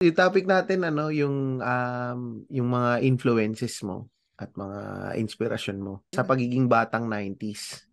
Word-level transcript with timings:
Yung 0.00 0.16
topic 0.16 0.48
natin 0.48 0.80
ano, 0.88 1.12
yung 1.12 1.60
um, 1.60 2.20
yung 2.48 2.68
mga 2.72 3.04
influences 3.04 3.84
mo 3.84 4.08
at 4.40 4.48
mga 4.56 5.12
inspirasyon 5.20 5.76
mo 5.76 6.08
sa 6.16 6.24
pagiging 6.24 6.72
batang 6.72 7.04
90s. 7.04 7.84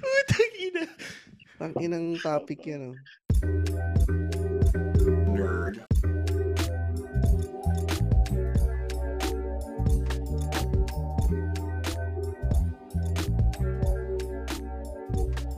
Putang 0.00 0.54
ina. 0.72 0.88
Ang 1.60 1.72
inang 1.84 2.16
topic 2.16 2.64
yan. 2.64 2.96
Oh. 2.96 2.96
Nerd. 5.36 5.85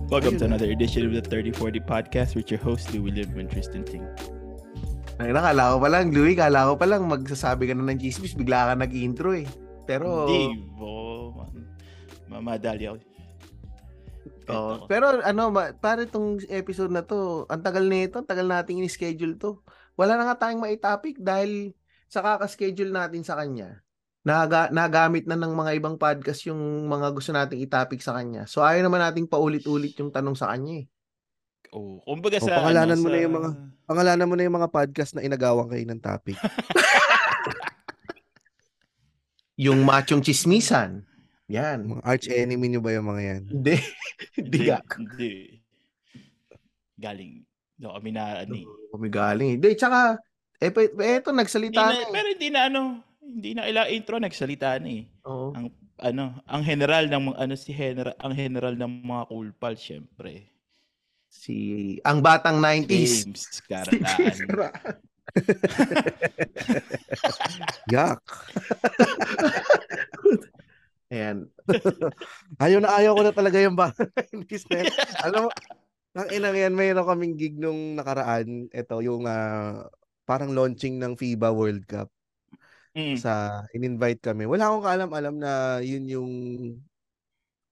Welcome 0.08 0.40
to 0.40 0.48
another 0.48 0.68
edition 0.72 1.04
of 1.04 1.12
the 1.12 1.20
3040 1.20 1.84
podcast 1.84 2.32
with 2.32 2.48
your 2.48 2.60
host, 2.60 2.88
Louis 2.96 3.12
Lim 3.12 3.36
and 3.36 3.50
Tristan 3.52 3.84
Ting. 3.84 4.04
Ay, 5.20 5.34
nakala 5.34 5.76
ko 5.76 5.84
pa 5.84 5.88
lang, 5.92 6.14
Louie, 6.14 6.32
kala 6.32 6.72
ko 6.72 6.80
pa 6.80 6.86
lang 6.88 7.04
magsasabi 7.04 7.68
ka 7.68 7.74
na 7.76 7.92
ng 7.92 8.00
chismis, 8.00 8.32
bigla 8.32 8.72
ka 8.72 8.74
nag-intro 8.78 9.36
eh. 9.36 9.44
Pero, 9.84 10.30
Hindi, 10.30 10.64
bo, 10.72 11.34
man. 11.36 11.52
Mamadali 12.30 12.88
ako. 12.88 12.96
oh, 14.48 14.80
Eto. 14.80 14.86
pero 14.88 15.20
ano, 15.20 15.52
para 15.80 16.08
itong 16.08 16.40
episode 16.48 16.92
na 16.92 17.04
to, 17.04 17.44
ang 17.52 17.60
tagal 17.60 17.84
na 17.84 18.08
ito, 18.08 18.16
ang 18.22 18.28
tagal 18.28 18.48
nating 18.48 18.80
in-schedule 18.80 19.36
to. 19.36 19.60
Wala 19.98 20.16
na 20.16 20.24
nga 20.32 20.48
tayong 20.48 20.62
maitopic 20.62 21.20
dahil 21.20 21.76
sa 22.08 22.24
kaka-schedule 22.24 22.94
natin 22.94 23.20
sa 23.20 23.36
kanya. 23.36 23.84
Naga, 24.28 24.68
nagamit 24.68 25.24
na 25.24 25.40
ng 25.40 25.56
mga 25.56 25.80
ibang 25.80 25.96
podcast 25.96 26.44
yung 26.44 26.84
mga 26.84 27.16
gusto 27.16 27.32
nating 27.32 27.64
itopic 27.64 28.04
sa 28.04 28.12
kanya. 28.12 28.44
So 28.44 28.60
ayaw 28.60 28.84
naman 28.84 29.00
nating 29.00 29.24
paulit-ulit 29.24 29.96
yung 29.96 30.12
tanong 30.12 30.36
sa 30.36 30.52
kanya 30.52 30.84
eh. 30.84 30.86
Oh, 31.72 32.00
kumbaga 32.04 32.36
O, 32.36 32.44
sa 32.44 32.60
pangalanan 32.60 33.00
ano, 33.00 33.04
mo 33.04 33.08
sa... 33.08 33.12
na 33.16 33.24
yung 33.24 33.34
mga- 33.40 33.52
Pangalanan 33.88 34.28
mo 34.28 34.34
na 34.36 34.44
yung 34.44 34.56
mga 34.60 34.68
podcast 34.68 35.16
na 35.16 35.24
inagawan 35.24 35.64
kayo 35.72 35.84
ng 35.88 36.02
topic. 36.04 36.36
Yung 39.58 39.82
machong 39.82 40.22
chismisan. 40.22 41.02
Yan. 41.50 41.82
Mga 41.82 42.02
arch 42.06 42.30
enemy 42.30 42.70
nyo 42.70 42.78
ba 42.78 42.94
yung 42.94 43.10
mga 43.10 43.22
yan? 43.26 43.42
Hindi. 43.50 43.74
Hindi 44.38 44.58
Hindi. 44.70 45.32
Galing. 46.94 47.42
No, 47.82 47.98
kami 47.98 48.10
na 48.14 48.46
ano 48.46 48.54
eh. 48.54 48.62
Kumigaling. 48.94 49.58
Hindi, 49.58 49.74
tsaka, 49.74 50.22
eh, 50.62 50.70
eto, 51.18 51.34
nagsalita 51.34 51.74
na, 51.74 51.90
na, 51.90 52.06
eh. 52.06 52.10
pero 52.14 52.26
hindi 52.30 52.48
na 52.54 52.60
ano, 52.70 53.02
hindi 53.28 53.52
na 53.52 53.68
ila 53.68 53.92
intro 53.92 54.16
nagsalita 54.16 54.80
na 54.80 54.88
eh. 54.88 55.04
Oo. 55.28 55.52
Ang 55.52 55.68
ano, 56.00 56.40
ang 56.48 56.62
general 56.64 57.12
ng 57.12 57.36
ano 57.36 57.54
si 57.58 57.76
general, 57.76 58.16
ang 58.16 58.32
general 58.32 58.72
ng 58.78 59.04
mga 59.04 59.22
cool 59.28 59.52
pals 59.52 59.84
syempre. 59.84 60.48
Si, 61.28 61.98
ang 62.08 62.24
batang 62.24 62.56
90s. 62.56 63.28
James 63.28 63.60
Karataan. 63.68 64.48
Yak! 67.92 68.22
Ayan. 71.12 71.48
Ayaw 72.60 72.84
na 72.84 72.92
ayaw 73.00 73.16
ko 73.16 73.22
na 73.24 73.32
talaga 73.32 73.56
yung 73.60 73.76
ba. 73.76 73.92
Alam 75.24 75.48
mo, 75.48 75.50
ang 76.12 76.28
inang 76.32 76.56
yan, 76.56 76.76
mayroon 76.76 77.08
kaming 77.08 77.36
gig 77.40 77.56
nung 77.56 77.96
nakaraan. 77.96 78.68
Ito, 78.68 79.00
yung 79.00 79.24
ah, 79.24 79.88
parang 80.28 80.52
launching 80.52 81.00
ng 81.00 81.16
FIBA 81.16 81.48
World 81.48 81.88
Cup. 81.88 82.12
Mm. 82.98 83.14
sa 83.14 83.62
in-invite 83.70 84.18
kami. 84.18 84.42
Wala 84.50 84.66
akong 84.66 84.82
kaalam-alam 84.82 85.34
na 85.38 85.78
yun 85.78 86.04
yung 86.10 86.30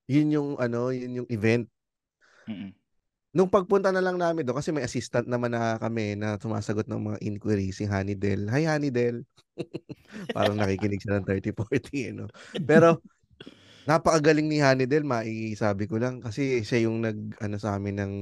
yun 0.07 0.29
yung 0.31 0.49
ano, 0.63 0.95
yun 0.95 1.23
yung 1.23 1.29
event. 1.35 1.67
Mm-mm. 2.47 2.71
Nung 3.37 3.53
pagpunta 3.53 3.93
na 3.93 4.01
lang 4.01 4.17
namin 4.17 4.47
doon 4.47 4.57
kasi 4.63 4.73
may 4.73 4.87
assistant 4.87 5.29
naman 5.29 5.53
na 5.53 5.77
kami 5.77 6.17
na 6.17 6.41
sumasagot 6.41 6.89
ng 6.89 7.03
mga 7.13 7.19
inquiries 7.21 7.83
si 7.83 7.85
Honeydel. 7.85 8.49
Hi 8.49 8.65
Honeydel. 8.65 9.27
Parang 10.37 10.57
nakikinig 10.57 11.03
siya 11.03 11.21
ng 11.21 11.27
3040 11.29 12.17
ano. 12.17 12.25
Pero 12.65 13.05
napakagaling 13.85 14.49
ni 14.49 14.65
Honeydel, 14.65 15.05
maisabi 15.05 15.85
ko 15.85 16.01
lang 16.01 16.25
kasi 16.25 16.65
siya 16.65 16.89
yung 16.89 17.05
nag 17.05 17.37
ano 17.43 17.61
sa 17.61 17.77
amin 17.77 18.01
ng 18.01 18.15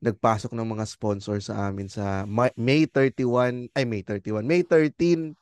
nagpasok 0.00 0.56
ng 0.56 0.68
mga 0.78 0.84
sponsor 0.88 1.36
sa 1.44 1.68
amin 1.68 1.92
sa 1.92 2.24
Ma- 2.24 2.54
May 2.56 2.88
31 2.88 3.68
ay 3.76 3.84
May 3.84 4.06
31 4.06 4.46
May 4.46 4.64
13 4.64 5.36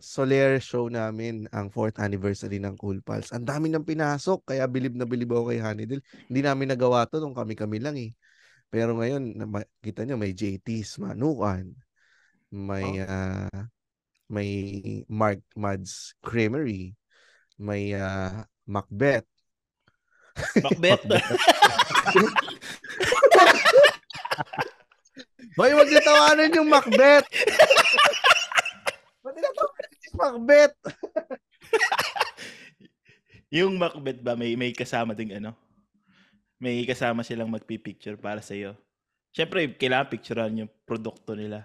Soler 0.00 0.58
show 0.58 0.88
namin 0.88 1.44
ang 1.52 1.68
4th 1.68 2.00
anniversary 2.00 2.58
ng 2.58 2.74
Cool 2.80 3.04
Pals. 3.04 3.30
Ang 3.36 3.44
dami 3.44 3.68
nang 3.68 3.84
pinasok 3.84 4.52
kaya 4.52 4.64
bilib 4.66 4.96
na 4.96 5.04
bilib 5.04 5.30
ako 5.30 5.52
kay 5.52 5.60
Honeydel. 5.60 6.00
Hindi 6.26 6.40
namin 6.40 6.72
nagawa 6.72 7.04
to 7.06 7.20
nung 7.20 7.36
kami-kami 7.36 7.78
lang 7.78 7.96
eh. 8.00 8.10
Pero 8.72 8.96
ngayon, 8.96 9.36
kita 9.84 10.06
nyo, 10.06 10.16
may 10.16 10.32
JT's 10.32 10.96
Manukan, 11.02 11.74
may 12.54 13.02
ah, 13.02 13.66
may 14.30 14.50
Mark 15.10 15.42
Mads 15.58 16.14
Creamery, 16.22 16.94
may 17.58 17.92
ah, 17.98 18.46
Macbeth. 18.64 19.26
Macbeth. 20.62 21.02
Hoy, 25.58 25.74
wag 25.74 25.90
niyo 25.90 26.00
tawanan 26.06 26.56
yung 26.56 26.70
Macbeth! 26.70 27.26
Ba't 29.20 29.36
Macbeth? 30.20 30.76
yung 33.56 33.80
Macbeth 33.80 34.20
ba 34.20 34.36
may 34.36 34.52
may 34.54 34.76
kasama 34.76 35.16
ding 35.16 35.32
ano? 35.32 35.56
May 36.60 36.84
kasama 36.84 37.24
silang 37.24 37.48
magpi-picture 37.48 38.20
para 38.20 38.44
sa 38.44 38.52
iyo. 38.52 38.76
Syempre, 39.32 39.64
kailangan 39.80 40.12
picturean 40.12 40.60
yung 40.60 40.68
produkto 40.84 41.32
nila. 41.32 41.64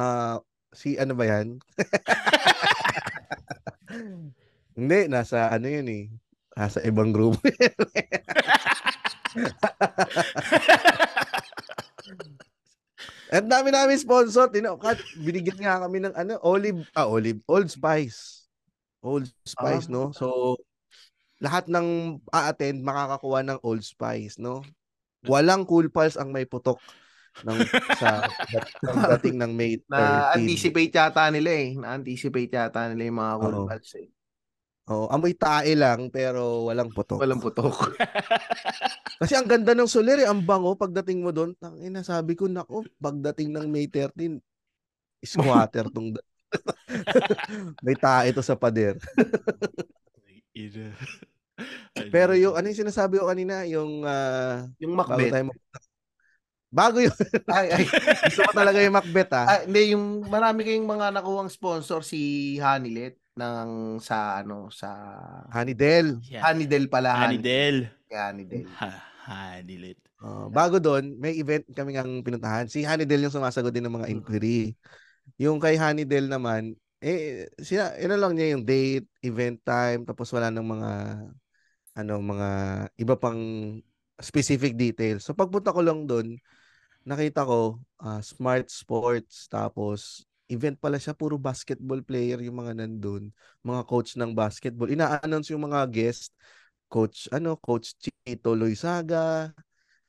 Ah, 0.00 0.40
si 0.72 0.96
ano 0.96 1.12
ba 1.12 1.28
yan? 1.28 1.60
Hindi, 4.78 5.10
nasa 5.12 5.52
ano 5.52 5.68
yun 5.68 5.88
eh. 5.92 6.08
Nasa 6.56 6.80
ibang 6.86 7.12
grupo. 7.12 7.36
At 13.28 13.44
dami 13.44 13.68
namin 13.68 14.00
sponsor. 14.00 14.48
Tino, 14.48 14.80
kat, 14.80 14.96
binigyan 15.20 15.60
nga 15.60 15.84
kami 15.84 16.00
ng 16.00 16.14
ano, 16.16 16.40
olive, 16.40 16.80
ah, 16.96 17.08
olive, 17.08 17.40
Old 17.44 17.68
Spice. 17.68 18.48
Old 19.04 19.28
Spice, 19.44 19.86
Ah. 19.88 19.92
no? 19.92 20.02
So, 20.16 20.56
lahat 21.38 21.68
ng 21.70 22.18
a-attend 22.32 22.82
makakakuha 22.82 23.44
ng 23.46 23.58
Old 23.62 23.84
Spice, 23.84 24.40
no? 24.40 24.64
Walang 25.28 25.68
Cool 25.68 25.92
Pals 25.92 26.16
ang 26.16 26.32
may 26.32 26.48
putok 26.48 26.80
ng 27.46 27.58
sa 27.94 28.26
ng 28.82 28.98
dating 29.14 29.36
ng 29.38 29.52
May 29.54 29.78
13. 29.86 29.86
Na-anticipate 29.94 30.94
yata 30.94 31.30
nila 31.30 31.50
eh. 31.54 31.68
Na-anticipate 31.78 32.50
yata 32.50 32.90
nila 32.90 33.02
yung 33.06 33.18
mga 33.22 33.34
cool 33.38 33.56
Oo. 33.62 33.66
pals 33.70 33.92
eh. 33.94 34.08
Oh, 34.88 35.04
amoy 35.12 35.36
tae 35.36 35.76
lang 35.76 36.08
pero 36.08 36.64
walang 36.72 36.88
putok. 36.88 37.20
Walang 37.20 37.44
putok. 37.44 37.92
Kasi 39.20 39.36
ang 39.36 39.44
ganda 39.44 39.76
ng 39.76 39.84
Soler, 39.84 40.24
eh, 40.24 40.28
ang 40.30 40.40
bango 40.40 40.72
pagdating 40.80 41.20
mo 41.20 41.28
doon. 41.28 41.52
Tangina, 41.60 42.00
sabi 42.00 42.32
ko, 42.32 42.48
nako, 42.48 42.88
pagdating 42.96 43.52
ng 43.52 43.68
May 43.68 43.84
13, 43.84 44.40
squatter 45.20 45.90
tong 45.94 46.16
May 47.84 48.00
tae 48.00 48.32
ito 48.32 48.40
sa 48.40 48.56
pader. 48.56 48.96
Pero 52.08 52.32
yung 52.32 52.56
ano 52.56 52.66
yung 52.72 52.80
sinasabi 52.80 53.20
ko 53.20 53.28
kanina, 53.28 53.68
yung 53.68 54.08
ah, 54.08 54.64
yung 54.80 54.96
bago 54.96 55.12
Macbeth. 55.12 55.32
tayo 55.36 55.44
mag- 55.52 55.66
Bago 56.68 57.00
yun. 57.00 57.12
Ay, 57.48 57.80
ay. 57.80 57.84
Gusto 58.28 58.44
ko 58.44 58.52
talaga 58.52 58.84
yung 58.84 58.92
Macbeth 58.92 59.32
ah. 59.32 59.46
Ah, 59.48 59.60
hindi, 59.64 59.96
yung 59.96 60.28
marami 60.28 60.68
kayong 60.68 60.84
mga 60.84 61.16
nakuhang 61.16 61.48
sponsor 61.48 62.04
si 62.04 62.56
Hanilet 62.60 63.16
ng 63.38 64.02
sa 64.02 64.42
ano 64.42 64.66
sa 64.74 64.90
Honeydel. 65.54 66.18
Yeah. 66.26 66.42
Hanidel 66.42 66.90
pala. 66.90 67.14
Hanidel. 67.14 67.86
Hanidel. 68.10 68.66
Ha, 68.82 68.90
Hanilet. 69.30 70.00
Oh, 70.18 70.50
bago 70.50 70.82
doon, 70.82 71.14
may 71.22 71.38
event 71.38 71.62
kami 71.70 71.94
ang 71.94 72.26
pinuntahan. 72.26 72.66
Si 72.66 72.82
Honeydel 72.82 73.22
yung 73.22 73.34
sumasagot 73.34 73.70
din 73.70 73.86
ng 73.86 73.96
mga 74.02 74.10
inquiry. 74.10 74.74
Yung 75.38 75.62
kay 75.62 75.78
Honeydel 75.78 76.26
naman, 76.26 76.74
eh, 76.98 77.46
siya, 77.62 77.94
ano 77.94 78.18
lang 78.18 78.34
niya 78.34 78.58
yung 78.58 78.66
date, 78.66 79.06
event 79.22 79.62
time, 79.62 80.02
tapos 80.02 80.26
wala 80.34 80.50
ng 80.50 80.66
mga, 80.66 80.90
ano, 82.02 82.14
mga 82.18 82.50
iba 82.98 83.14
pang 83.14 83.38
specific 84.18 84.74
details. 84.74 85.22
So, 85.22 85.38
pagpunta 85.38 85.70
ko 85.70 85.78
lang 85.78 86.10
doon, 86.10 86.34
nakita 87.06 87.46
ko, 87.46 87.78
ah, 88.02 88.18
smart 88.18 88.66
sports, 88.66 89.46
tapos, 89.46 90.26
event 90.48 90.80
pala 90.80 90.96
siya, 90.96 91.12
puro 91.12 91.36
basketball 91.36 92.00
player 92.00 92.40
yung 92.40 92.64
mga 92.64 92.80
nandun, 92.80 93.28
mga 93.60 93.82
coach 93.84 94.16
ng 94.16 94.32
basketball. 94.32 94.88
Ina-announce 94.88 95.52
yung 95.52 95.68
mga 95.68 95.84
guest, 95.92 96.32
coach, 96.88 97.28
ano, 97.30 97.54
coach 97.60 97.94
Chito 98.00 98.56
Loizaga, 98.56 99.52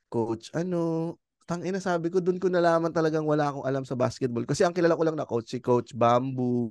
coach, 0.08 0.48
ano, 0.56 1.16
tang 1.44 1.66
ina 1.66 1.82
sabi 1.82 2.08
ko, 2.08 2.22
doon 2.22 2.38
ko 2.38 2.46
nalaman 2.46 2.94
talagang 2.94 3.26
wala 3.26 3.50
akong 3.50 3.66
alam 3.66 3.84
sa 3.84 3.98
basketball. 3.98 4.46
Kasi 4.46 4.62
ang 4.62 4.70
kilala 4.70 4.94
ko 4.94 5.02
lang 5.02 5.18
na 5.18 5.26
coach, 5.26 5.50
si 5.50 5.58
Coach 5.58 5.92
Bamboo, 5.92 6.70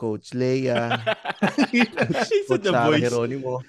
Coach 0.00 0.32
Leia, 0.32 0.96
Coach 2.48 2.64
the 2.64 2.72
Sarah 2.72 2.88
voice. 2.88 3.04
Geronimo. 3.04 3.60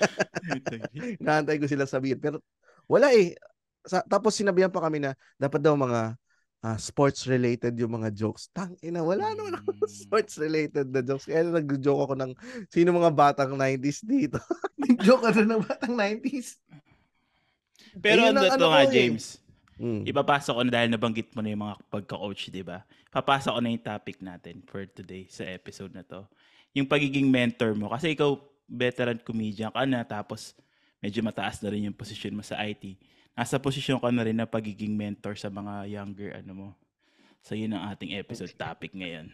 Naantay 1.24 1.56
ko 1.56 1.64
sila 1.64 1.88
sabihin. 1.88 2.20
Pero 2.20 2.44
wala 2.84 3.08
eh. 3.16 3.32
sa, 3.80 4.04
tapos 4.04 4.36
sinabihan 4.36 4.68
pa 4.68 4.84
kami 4.84 5.00
na 5.00 5.16
dapat 5.40 5.64
daw 5.64 5.72
mga 5.72 6.19
ah, 6.60 6.76
sports 6.76 7.24
related 7.24 7.72
yung 7.80 7.96
mga 8.00 8.12
jokes. 8.12 8.52
Tang 8.52 8.76
ina, 8.84 9.00
wala 9.00 9.32
naman 9.32 9.56
ako 9.56 9.72
Mm. 9.80 9.88
sports 9.88 10.36
related 10.36 10.92
na 10.92 11.00
jokes. 11.00 11.24
Kaya 11.24 11.48
nag-joke 11.48 12.02
ako 12.04 12.14
ng 12.20 12.32
sino 12.68 12.92
mga 12.92 13.12
batang 13.12 13.56
90s 13.56 14.04
dito. 14.04 14.36
Joke 15.04 15.24
ka 15.24 15.40
ng 15.40 15.64
batang 15.64 15.96
90s. 15.96 16.60
Pero 17.98 18.28
Ayun 18.28 18.36
ano 18.36 18.40
to 18.44 18.54
ano 18.54 18.66
nga, 18.70 18.82
eh. 18.84 18.92
James? 18.92 19.40
Mm. 19.80 20.04
Ipapasok 20.04 20.52
ko 20.52 20.62
na 20.62 20.72
dahil 20.76 20.88
nabanggit 20.92 21.32
mo 21.32 21.40
na 21.40 21.48
yung 21.48 21.62
mga 21.64 21.76
pagka-coach, 21.88 22.52
di 22.52 22.60
ba? 22.60 22.84
Papasok 23.08 23.56
ko 23.56 23.60
na 23.64 23.72
yung 23.72 23.80
topic 23.80 24.20
natin 24.20 24.60
for 24.68 24.84
today 24.84 25.24
sa 25.32 25.48
episode 25.48 25.96
na 25.96 26.04
to. 26.04 26.20
Yung 26.76 26.84
pagiging 26.84 27.32
mentor 27.32 27.72
mo. 27.72 27.88
Kasi 27.88 28.12
ikaw, 28.12 28.36
veteran 28.68 29.18
comedian 29.24 29.72
ka 29.72 29.82
na, 29.88 30.04
tapos 30.04 30.52
medyo 31.00 31.24
mataas 31.24 31.58
na 31.64 31.72
rin 31.72 31.88
yung 31.88 31.96
posisyon 31.96 32.36
mo 32.36 32.44
sa 32.44 32.60
IT. 32.60 33.00
Nasa 33.40 33.56
posisyon 33.56 34.04
ka 34.04 34.12
na 34.12 34.20
rin 34.20 34.36
na 34.36 34.44
pagiging 34.44 34.92
mentor 34.92 35.32
sa 35.32 35.48
mga 35.48 35.88
younger, 35.88 36.44
ano 36.44 36.52
mo. 36.52 36.68
So 37.40 37.56
yun 37.56 37.72
ang 37.72 37.88
ating 37.88 38.12
episode 38.20 38.52
topic 38.52 38.92
ngayon. 38.92 39.32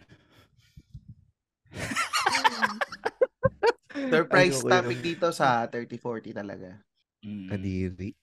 Surprise 4.07 4.63
Ayoko 4.63 4.71
topic 4.71 4.99
dito 5.03 5.27
sa 5.35 5.67
30-40 5.67 6.39
talaga. 6.39 6.79
Mm. 7.19 7.51
Kadiri. 7.51 8.15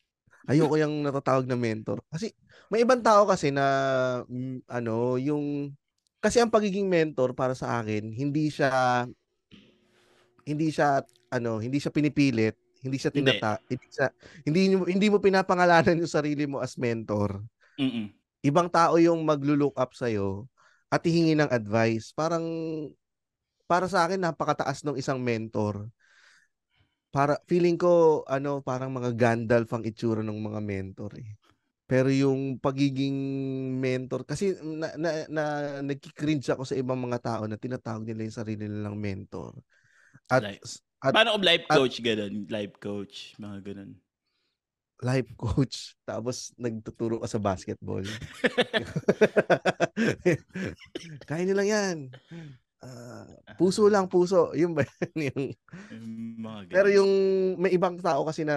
Ayoko 0.48 0.80
yung 0.80 1.04
natatawag 1.04 1.44
na 1.44 1.60
mentor. 1.60 2.00
Kasi 2.08 2.32
may 2.72 2.80
ibang 2.80 3.04
tao 3.04 3.28
kasi 3.28 3.52
na 3.52 4.24
mm, 4.24 4.64
ano, 4.64 5.20
yung 5.20 5.68
kasi 6.24 6.40
ang 6.40 6.48
pagiging 6.48 6.88
mentor 6.88 7.36
para 7.36 7.52
sa 7.52 7.84
akin, 7.84 8.08
hindi 8.08 8.48
siya 8.48 9.04
hindi 10.48 10.72
siya 10.72 11.04
ano, 11.28 11.60
hindi 11.60 11.76
siya 11.76 11.92
pinipilit, 11.92 12.56
hindi 12.84 13.00
siya 13.00 13.10
Hindi. 13.10 13.34
tinata, 13.34 13.56
hindi 13.64 13.86
siya 13.88 14.06
hindi 14.44 14.60
mo 14.76 14.84
hindi 14.84 15.06
mo 15.08 15.16
pinapangalanan 15.18 16.04
yung 16.04 16.12
sarili 16.12 16.44
mo 16.44 16.60
as 16.60 16.76
mentor. 16.76 17.40
Mm-mm. 17.80 18.12
Ibang 18.44 18.68
tao 18.68 19.00
yung 19.00 19.24
maglo-look 19.24 19.72
up 19.80 19.96
sa 19.96 20.06
at 20.92 21.00
hihingi 21.00 21.32
ng 21.34 21.48
advice. 21.48 22.12
Parang 22.12 22.44
para 23.64 23.88
sa 23.88 24.04
akin 24.04 24.20
napakataas 24.20 24.84
ng 24.84 25.00
isang 25.00 25.16
mentor. 25.18 25.88
Para 27.08 27.40
feeling 27.48 27.80
ko 27.80 28.22
ano 28.28 28.60
parang 28.60 28.92
mga 28.92 29.16
Gandalf 29.16 29.72
ang 29.72 29.82
itsura 29.88 30.20
ng 30.20 30.38
mga 30.38 30.60
mentor 30.60 31.16
eh. 31.16 31.34
Pero 31.84 32.08
yung 32.08 32.56
pagiging 32.60 33.16
mentor 33.76 34.24
kasi 34.24 34.56
na, 34.60 34.92
na, 34.96 35.10
na 35.28 35.44
nagki-cringe 35.84 36.48
ako 36.48 36.64
sa 36.64 36.76
ibang 36.76 36.96
mga 36.96 37.20
tao 37.20 37.42
na 37.44 37.60
tinatawag 37.60 38.08
nila 38.08 38.24
yung 38.24 38.38
sarili 38.40 38.64
nilang 38.64 38.96
mentor. 38.96 39.52
At 40.32 40.42
Like, 40.42 40.64
at 41.04 41.12
Paano 41.12 41.36
kung 41.36 41.44
life 41.44 41.68
at- 41.68 41.76
coach, 41.76 42.00
ganun? 42.00 42.48
Life 42.48 42.80
coach, 42.80 43.36
mga 43.36 43.60
ganun. 43.60 43.92
life 45.04 45.28
coach 45.36 46.00
tapos 46.08 46.56
nagtuturo 46.56 47.20
ka 47.20 47.28
sa 47.28 47.36
basketball. 47.36 48.00
Kaya 51.28 51.44
nyo 51.44 51.54
lang 51.60 51.68
yan. 51.68 51.96
Ah, 52.80 53.28
puso 53.60 53.84
lang, 53.92 54.08
puso. 54.08 54.56
Yun 54.56 54.72
ba 54.72 54.88
yung, 55.28 55.52
pero 56.72 56.88
yung 56.88 57.12
may 57.60 57.76
ibang 57.76 58.00
tao 58.00 58.24
kasi 58.24 58.48
na 58.48 58.56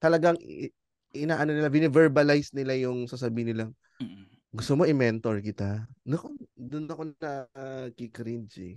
talagang 0.00 0.40
inaano 1.12 1.52
nila, 1.52 1.68
bine-verbalize 1.68 2.56
nila 2.56 2.72
yung 2.80 3.04
sasabihin 3.04 3.52
nila, 3.52 3.64
gusto 4.48 4.76
mo 4.76 4.88
i-mentor 4.88 5.44
kita? 5.44 5.84
Naku, 6.08 6.32
doon 6.56 6.88
ako 6.88 7.02
na 7.20 7.32
uh, 7.52 7.86
cringe 7.92 8.56
eh. 8.60 8.76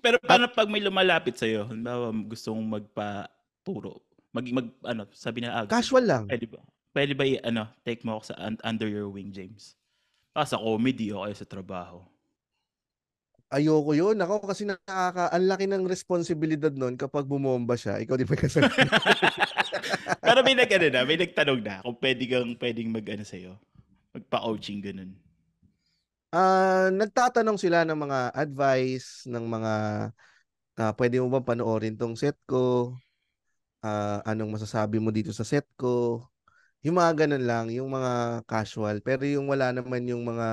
Pero 0.00 0.16
paano 0.22 0.48
pag 0.48 0.70
may 0.70 0.80
lumalapit 0.80 1.36
sa'yo? 1.36 1.68
Halimbawa, 1.68 2.08
gusto 2.24 2.54
mong 2.54 2.80
magpa-turo. 2.80 4.00
Mag, 4.32 4.46
mag, 4.48 4.66
ano, 4.88 5.04
sabi 5.12 5.44
na, 5.44 5.52
ah, 5.52 5.66
Casual 5.68 6.08
lang. 6.08 6.24
pwede 6.30 6.48
ba? 6.48 6.60
Pwede 6.92 7.12
ba, 7.12 7.24
ano, 7.44 7.68
take 7.84 8.00
mo 8.06 8.16
ako 8.16 8.32
sa 8.32 8.36
un- 8.40 8.62
under 8.64 8.88
your 8.88 9.12
wing, 9.12 9.28
James? 9.28 9.76
Ah, 10.32 10.48
sa 10.48 10.56
comedy 10.56 11.12
o 11.12 11.20
kaya 11.24 11.36
sa 11.36 11.44
trabaho. 11.44 12.00
Ayoko 13.52 13.92
yun. 13.92 14.16
Ako 14.16 14.48
kasi 14.48 14.64
nakaka, 14.64 15.28
ang 15.28 15.44
laki 15.44 15.68
ng 15.68 15.84
responsibilidad 15.84 16.72
nun 16.72 16.96
kapag 16.96 17.28
bumomba 17.28 17.76
siya. 17.76 18.00
Ikaw 18.00 18.16
di 18.16 18.24
ba 18.24 18.32
kasi 18.32 18.64
Pero 20.24 20.40
may 20.40 20.56
nag, 20.56 20.72
ano 20.72 20.86
na, 20.88 21.00
may 21.04 21.20
nagtanong 21.20 21.60
na 21.60 21.84
kung 21.84 21.98
pwede 22.00 22.24
kang, 22.24 22.56
pwedeng 22.56 22.88
mag, 22.88 23.04
ano 23.12 23.24
sa'yo, 23.28 23.52
magpa-coaching, 24.16 24.80
ganun. 24.80 25.12
Ah, 26.32 26.88
nagtatanong 26.88 27.60
sila 27.60 27.84
ng 27.84 27.98
mga 28.08 28.32
advice, 28.32 29.28
ng 29.28 29.44
mga 29.44 29.72
ah, 30.80 30.92
pwede 30.96 31.20
mo 31.20 31.28
bang 31.28 31.44
panoorin 31.44 31.94
tong 32.00 32.16
set 32.16 32.36
ko? 32.48 32.96
Ah, 33.84 34.24
anong 34.24 34.56
masasabi 34.56 34.96
mo 34.96 35.12
dito 35.12 35.28
sa 35.36 35.44
set 35.44 35.68
ko? 35.76 36.24
Yung 36.80 36.96
mga 36.96 37.26
ganun 37.26 37.44
lang, 37.44 37.66
yung 37.68 37.92
mga 37.92 38.42
casual. 38.48 39.04
Pero 39.04 39.28
yung 39.28 39.46
wala 39.52 39.76
naman 39.76 40.08
yung 40.08 40.24
mga 40.24 40.48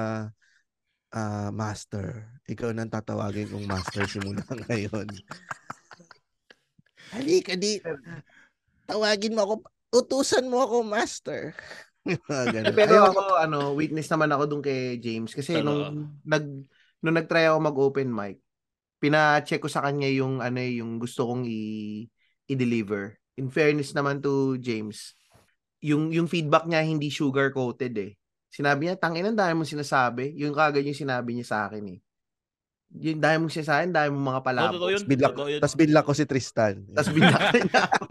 ah, 1.15 1.49
master. 1.55 2.27
Ikaw 2.49 2.75
nang 2.75 2.91
tatawagin 2.91 3.47
kong 3.47 3.65
master 3.65 4.03
simula 4.13 4.43
ngayon. 4.67 5.07
Halika 7.15 7.55
di. 7.55 7.79
Tawagin 8.85 9.33
mo 9.33 9.41
ako. 9.47 9.55
Utusan 9.89 10.45
mo 10.51 10.61
ako, 10.61 10.85
master. 10.85 11.55
Ganun. 12.55 12.75
Pero 12.75 13.11
ako, 13.11 13.21
ano, 13.37 13.57
witness 13.75 14.09
naman 14.09 14.31
ako 14.31 14.43
dun 14.47 14.63
kay 14.63 14.97
James. 14.97 15.35
Kasi 15.35 15.59
Oo. 15.59 15.65
nung, 15.65 15.83
nag, 16.25 16.45
nung 17.03 17.15
nag-try 17.15 17.47
ako 17.49 17.57
mag-open 17.59 18.09
mic, 18.09 18.37
pina-check 18.99 19.63
ko 19.63 19.69
sa 19.71 19.83
kanya 19.83 20.07
yung, 20.11 20.43
ano, 20.43 20.57
eh, 20.59 20.79
yung 20.79 20.99
gusto 20.99 21.27
kong 21.29 21.47
i- 21.47 22.07
i-deliver. 22.49 23.15
In 23.39 23.47
fairness 23.47 23.95
naman 23.95 24.19
to 24.19 24.59
James, 24.59 25.15
yung, 25.79 26.11
yung 26.11 26.27
feedback 26.27 26.67
niya 26.67 26.83
hindi 26.83 27.07
sugar-coated 27.07 27.93
eh. 27.95 28.11
Sinabi 28.49 28.89
niya, 28.89 28.99
tangin 28.99 29.29
ang 29.29 29.37
dami 29.37 29.61
mong 29.61 29.71
sinasabi. 29.71 30.33
Yung 30.41 30.51
kagad 30.51 30.83
yung 30.83 30.97
sinabi 30.97 31.37
niya 31.37 31.47
sa 31.47 31.57
akin 31.69 31.85
eh. 31.95 31.99
Yung 32.89 33.21
dami 33.21 33.45
mong 33.45 33.53
sinasabi, 33.53 33.93
dami 33.93 34.09
mong 34.17 34.27
mga 34.33 34.41
yun. 34.89 35.01
Bidlak, 35.05 35.33
Totoo 35.37 35.49
yun. 35.53 35.61
tas 35.61 35.77
bidlak 35.77 36.05
ko 36.09 36.13
si 36.17 36.25
Tristan. 36.25 36.81
Tapos 36.89 37.13
binaka 37.13 37.53
niya 37.61 37.81
ako. 37.85 38.03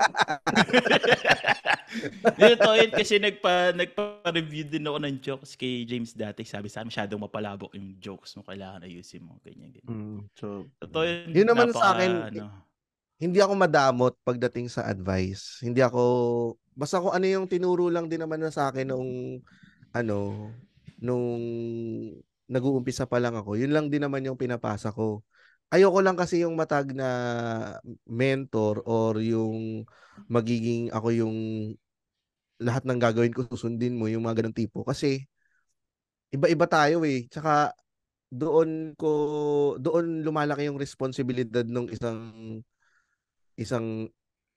Yun, 2.39 2.55
totoo 2.55 2.75
yun 2.79 2.93
kasi 2.95 3.15
nagpa, 3.19 3.75
nagpa-review 3.75 4.65
din 4.71 4.87
ako 4.87 4.99
ng 5.03 5.17
jokes 5.19 5.59
kay 5.59 5.83
James 5.83 6.15
dati. 6.15 6.47
Sabi 6.47 6.71
sa 6.71 6.81
akin, 6.81 6.95
masyadong 6.95 7.27
mapalabok 7.27 7.75
yung 7.75 7.99
jokes 7.99 8.39
mo. 8.39 8.47
Kailangan 8.47 8.87
ayusin 8.87 9.27
mo. 9.27 9.43
Ganyan, 9.43 9.75
ganyan. 9.75 9.89
Mm, 9.91 10.19
so, 10.39 10.71
Totoo 10.79 11.03
yun. 11.03 11.27
Yun 11.35 11.49
naman 11.51 11.75
napaka, 11.75 11.83
sa 11.83 11.89
akin, 11.99 12.11
Ano, 12.31 12.47
hindi 13.19 13.39
ako 13.43 13.53
madamot 13.59 14.15
pagdating 14.23 14.71
sa 14.71 14.87
advice. 14.87 15.59
Hindi 15.59 15.83
ako 15.83 16.03
basta 16.79 17.03
kung 17.03 17.11
ano 17.11 17.27
yung 17.27 17.51
tinuro 17.51 17.91
lang 17.91 18.07
din 18.07 18.23
naman 18.23 18.39
na 18.39 18.55
sa 18.55 18.71
akin 18.71 18.95
nung 18.95 19.43
ano 19.91 20.17
nung 21.03 21.35
nag-uumpisa 22.49 23.05
pa 23.05 23.21
lang 23.21 23.37
ako. 23.37 23.61
Yun 23.61 23.73
lang 23.77 23.87
din 23.93 24.03
naman 24.03 24.25
yung 24.25 24.41
pinapasa 24.41 24.91
ko. 24.91 25.23
Ayoko 25.69 26.01
lang 26.01 26.17
kasi 26.17 26.41
yung 26.41 26.57
matag 26.57 26.97
na 26.97 27.09
mentor 28.09 28.81
or 28.89 29.21
yung 29.21 29.85
magiging 30.27 30.89
ako 30.89 31.09
yung 31.13 31.37
lahat 32.59 32.89
ng 32.89 32.99
gagawin 32.99 33.37
ko 33.37 33.47
susundin 33.47 33.95
mo 33.95 34.09
yung 34.11 34.25
mga 34.25 34.43
ganung 34.43 34.57
tipo 34.57 34.83
kasi 34.83 35.29
iba-iba 36.33 36.65
tayo 36.65 37.05
eh. 37.05 37.29
Tsaka 37.29 37.77
doon 38.29 38.93
ko 38.97 39.11
doon 39.81 40.25
lumalaki 40.25 40.69
yung 40.69 40.81
responsibilidad 40.81 41.65
ng 41.65 41.87
isang 41.93 42.21
isang 43.57 44.09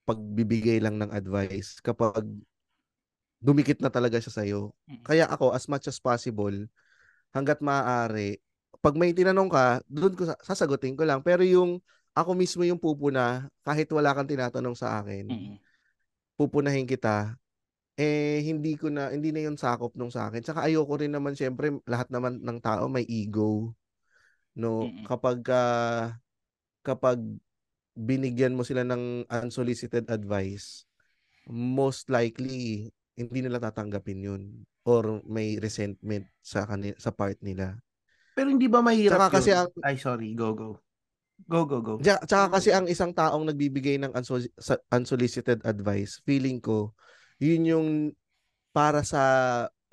pagbibigay 0.08 0.80
lang 0.80 1.00
ng 1.00 1.12
advice 1.12 1.80
kapag 1.84 2.24
dumikit 3.42 3.82
na 3.82 3.90
talaga 3.90 4.22
siya 4.22 4.34
sa'yo. 4.38 4.62
Kaya 5.02 5.26
ako, 5.26 5.58
as 5.58 5.66
much 5.66 5.90
as 5.90 5.98
possible, 5.98 6.54
hanggat 7.36 7.60
maaari, 7.64 8.40
pag 8.82 8.96
may 8.98 9.16
tinanong 9.16 9.50
ka, 9.52 9.66
doon 9.88 10.14
ko 10.18 10.24
sa- 10.28 10.42
sasagutin 10.44 10.96
ko 10.98 11.04
lang. 11.08 11.22
Pero 11.24 11.44
yung 11.46 11.80
ako 12.12 12.36
mismo 12.36 12.64
yung 12.68 12.82
pupuna, 12.82 13.48
kahit 13.64 13.88
wala 13.94 14.12
kang 14.12 14.28
tinatanong 14.28 14.76
sa 14.76 15.00
akin, 15.00 15.32
mm, 15.32 15.56
pupunahin 16.36 16.88
kita, 16.90 17.38
eh 17.96 18.42
hindi 18.44 18.76
ko 18.76 18.90
na 18.90 19.14
hindi 19.14 19.30
na 19.32 19.46
yun 19.46 19.56
sakop 19.60 19.94
nung 19.96 20.12
sa 20.12 20.28
akin. 20.32 20.42
Tsaka 20.42 20.66
ayoko 20.68 20.98
rin 21.00 21.14
naman 21.14 21.38
syempre 21.38 21.70
lahat 21.86 22.10
naman 22.10 22.42
ng 22.42 22.60
tao 22.60 22.88
may 22.90 23.06
ego. 23.08 23.72
No, 24.58 24.84
Mm-mm. 24.90 25.06
kapag 25.08 25.40
ah, 25.54 26.18
kapag 26.84 27.20
binigyan 27.96 28.56
mo 28.58 28.64
sila 28.66 28.84
ng 28.88 29.28
unsolicited 29.30 30.08
advice, 30.12 30.84
most 31.48 32.10
likely 32.10 32.90
hindi 33.16 33.40
nila 33.44 33.62
tatanggapin 33.62 34.22
yun 34.24 34.44
or 34.84 35.22
may 35.24 35.58
resentment 35.58 36.26
sa 36.40 36.66
kanila 36.66 36.98
sa 36.98 37.12
part 37.12 37.38
nila. 37.40 37.78
pero 38.32 38.48
hindi 38.48 38.66
ba 38.66 38.80
mahirap 38.80 39.28
Tsaka 39.28 39.34
kasi 39.38 39.52
ang- 39.52 39.76
Ay, 39.84 40.00
sorry. 40.00 40.32
Go, 40.34 40.56
go. 40.56 40.80
Go, 41.46 41.66
go, 41.66 41.82
go. 41.82 41.94
Tsaka, 42.00 42.22
tsaka 42.24 42.46
kasi 42.54 42.70
ang 42.72 42.88
isang 42.88 43.12
taong 43.12 43.44
nagbibigay 43.44 44.00
ng 44.00 44.14
unsolicited 44.90 45.60
advice, 45.62 46.22
feeling 46.24 46.58
ko, 46.58 46.94
yun 47.38 47.66
yung 47.66 47.88
para 48.72 49.04
sa 49.04 49.22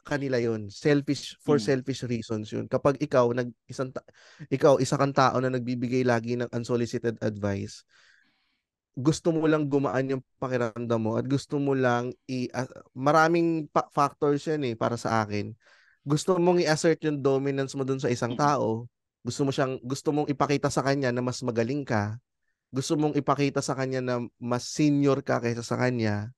kanila 0.04 0.38
yun. 0.38 0.70
Selfish, 0.70 1.36
for 1.42 1.58
Mm. 1.58 1.64
selfish 1.66 2.00
reasons 2.04 2.48
yun. 2.48 2.64
Kapag 2.64 2.96
ikaw, 2.96 3.28
nag, 3.34 3.50
isang 3.66 3.90
ta- 3.90 4.06
ikaw, 4.48 4.78
isa 4.78 4.96
kang 4.96 5.12
tao 5.12 5.36
na 5.36 5.50
nagbibigay 5.50 6.00
lagi 6.00 6.32
ng 6.32 6.48
unsolicited 6.48 7.18
advice, 7.20 7.84
gusto 8.98 9.30
mo 9.30 9.46
lang 9.46 9.70
gumaan 9.70 10.18
yung 10.18 10.22
pakiramdam 10.42 10.98
mo 10.98 11.14
at 11.14 11.22
gusto 11.30 11.62
mo 11.62 11.70
lang 11.70 12.10
i 12.26 12.50
ah, 12.50 12.66
maraming 12.98 13.70
pa- 13.70 13.86
factors 13.94 14.42
yan 14.50 14.66
eh 14.66 14.74
para 14.74 14.98
sa 14.98 15.22
akin. 15.22 15.54
Gusto 16.02 16.34
mong 16.34 16.58
i-assert 16.66 16.98
yung 17.06 17.22
dominance 17.22 17.78
mo 17.78 17.86
dun 17.86 18.02
sa 18.02 18.10
isang 18.10 18.34
tao. 18.34 18.90
Gusto 19.22 19.46
mo 19.46 19.54
siyang 19.54 19.78
gusto 19.86 20.10
mong 20.10 20.26
ipakita 20.26 20.66
sa 20.66 20.82
kanya 20.82 21.14
na 21.14 21.22
mas 21.22 21.38
magaling 21.46 21.86
ka. 21.86 22.18
Gusto 22.74 22.98
mong 22.98 23.14
ipakita 23.14 23.62
sa 23.62 23.78
kanya 23.78 24.02
na 24.02 24.14
mas 24.42 24.66
senior 24.66 25.22
ka 25.22 25.38
kaysa 25.38 25.62
sa 25.62 25.78
kanya. 25.78 26.34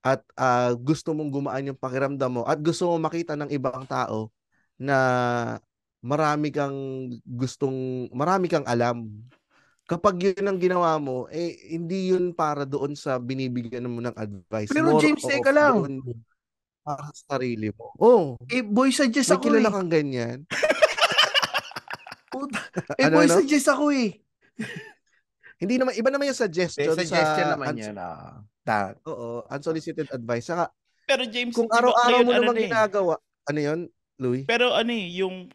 At 0.00 0.24
ah, 0.40 0.72
gusto 0.72 1.12
mong 1.12 1.28
gumaan 1.28 1.68
yung 1.68 1.76
pakiramdam 1.76 2.32
mo 2.32 2.42
at 2.48 2.64
gusto 2.64 2.88
mong 2.88 3.12
makita 3.12 3.36
ng 3.36 3.52
ibang 3.52 3.84
tao 3.84 4.32
na 4.80 4.96
marami 6.00 6.48
kang 6.48 7.12
gustong 7.28 8.08
marami 8.16 8.48
kang 8.48 8.64
alam 8.64 9.04
kapag 9.90 10.14
yun 10.22 10.46
ang 10.46 10.54
ginawa 10.56 10.94
mo, 10.96 11.26
eh, 11.28 11.50
hindi 11.68 12.14
yun 12.14 12.30
para 12.30 12.62
doon 12.62 12.94
sa 12.94 13.18
binibigyan 13.18 13.82
mo 13.84 13.98
ng 13.98 14.14
advice. 14.14 14.70
Pero 14.70 14.94
More 14.94 15.02
James, 15.02 15.18
teka 15.20 15.50
lang. 15.50 15.98
Para 16.80 17.10
sa 17.10 17.34
sarili 17.34 17.74
mo. 17.74 17.90
Oh, 17.98 18.38
Eh, 18.46 18.62
boy 18.62 18.88
suggest 18.88 19.28
may 19.28 19.34
ako 19.34 19.42
kilala 19.44 19.66
eh. 19.66 19.74
kang 19.74 19.90
ganyan. 19.90 20.38
Puta. 22.30 22.58
Eh, 22.96 23.04
Ano, 23.04 23.18
boy 23.18 23.26
ano? 23.26 23.34
suggest 23.36 23.66
ako 23.66 23.90
eh. 23.90 24.14
Hindi 25.58 25.74
naman, 25.76 25.92
iba 25.92 26.08
naman 26.08 26.30
yung 26.30 26.38
suggestion, 26.38 26.88
suggestion 26.88 27.20
sa, 27.20 27.52
naman 27.52 27.74
uns- 27.74 27.82
yan. 27.82 27.96
Ah. 27.98 28.40
Ta- 28.62 28.94
Oo, 29.04 29.44
unsolicited 29.44 30.06
advice. 30.08 30.46
Saka, 30.46 30.70
Pero 31.04 31.26
James, 31.26 31.50
kung 31.50 31.66
araw-araw 31.66 32.22
mo 32.22 32.30
ano 32.30 32.40
naman 32.40 32.54
na 32.54 32.60
eh. 32.60 32.64
ginagawa, 32.64 33.14
ano 33.44 33.58
yun, 33.58 33.80
Louis? 34.16 34.44
Pero 34.46 34.70
ano 34.70 34.88
eh, 34.88 35.10
yung 35.18 35.50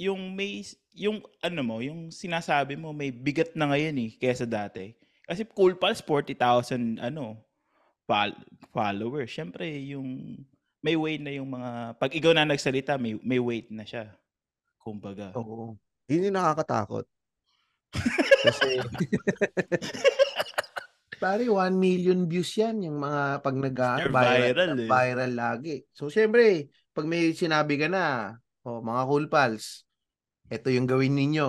yung 0.00 0.32
may 0.32 0.64
yung 0.96 1.20
ano 1.44 1.60
mo, 1.60 1.76
yung 1.84 2.08
sinasabi 2.08 2.74
mo 2.80 2.96
may 2.96 3.12
bigat 3.12 3.52
na 3.52 3.68
ngayon 3.68 3.96
eh 4.00 4.10
kaysa 4.16 4.48
dati. 4.48 4.96
Kasi 5.28 5.44
Cool 5.52 5.76
Pals 5.76 6.00
40,000 6.02 6.96
ano 6.98 7.44
fol- 8.08 8.40
followers. 8.72 9.28
Syempre 9.28 9.68
yung 9.84 10.40
may 10.80 10.96
weight 10.96 11.20
na 11.20 11.36
yung 11.36 11.52
mga 11.52 12.00
pag 12.00 12.10
ikaw 12.16 12.32
na 12.32 12.48
nagsalita, 12.48 12.96
may 12.96 13.20
may 13.20 13.38
weight 13.38 13.68
na 13.68 13.84
siya. 13.84 14.08
Kumbaga. 14.80 15.36
Oo. 15.36 15.76
Yun 16.08 16.32
yung 16.32 16.36
nakakatakot. 16.40 17.04
Kasi, 18.40 18.80
Pare, 21.20 21.44
1 21.44 21.76
million 21.76 22.24
views 22.24 22.48
yan, 22.56 22.80
yung 22.80 22.96
mga 22.96 23.44
pag 23.44 23.52
nag 23.52 23.76
viral, 23.76 24.08
viral 24.08 24.72
eh. 24.80 24.88
viral 24.88 25.32
lagi. 25.36 25.76
So, 25.92 26.08
syempre, 26.08 26.72
pag 26.96 27.04
may 27.04 27.36
sinabi 27.36 27.76
ka 27.76 27.92
na, 27.92 28.34
oh, 28.64 28.80
mga 28.80 29.02
cool 29.04 29.28
pals, 29.28 29.84
ito 30.50 30.68
yung 30.68 30.84
gawin 30.90 31.14
ninyo. 31.14 31.48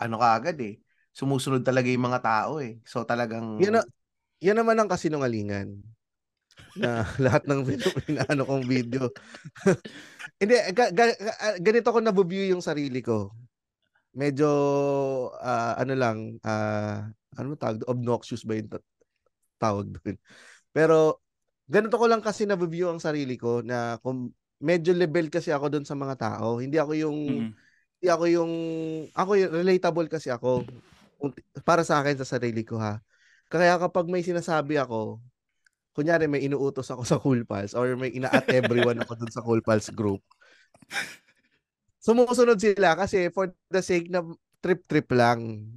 Ano 0.00 0.16
ka 0.16 0.38
agad 0.38 0.56
eh. 0.62 0.78
Sumusunod 1.10 1.66
talaga 1.66 1.90
yung 1.90 2.06
mga 2.06 2.22
tao 2.22 2.62
eh. 2.62 2.78
So, 2.86 3.02
talagang... 3.02 3.58
yan, 3.58 3.76
na, 3.76 3.82
yan 4.38 4.56
naman 4.56 4.78
ang 4.78 4.88
kasinungalingan. 4.88 5.82
na 6.78 7.02
lahat 7.24 7.44
ng 7.50 7.60
video, 7.66 7.90
pinaano 8.06 8.46
kong 8.46 8.64
video. 8.64 9.10
Hindi, 10.40 10.54
ga, 10.70 10.94
ga, 10.94 11.04
ga- 11.18 11.58
ganito 11.58 11.90
ko 11.90 11.98
nabu-view 11.98 12.54
yung 12.54 12.62
sarili 12.62 13.02
ko. 13.02 13.34
Medyo, 14.14 14.48
ah, 15.42 15.74
ano 15.76 15.92
lang, 15.98 16.18
ah, 16.46 17.10
ano 17.34 17.58
tawag, 17.58 17.82
doon? 17.82 17.90
obnoxious 17.90 18.46
ba 18.46 18.54
yung 18.54 18.70
ta- 18.70 18.86
tawag 19.58 19.90
doon? 19.90 20.16
Pero, 20.70 21.18
ganito 21.66 21.98
ko 21.98 22.06
lang 22.06 22.22
kasi 22.22 22.46
nabu-view 22.46 22.86
ang 22.90 23.02
sarili 23.02 23.34
ko 23.34 23.62
na 23.66 23.98
kung 24.02 24.30
medyo 24.60 24.92
level 24.92 25.26
kasi 25.32 25.50
ako 25.50 25.72
doon 25.72 25.86
sa 25.88 25.96
mga 25.98 26.14
tao. 26.20 26.60
Hindi 26.60 26.76
ako 26.78 26.92
yung, 26.94 27.18
Mm. 27.50 27.50
Hindi 28.00 28.08
ako 28.08 28.24
yung, 28.32 28.52
ako 29.12 29.30
yung 29.36 29.52
relatable 29.52 30.08
kasi 30.08 30.32
ako. 30.32 30.64
Para 31.68 31.84
sa 31.84 32.00
akin, 32.00 32.16
sa 32.16 32.24
sarili 32.24 32.64
ko 32.64 32.80
ha. 32.80 32.96
Kaya 33.52 33.76
kapag 33.76 34.08
may 34.08 34.24
sinasabi 34.24 34.80
ako, 34.80 35.20
kunyari 35.92 36.24
may 36.24 36.40
inuutos 36.40 36.88
ako 36.88 37.02
sa 37.04 37.20
Cool 37.20 37.44
Pals 37.44 37.76
or 37.76 37.92
may 38.00 38.08
ina-at 38.08 38.48
everyone 38.56 38.96
ako 39.04 39.20
dun 39.20 39.28
sa 39.28 39.44
Cool 39.44 39.60
Pals 39.60 39.92
group, 39.92 40.24
sumusunod 42.00 42.56
sila 42.56 42.96
kasi 42.96 43.28
for 43.28 43.52
the 43.68 43.84
sake 43.84 44.08
na 44.08 44.24
trip-trip 44.64 45.12
lang. 45.12 45.68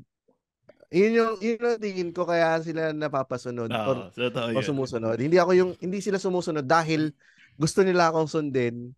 Yun 0.96 1.12
yung, 1.12 1.34
yun 1.44 1.60
yung 1.60 1.82
tingin 1.82 2.10
ko 2.16 2.24
kaya 2.24 2.56
sila 2.64 2.96
napapasunod 2.96 3.68
or, 3.68 4.08
Oo, 4.08 4.16
totoo 4.16 4.48
o 4.48 4.56
yun. 4.56 4.64
sumusunod. 4.64 5.18
Hindi 5.20 5.36
ako 5.44 5.52
yung, 5.60 5.72
hindi 5.84 6.00
sila 6.00 6.22
sumusunod 6.24 6.64
dahil 6.64 7.12
gusto 7.60 7.84
nila 7.84 8.16
akong 8.16 8.32
sundin, 8.32 8.96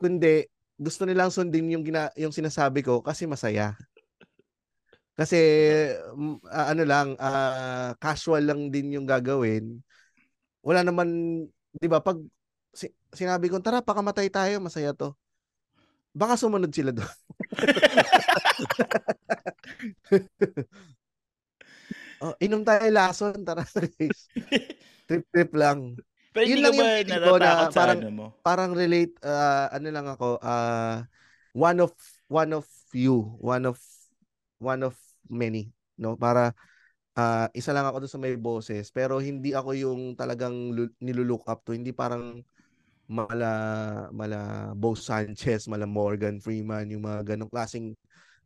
kundi 0.00 0.48
gusto 0.76 1.08
nilang 1.08 1.32
sundin 1.32 1.72
yung, 1.72 1.84
gina, 1.84 2.12
yung 2.16 2.32
sinasabi 2.32 2.84
ko 2.84 3.00
kasi 3.00 3.24
masaya. 3.24 3.72
Kasi 5.16 5.40
ah, 6.52 6.76
ano 6.76 6.84
lang, 6.84 7.16
ah, 7.16 7.96
casual 7.96 8.44
lang 8.44 8.68
din 8.68 9.00
yung 9.00 9.08
gagawin. 9.08 9.80
Wala 10.60 10.84
naman, 10.84 11.08
'di 11.80 11.88
ba, 11.88 12.04
pag 12.04 12.20
si- 12.76 12.92
sinabi 13.16 13.48
ko, 13.48 13.56
tara, 13.64 13.80
pakamatay 13.80 14.28
tayo, 14.28 14.60
masaya 14.60 14.92
to. 14.92 15.16
Baka 16.12 16.36
sumunod 16.36 16.68
sila 16.72 16.92
doon. 16.92 17.08
oh, 22.24 22.32
inom 22.40 22.64
tayo 22.64 22.88
lason, 22.92 23.44
tara 23.44 23.64
guys. 23.68 24.28
Trip-trip 25.08 25.52
lang. 25.56 25.96
Pero 26.36 26.44
Yun 26.44 26.52
hindi 26.52 26.64
lang 26.68 26.76
yung 26.76 26.90
feeling 27.00 27.22
ko 27.24 27.34
na 27.40 27.50
parang- 27.72 28.00
ano 28.04 28.12
mo? 28.12 28.26
Parang 28.44 28.70
relate, 28.76 29.14
ah, 29.24 29.72
ano 29.72 29.88
lang 29.88 30.04
ako, 30.04 30.28
ah, 30.44 31.08
one 31.56 31.80
of, 31.80 31.92
one 32.28 32.52
of 32.52 32.68
you, 32.92 33.16
one 33.40 33.64
of, 33.64 33.80
one 34.60 34.84
of 34.84 34.92
many, 35.32 35.72
no? 35.96 36.12
Para, 36.12 36.52
ah, 37.16 37.48
isa 37.56 37.72
lang 37.72 37.88
ako 37.88 38.04
doon 38.04 38.12
sa 38.12 38.20
may 38.20 38.36
boses, 38.36 38.92
pero 38.92 39.16
hindi 39.16 39.56
ako 39.56 39.72
yung 39.72 40.00
talagang 40.12 40.76
lu- 40.76 40.92
nilulook 41.00 41.48
up 41.48 41.64
to, 41.64 41.72
hindi 41.72 41.96
parang 41.96 42.44
mala, 43.08 43.52
mala 44.12 44.72
Bo 44.76 44.92
Sanchez, 44.92 45.64
mala 45.72 45.88
Morgan 45.88 46.36
Freeman, 46.36 46.92
yung 46.92 47.08
mga 47.08 47.32
ganong 47.32 47.48
klaseng 47.48 47.96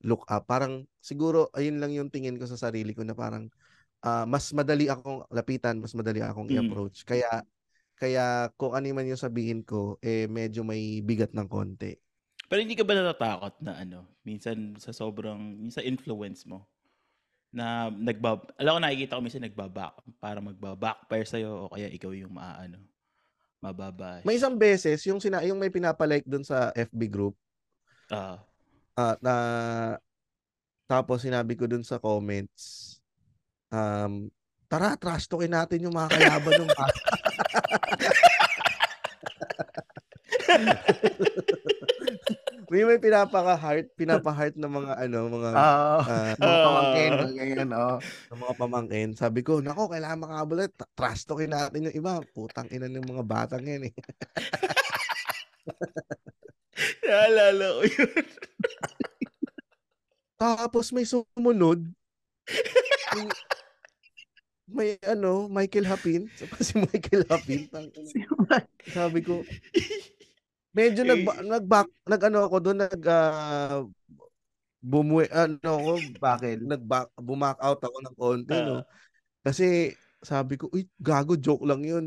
look 0.06 0.22
up. 0.30 0.46
Parang, 0.46 0.86
siguro, 1.02 1.50
ayun 1.58 1.82
lang 1.82 1.90
yung 1.90 2.06
tingin 2.08 2.38
ko 2.38 2.46
sa 2.46 2.54
sarili 2.56 2.94
ko 2.94 3.02
na 3.02 3.18
parang, 3.18 3.50
ah, 4.06 4.22
mas 4.30 4.46
madali 4.54 4.86
akong 4.86 5.26
lapitan, 5.34 5.82
mas 5.82 5.90
madali 5.92 6.22
akong 6.22 6.46
Mm. 6.46 6.54
i-approach. 6.54 7.02
Kaya, 7.02 7.42
kaya 8.00 8.48
kung 8.56 8.72
ano 8.72 8.88
man 8.96 9.04
yung 9.04 9.20
sabihin 9.20 9.60
ko, 9.60 10.00
eh 10.00 10.24
medyo 10.24 10.64
may 10.64 11.04
bigat 11.04 11.36
ng 11.36 11.44
konti. 11.44 11.92
Pero 12.48 12.64
hindi 12.64 12.74
ka 12.74 12.82
ba 12.82 12.96
natatakot 12.96 13.60
na 13.60 13.76
ano, 13.76 14.08
minsan 14.24 14.80
sa 14.80 14.90
sobrang, 14.96 15.36
minsan 15.60 15.84
influence 15.84 16.48
mo, 16.48 16.64
na 17.52 17.92
nagbab, 17.92 18.48
alam 18.56 18.78
ko 18.78 18.80
nakikita 18.80 19.18
ko 19.18 19.22
minsan 19.22 19.44
nagbabak, 19.44 19.94
para 20.16 20.40
magbabackfire 20.40 21.28
sa'yo 21.28 21.68
o 21.68 21.70
kaya 21.70 21.92
ikaw 21.92 22.10
yung 22.16 22.32
maaano, 22.32 22.80
mababa. 23.60 24.24
May 24.24 24.40
isang 24.40 24.56
beses, 24.56 25.04
yung, 25.04 25.20
sina, 25.20 25.44
yung 25.44 25.60
may 25.60 25.68
pinapalike 25.68 26.24
dun 26.24 26.42
sa 26.42 26.72
FB 26.72 27.02
group, 27.12 27.36
Ah, 28.10 28.42
ah, 28.98 29.14
na 29.22 29.34
tapos 30.90 31.22
sinabi 31.22 31.54
ko 31.54 31.70
dun 31.70 31.86
sa 31.86 32.02
comments, 32.02 32.98
um, 33.70 34.26
tara, 34.70 34.94
trash 34.94 35.26
talkin 35.26 35.50
natin 35.50 35.82
yung 35.82 35.98
mga 35.98 36.14
kalaban 36.14 36.62
ng 36.62 36.70
bata. 36.70 36.94
may 42.70 42.86
may 42.86 43.02
pinapaka-heart, 43.02 43.90
pinapa-heart 43.98 44.54
ng 44.54 44.70
mga 44.70 44.92
ano, 45.02 45.26
mga 45.26 45.50
Ah, 45.58 45.98
ah, 46.06 46.30
mga 46.38 46.58
pamangkin, 46.62 47.10
ganyan, 47.34 47.74
oh. 47.74 47.98
ng 48.30 48.40
mga 48.46 48.54
pamangkin. 48.54 49.10
Sabi 49.18 49.42
ko, 49.42 49.58
nako, 49.58 49.90
kailangan 49.90 50.22
makabulat. 50.22 50.70
Trash 50.94 51.26
talkin 51.26 51.50
natin 51.50 51.90
yung 51.90 51.98
iba. 51.98 52.22
Putang 52.30 52.70
ina 52.70 52.86
ng 52.86 53.02
mga 53.02 53.26
batang 53.26 53.66
yan 53.66 53.90
eh. 53.90 53.94
naalala 57.10 57.66
ko 57.74 57.82
yun. 57.90 58.22
Tapos 60.38 60.94
may 60.94 61.04
sumunod. 61.04 61.90
May 64.70 64.96
ano, 65.02 65.50
Michael 65.50 65.86
Hapin. 65.86 66.30
Si 66.66 66.78
Michael 66.78 67.26
Hapin. 67.26 67.66
Sabi 68.86 69.20
ko, 69.20 69.42
medyo 70.70 71.02
nag 71.02 71.26
nag 71.42 71.66
nag 72.06 72.22
ano 72.22 72.38
ako 72.46 72.56
doon 72.62 72.78
nag 72.86 73.02
uh, 73.02 73.82
bumuwi 74.80 75.26
ano 75.28 75.58
ako 75.60 75.92
Bakit? 76.16 76.62
nag 76.64 76.82
bumak 77.18 77.58
out 77.60 77.82
ako 77.82 77.96
ng 78.00 78.16
konti 78.16 78.54
Ah. 78.54 78.64
no. 78.64 78.76
Kasi 79.42 79.92
sabi 80.20 80.60
ko, 80.60 80.68
uy, 80.70 80.86
gago 81.00 81.34
joke 81.34 81.64
lang 81.64 81.82
'yun. 81.82 82.06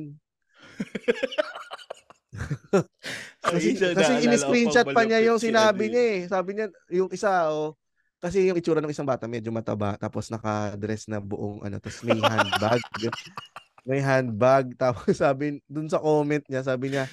Kasi, 3.44 3.76
kasi 3.78 4.14
in-screenshot 4.26 4.88
pa 4.90 5.04
niya 5.06 5.20
yung 5.22 5.38
sinabi 5.38 5.92
niya 5.92 6.04
eh. 6.16 6.20
Sabi 6.26 6.56
niya, 6.58 6.68
yung 6.90 7.12
isa, 7.12 7.52
oh, 7.52 7.76
kasi 8.24 8.48
yung 8.48 8.56
itsura 8.56 8.80
ng 8.80 8.88
isang 8.88 9.04
bata 9.04 9.28
medyo 9.28 9.52
mataba, 9.52 10.00
tapos 10.00 10.32
naka-dress 10.32 11.12
na 11.12 11.20
buong 11.20 11.60
ano, 11.60 11.76
tapos 11.84 12.08
may 12.08 12.16
handbag. 12.24 12.80
may 13.88 14.00
handbag. 14.00 14.66
Tapos 14.80 15.12
sabi, 15.24 15.60
dun 15.68 15.92
sa 15.92 16.00
comment 16.00 16.40
niya, 16.48 16.64
sabi 16.64 16.96
niya, 16.96 17.12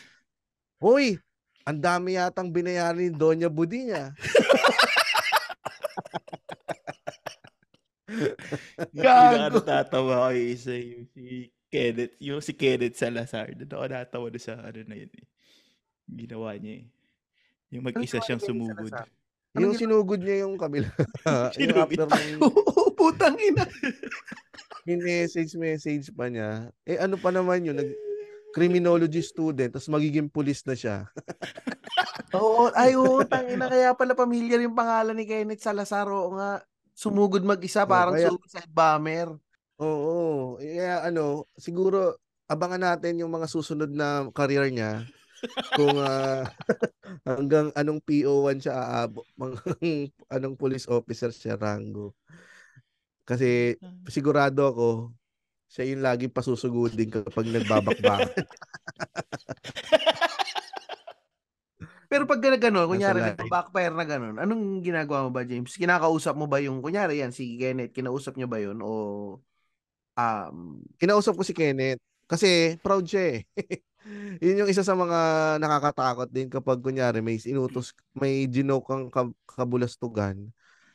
Hoy, 0.79 1.19
ang 1.67 1.83
dami 1.83 2.14
yatang 2.14 2.55
binayaran 2.55 3.02
ni 3.02 3.11
Doña 3.11 3.50
Budi 3.50 3.90
niya. 3.90 4.14
Yung 8.90 9.07
pinaka 9.07 9.55
natatawa 9.55 10.26
ko 10.26 10.35
yung 10.35 10.50
isa 10.50 10.75
yung 10.75 11.07
si 11.14 11.47
Kenneth, 11.71 12.14
yung 12.19 12.43
si 12.43 12.52
Kenneth 12.59 12.99
Salazar. 12.99 13.55
Doon 13.55 13.71
ako 13.71 13.87
natawa 13.87 14.26
doon 14.35 14.43
sa 14.43 14.59
ano 14.59 14.83
na 14.83 14.99
yun 14.99 15.14
eh. 15.14 15.26
Ginawa 16.11 16.59
niya 16.59 16.75
eh. 16.83 16.85
Yung 17.71 17.87
mag-isa 17.87 18.19
ni 18.19 18.26
siyang 18.26 18.43
sumugod. 18.43 18.90
Salazar? 18.90 19.20
Anong 19.50 19.75
yung 19.75 19.78
sinugod 19.78 20.23
niya 20.23 20.47
yung 20.47 20.54
kabila. 20.54 20.87
yung 21.59 21.75
after 21.75 22.07
ng 22.07 22.38
Oo, 22.47 22.95
putang 22.95 23.35
ina. 23.35 23.66
message 24.87 25.59
message 25.59 26.14
pa 26.14 26.30
niya. 26.30 26.71
Eh 26.87 27.02
ano 27.02 27.19
pa 27.19 27.35
naman 27.35 27.66
yun, 27.66 27.75
nag 27.75 27.90
criminology 28.50 29.23
student, 29.23 29.71
tapos 29.75 29.90
magiging 29.90 30.30
pulis 30.30 30.62
na 30.66 30.75
siya. 30.75 31.07
Oo, 32.38 32.71
ay 32.78 32.95
oo, 32.95 33.26
tangina 33.26 33.66
kaya 33.66 33.90
pala 33.90 34.14
pamilyar 34.14 34.62
yung 34.62 34.78
pangalan 34.78 35.19
ni 35.19 35.26
Kenneth 35.26 35.66
Salazar. 35.66 36.07
Oo 36.07 36.30
nga, 36.38 36.62
sumugod 36.95 37.42
mag-isa 37.42 37.83
Oo, 37.83 37.90
parang 37.90 38.14
kaya- 38.14 38.30
suicide 38.30 38.71
bomber. 38.71 39.35
Oo. 39.83 40.54
Kaya 40.62 41.02
ano, 41.02 41.50
siguro 41.59 42.14
abangan 42.47 42.95
natin 42.95 43.19
yung 43.19 43.35
mga 43.35 43.50
susunod 43.50 43.90
na 43.90 44.30
career 44.30 44.71
niya 44.71 45.07
kung 45.76 45.97
ah, 45.99 46.44
hanggang 47.28 47.73
anong 47.75 48.00
PO1 48.04 48.59
siya 48.61 48.75
aabot, 48.76 49.26
anong 50.35 50.56
police 50.56 50.87
officer 50.87 51.32
siya 51.32 51.56
rango. 51.56 52.14
Kasi 53.25 53.78
sigurado 54.11 54.66
ako 54.66 54.88
siya 55.70 55.87
yung 55.94 56.02
lagi 56.02 56.26
pasusugudin 56.26 57.11
kapag 57.11 57.47
nagbabakbakan. 57.47 58.35
Pero 62.11 62.26
pag 62.26 62.42
gano'n, 62.42 62.90
kunyari, 62.90 63.23
backfire 63.47 63.94
na 63.94 64.02
gano'n, 64.02 64.42
anong 64.42 64.82
ginagawa 64.82 65.30
mo 65.30 65.30
ba, 65.30 65.47
James? 65.47 65.70
Kinakausap 65.78 66.35
mo 66.35 66.50
ba 66.50 66.59
yung, 66.59 66.82
kunyari 66.82 67.23
yan, 67.23 67.30
si 67.30 67.54
Kenneth, 67.54 67.94
kinausap 67.94 68.35
niyo 68.35 68.50
ba 68.50 68.59
yun? 68.59 68.82
O, 68.82 69.38
um, 70.18 70.82
Kinausap 70.99 71.38
ko 71.38 71.47
si 71.47 71.54
Kenneth 71.54 72.02
kasi 72.26 72.75
proud 72.82 73.06
siya 73.06 73.38
eh. 73.38 73.47
Yun 74.40 74.64
yung 74.64 74.71
isa 74.73 74.80
sa 74.80 74.97
mga 74.97 75.19
nakakatakot 75.61 76.28
din 76.33 76.49
kapag 76.49 76.80
kunyari 76.80 77.21
may 77.21 77.37
inutos, 77.45 77.92
may 78.16 78.49
ginokang 78.49 79.12
kang 79.12 79.37
kabulastugan. 79.45 80.49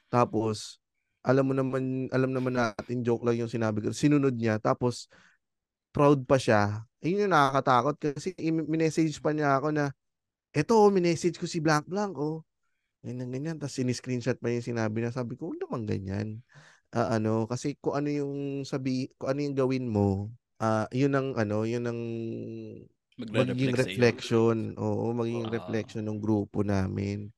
Tapos 0.09 0.81
alam 1.25 1.45
mo 1.49 1.53
naman, 1.57 2.05
alam 2.13 2.29
naman 2.33 2.53
natin 2.53 3.01
joke 3.01 3.25
lang 3.25 3.41
yung 3.41 3.49
sinabi 3.49 3.81
ko. 3.81 3.93
Sinunod 3.93 4.37
niya 4.37 4.57
tapos 4.61 5.09
proud 5.93 6.25
pa 6.25 6.37
siya. 6.41 6.85
Yun 7.05 7.29
yung 7.29 7.33
nakakatakot 7.33 7.95
kasi 8.17 8.33
minessage 8.49 9.21
pa 9.21 9.33
niya 9.33 9.57
ako 9.57 9.73
na 9.73 9.93
eto, 10.53 10.89
minessage 10.89 11.37
ko 11.37 11.45
si 11.45 11.61
Blank 11.61 11.89
Blank 11.89 12.13
oh. 12.17 12.41
Ganyan, 13.05 13.29
ganyan. 13.29 13.55
Tapos 13.61 13.77
siniscreenshot 13.77 14.41
pa 14.41 14.49
yung 14.49 14.65
sinabi 14.65 15.05
na 15.05 15.13
sabi 15.13 15.37
ko, 15.37 15.53
huwag 15.53 15.61
naman 15.61 15.85
ganyan. 15.85 16.27
Ah, 16.89 17.21
ano, 17.21 17.45
kasi 17.45 17.77
kung 17.77 17.93
ano 17.93 18.09
yung 18.09 18.65
sabi, 18.65 19.13
kung 19.21 19.29
ano 19.35 19.39
yung 19.45 19.57
gawin 19.57 19.85
mo, 19.85 20.33
ah, 20.57 20.89
yun 20.89 21.13
ang 21.13 21.37
ano, 21.37 21.69
yun 21.69 21.85
ang 21.85 22.01
magiging 23.17 23.73
reflection. 23.75 24.75
Oo, 24.79 25.11
magiging 25.15 25.49
Wow. 25.49 25.55
reflection 25.55 26.03
ng 26.07 26.19
grupo 26.19 26.61
namin. 26.65 27.31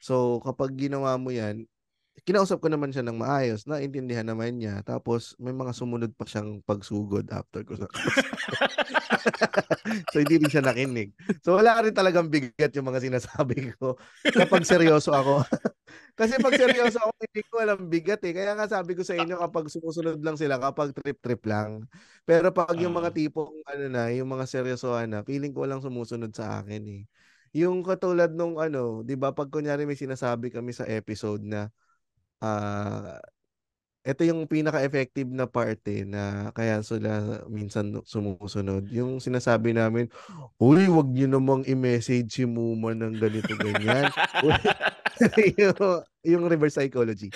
So, 0.00 0.40
kapag 0.44 0.76
ginawa 0.78 1.16
mo 1.20 1.30
yan, 1.34 1.66
kinausap 2.28 2.60
ko 2.60 2.68
naman 2.68 2.92
siya 2.92 3.00
ng 3.08 3.16
maayos, 3.16 3.64
naintindihan 3.64 4.28
naman 4.28 4.60
niya. 4.60 4.84
Tapos, 4.84 5.32
may 5.40 5.56
mga 5.56 5.72
sumunod 5.72 6.12
pa 6.12 6.28
siyang 6.28 6.60
pagsugod 6.68 7.24
after 7.32 7.64
ko 7.64 7.80
sa 7.80 7.88
So, 10.12 10.20
hindi 10.20 10.36
rin 10.44 10.52
siya 10.52 10.60
nakinig. 10.60 11.16
So, 11.40 11.56
wala 11.56 11.80
rin 11.80 11.96
talagang 11.96 12.28
bigat 12.28 12.76
yung 12.76 12.92
mga 12.92 13.00
sinasabi 13.00 13.72
ko 13.80 13.96
kapag 14.36 14.68
seryoso 14.68 15.16
ako. 15.16 15.40
Kasi 16.20 16.36
pag 16.42 16.52
seryoso 16.58 16.98
ako, 17.00 17.12
hindi 17.24 17.42
ko 17.48 17.54
alam 17.64 17.78
bigat 17.88 18.20
eh. 18.28 18.34
Kaya 18.36 18.52
nga 18.58 18.68
sabi 18.68 18.92
ko 18.92 19.00
sa 19.06 19.16
inyo, 19.16 19.40
kapag 19.40 19.72
sumusunod 19.72 20.20
lang 20.20 20.36
sila, 20.36 20.60
kapag 20.60 20.92
trip-trip 20.92 21.40
lang. 21.48 21.88
Pero 22.28 22.52
pag 22.52 22.76
yung 22.76 22.92
mga 22.92 23.10
Ah. 23.10 23.16
tipong, 23.16 23.54
ano 23.64 23.84
na, 23.88 24.12
yung 24.12 24.28
mga 24.28 24.44
seryosohan 24.44 25.08
na, 25.08 25.24
feeling 25.24 25.56
ko 25.56 25.64
walang 25.64 25.80
sumusunod 25.80 26.28
sa 26.36 26.60
akin 26.60 26.82
eh. 26.84 27.02
Yung 27.56 27.80
katulad 27.80 28.28
nung 28.36 28.60
ano, 28.60 29.00
di 29.00 29.16
ba, 29.16 29.32
pag 29.32 29.48
kunyari 29.48 29.88
may 29.88 29.96
sinasabi 29.96 30.52
kami 30.52 30.76
sa 30.76 30.84
episode 30.84 31.40
na, 31.40 31.72
ah, 32.42 33.18
ito 34.08 34.24
yung 34.24 34.48
pinaka-effective 34.48 35.28
na 35.28 35.44
parte 35.44 36.08
na 36.08 36.48
kaya 36.56 36.80
sila 36.80 37.44
minsan 37.52 37.92
sumusunod. 38.08 38.88
Yung 38.88 39.20
sinasabi 39.20 39.76
namin, 39.76 40.08
Uy, 40.56 40.88
wag 40.88 41.12
niyo 41.12 41.28
namang 41.28 41.68
i-message 41.68 42.32
si 42.32 42.44
Muma 42.48 42.96
ng 42.96 43.20
ganito 43.20 43.52
ganyan. 43.60 44.08
yung, 45.60 45.76
yung 46.24 46.44
reverse 46.48 46.78
psychology. 46.78 47.28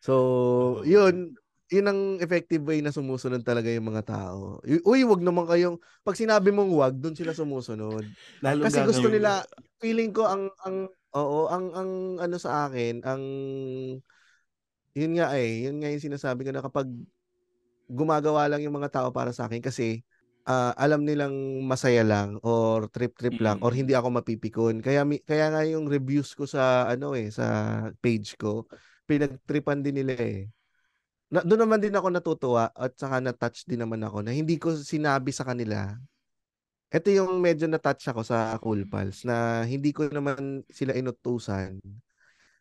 So, 0.00 0.80
yun, 0.86 1.36
yun 1.70 1.86
ang 1.86 2.00
effective 2.18 2.64
way 2.64 2.80
na 2.80 2.94
sumusunod 2.94 3.44
talaga 3.44 3.68
yung 3.68 3.90
mga 3.92 4.06
tao. 4.06 4.64
Uy, 4.64 5.04
wag 5.04 5.22
naman 5.22 5.44
kayong, 5.44 5.76
pag 6.02 6.16
sinabi 6.16 6.50
mong 6.50 6.72
wag, 6.72 6.94
doon 6.96 7.14
sila 7.14 7.36
sumusunod. 7.36 8.06
Lalong 8.40 8.64
Kasi 8.64 8.80
gusto 8.86 9.06
nila, 9.12 9.44
feeling 9.78 10.10
ko 10.10 10.24
ang, 10.24 10.48
ang, 10.64 10.88
oo, 11.14 11.50
ang, 11.50 11.66
ang, 11.74 11.90
ano 12.22 12.36
sa 12.38 12.66
akin, 12.68 13.02
ang, 13.06 13.22
yun 14.94 15.12
nga 15.16 15.34
eh, 15.38 15.66
yun 15.66 15.78
nga 15.78 15.90
yung 15.90 16.02
sinasabi 16.02 16.46
ko 16.46 16.50
na 16.50 16.62
kapag 16.64 16.90
gumagawa 17.90 18.46
lang 18.46 18.62
yung 18.62 18.78
mga 18.78 19.02
tao 19.02 19.08
para 19.10 19.34
sa 19.34 19.50
akin 19.50 19.58
kasi 19.62 20.06
ah, 20.46 20.72
alam 20.78 21.02
nilang 21.02 21.34
masaya 21.66 22.06
lang 22.06 22.38
or 22.46 22.86
trip-trip 22.90 23.34
lang 23.42 23.58
or 23.62 23.74
Mm. 23.74 23.78
hindi 23.84 23.92
ako 23.98 24.08
mapipikon. 24.14 24.78
Kaya 24.82 25.02
kaya 25.26 25.46
nga 25.52 25.62
yung 25.66 25.90
reviews 25.90 26.32
ko 26.34 26.46
sa 26.46 26.86
ano 26.86 27.14
eh 27.18 27.30
sa 27.34 27.46
page 27.98 28.38
ko, 28.38 28.66
pinagtripan 29.10 29.82
din 29.82 30.02
nila 30.02 30.14
eh. 30.16 30.46
Na, 31.30 31.46
doon 31.46 31.66
naman 31.66 31.78
din 31.78 31.94
ako 31.94 32.10
natutuwa 32.10 32.74
at 32.74 32.94
saka 32.98 33.22
na-touch 33.22 33.62
din 33.66 33.78
naman 33.82 34.02
ako 34.02 34.26
na 34.26 34.34
hindi 34.34 34.58
ko 34.58 34.74
sinabi 34.74 35.30
sa 35.30 35.46
kanila. 35.46 35.94
Ito 36.90 37.08
yung 37.14 37.38
medyo 37.38 37.70
na-touch 37.70 38.02
ako 38.10 38.26
sa 38.26 38.58
Cool 38.58 38.82
Pals 38.90 39.22
na 39.22 39.62
hindi 39.62 39.94
ko 39.94 40.10
naman 40.10 40.66
sila 40.66 40.90
inutusan 40.90 41.78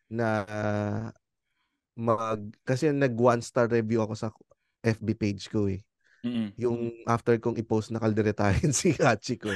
na 0.05 0.45
mag 1.97 2.41
kasi 2.61 2.93
nag 2.93 3.17
one 3.17 3.41
star 3.41 3.65
review 3.65 4.05
ako 4.05 4.13
sa 4.13 4.29
FB 4.85 5.07
page 5.17 5.49
ko 5.49 5.65
eh. 5.65 5.81
Mm-mm. 6.21 6.51
Yung 6.59 6.93
after 7.09 7.35
kong 7.41 7.57
i-post 7.57 7.89
na 7.89 7.99
kalderetahin 7.99 8.69
si 8.79 8.93
Hachiko. 8.95 9.49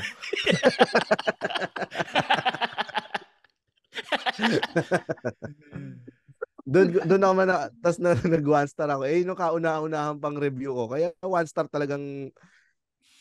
Doon 6.64 6.96
doon 7.04 7.24
ako 7.24 7.34
man 7.36 7.52
tas 7.84 8.00
na 8.00 8.16
nag 8.34 8.46
one 8.48 8.70
star 8.72 8.90
ako. 8.90 9.04
Eh 9.06 9.22
yung 9.22 9.38
kauna-unahan 9.38 10.18
pang 10.18 10.36
review 10.36 10.74
ko. 10.74 10.90
Kaya 10.90 11.12
one 11.22 11.48
star 11.48 11.68
talagang 11.70 12.32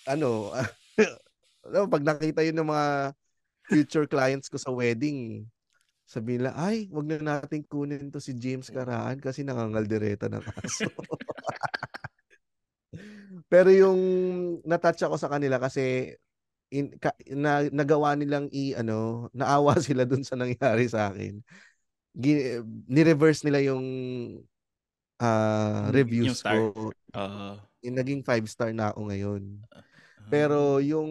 ano, 0.07 0.51
ano 1.67 1.87
pag 1.87 2.03
nakita 2.03 2.43
yun 2.43 2.59
ng 2.59 2.71
mga 2.71 2.87
future 3.71 4.07
clients 4.11 4.51
ko 4.51 4.59
sa 4.59 4.75
wedding, 4.75 5.47
sabi 6.05 6.37
nila, 6.37 6.53
ay, 6.59 6.91
wag 6.93 7.09
na 7.09 7.41
nating 7.41 7.65
kunin 7.65 8.13
to 8.13 8.21
si 8.21 8.37
James 8.37 8.69
Karaan 8.69 9.17
kasi 9.23 9.47
nangangaldereta 9.47 10.29
ng 10.29 10.45
aso. 10.45 10.91
Pero 13.53 13.69
yung 13.73 14.01
natouch 14.67 15.01
ako 15.05 15.17
sa 15.17 15.31
kanila 15.33 15.57
kasi 15.57 16.13
in, 16.73 16.93
ka, 17.01 17.13
na, 17.33 17.65
nagawa 17.69 18.17
nilang 18.17 18.49
i 18.53 18.77
ano, 18.77 19.29
naawa 19.33 19.77
sila 19.81 20.05
dun 20.05 20.25
sa 20.25 20.37
nangyari 20.37 20.89
sa 20.89 21.13
akin. 21.13 21.41
Gi, 22.13 22.61
ni-reverse 22.93 23.49
nila 23.49 23.73
yung 23.73 23.85
Yung- 25.23 25.95
reviews 25.95 26.35
yung 26.35 26.37
star. 26.37 26.57
ko. 26.59 26.91
Oo. 26.93 27.49
Yung 27.83 27.97
naging 27.97 28.23
five 28.27 28.45
star 28.51 28.75
na 28.75 28.91
ako 28.91 29.09
ngayon. 29.09 29.43
Ah. 30.23 30.31
Pero 30.31 30.79
yung 30.83 31.11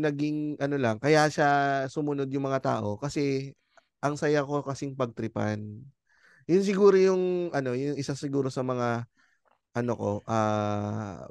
naging 0.00 0.58
ano 0.62 0.76
lang, 0.78 0.96
kaya 1.02 1.26
siya 1.28 1.48
sumunod 1.90 2.28
yung 2.30 2.46
mga 2.46 2.62
tao 2.62 2.96
kasi 3.00 3.52
ang 4.02 4.18
saya 4.18 4.42
ko 4.46 4.62
kasing 4.66 4.94
pagtripan. 4.98 5.82
Yun 6.50 6.62
siguro 6.66 6.96
yung 6.98 7.54
ano, 7.54 7.74
yung 7.74 7.94
isa 7.98 8.14
siguro 8.18 8.50
sa 8.50 8.62
mga 8.66 9.06
ano 9.78 9.92
ko, 9.96 10.10
ah 10.28 11.26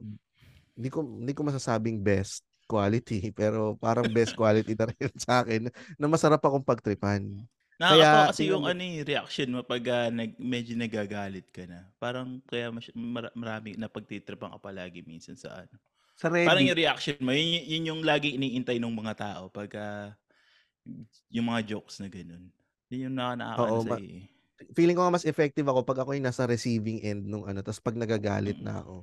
hindi 0.76 0.90
ko 0.90 1.00
hindi 1.04 1.34
ko 1.36 1.42
masasabing 1.46 2.02
best 2.02 2.42
quality, 2.66 3.30
pero 3.40 3.76
parang 3.78 4.08
best 4.10 4.34
quality 4.34 4.74
na 4.74 4.88
rin 4.90 5.12
sa 5.20 5.44
akin 5.44 5.68
na 6.00 6.08
masarap 6.08 6.42
akong 6.42 6.64
pagtripan. 6.64 7.44
Nakakatawa 7.82 7.98
Kaya, 7.98 8.30
kasi 8.30 8.42
yung 8.46 8.64
tingnan 8.64 8.78
ano 8.78 8.82
yung 8.86 9.10
reaction 9.10 9.50
mo 9.50 9.60
pag 9.66 9.84
ah, 9.90 10.10
nag, 10.14 10.32
medyo 10.38 10.74
nagagalit 10.78 11.50
ka 11.50 11.66
na. 11.66 11.90
Parang 11.98 12.38
kaya 12.46 12.70
mas, 12.70 12.88
mar- 12.94 13.34
marami 13.34 13.74
na 13.74 13.90
pagtitripan 13.90 14.54
ka 14.54 14.60
palagi 14.62 15.02
minsan 15.02 15.34
sa 15.34 15.66
ano. 15.66 15.76
Sa 16.22 16.30
Reddit. 16.30 16.54
Parang 16.54 16.70
yung 16.70 16.78
reaction 16.78 17.18
mo, 17.18 17.34
yun, 17.34 17.66
yun 17.66 17.90
yung 17.90 18.02
lagi 18.06 18.38
iniintay 18.38 18.78
ng 18.78 18.94
mga 18.94 19.14
tao 19.18 19.50
pag 19.50 19.70
ah, 19.74 20.14
yung 21.34 21.50
mga 21.50 21.74
jokes 21.74 21.98
na 21.98 22.14
ganun. 22.14 22.54
Yun 22.94 23.10
yung 23.10 23.16
naka- 23.18 23.42
nakakaano 23.42 23.82
sa 23.82 23.98
ma- 23.98 24.06
eh. 24.06 24.30
Feeling 24.78 24.94
ko 24.94 25.02
nga 25.02 25.18
mas 25.18 25.26
effective 25.26 25.66
ako 25.66 25.82
pag 25.82 26.06
ako 26.06 26.14
yung 26.14 26.30
nasa 26.30 26.46
receiving 26.46 27.02
end 27.02 27.26
nung 27.26 27.50
ano, 27.50 27.66
tapos 27.66 27.82
pag 27.82 27.98
nagagalit 27.98 28.62
Mm. 28.62 28.66
na 28.70 28.86
ako. 28.86 28.96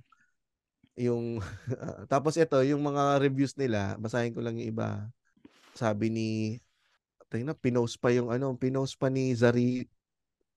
Yung 0.95 1.43
tapos 2.13 2.39
ito, 2.39 2.63
yung 2.63 2.87
mga 2.87 3.19
reviews 3.19 3.59
nila, 3.59 3.99
basahin 3.99 4.31
ko 4.31 4.39
lang 4.39 4.55
yung 4.55 4.71
iba. 4.71 5.11
Sabi 5.75 6.15
ni 6.15 6.29
tingnan, 7.35 7.59
pinost 7.59 7.99
pa 7.99 8.15
yung 8.15 8.31
ano, 8.31 8.55
pinost 8.55 8.95
pa 8.95 9.11
ni 9.11 9.35
Zari 9.35 9.83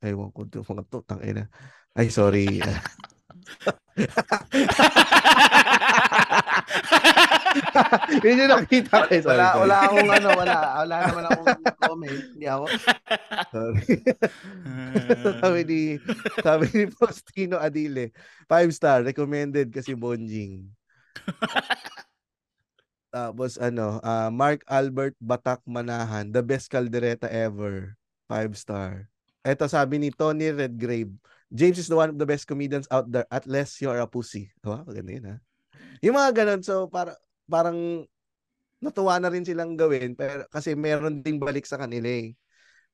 Ewan 0.01 0.33
ko 0.33 0.45
mga 0.45 0.83
to, 0.89 1.01
tangina. 1.05 1.45
Ay, 1.97 2.09
sorry. 2.09 2.57
Yun 8.25 8.41
yung 8.45 8.51
nakita 8.51 9.05
ko. 9.05 9.11
eh. 9.11 9.21
Sorry, 9.21 9.35
Wala, 9.37 9.47
sorry. 9.51 9.61
wala 9.61 9.75
akong 9.83 10.11
ano, 10.11 10.29
wala. 10.37 10.57
Wala 10.83 10.95
naman 11.07 11.23
akong 11.27 11.55
comment. 11.79 12.21
Hindi 12.33 12.47
ako. 12.47 12.65
Sorry. 13.51 13.85
sabi 15.43 15.59
ni, 15.67 15.81
sabi 16.39 16.65
ni 16.71 16.83
Faustino 16.91 17.55
Adile, 17.59 18.11
five 18.47 18.69
star, 18.71 19.03
recommended 19.03 19.71
kasi 19.71 19.93
Bonjing. 19.93 20.65
Tapos 23.11 23.59
ano, 23.59 23.99
ah, 24.01 24.31
Mark 24.31 24.63
Albert 24.71 25.19
Batak 25.19 25.59
Manahan, 25.67 26.31
the 26.31 26.39
best 26.39 26.71
caldereta 26.71 27.27
ever. 27.27 27.93
Five 28.31 28.55
star. 28.55 29.11
Ito 29.43 29.67
sabi 29.67 29.99
ni 29.99 30.09
Tony 30.13 30.47
Redgrave, 30.53 31.11
James 31.51 31.75
is 31.75 31.91
the 31.91 31.97
one 31.99 32.07
of 32.07 32.15
the 32.15 32.23
best 32.23 32.47
comedians 32.47 32.87
out 32.87 33.11
there 33.11 33.27
at 33.27 33.43
less 33.43 33.75
you're 33.83 33.99
a 33.99 34.07
pussy. 34.07 34.47
Wow, 34.63 34.87
maganda 34.87 35.11
yun 35.11 35.27
ha. 35.27 35.37
Yung 36.01 36.17
mga 36.17 36.43
ganun, 36.43 36.61
so 36.65 36.89
para, 36.89 37.13
parang 37.45 38.05
natuwa 38.81 39.21
na 39.21 39.29
rin 39.29 39.45
silang 39.45 39.77
gawin 39.77 40.17
pero 40.17 40.49
kasi 40.49 40.73
meron 40.73 41.21
ding 41.21 41.37
balik 41.37 41.69
sa 41.69 41.77
kanila 41.77 42.09
eh. 42.09 42.33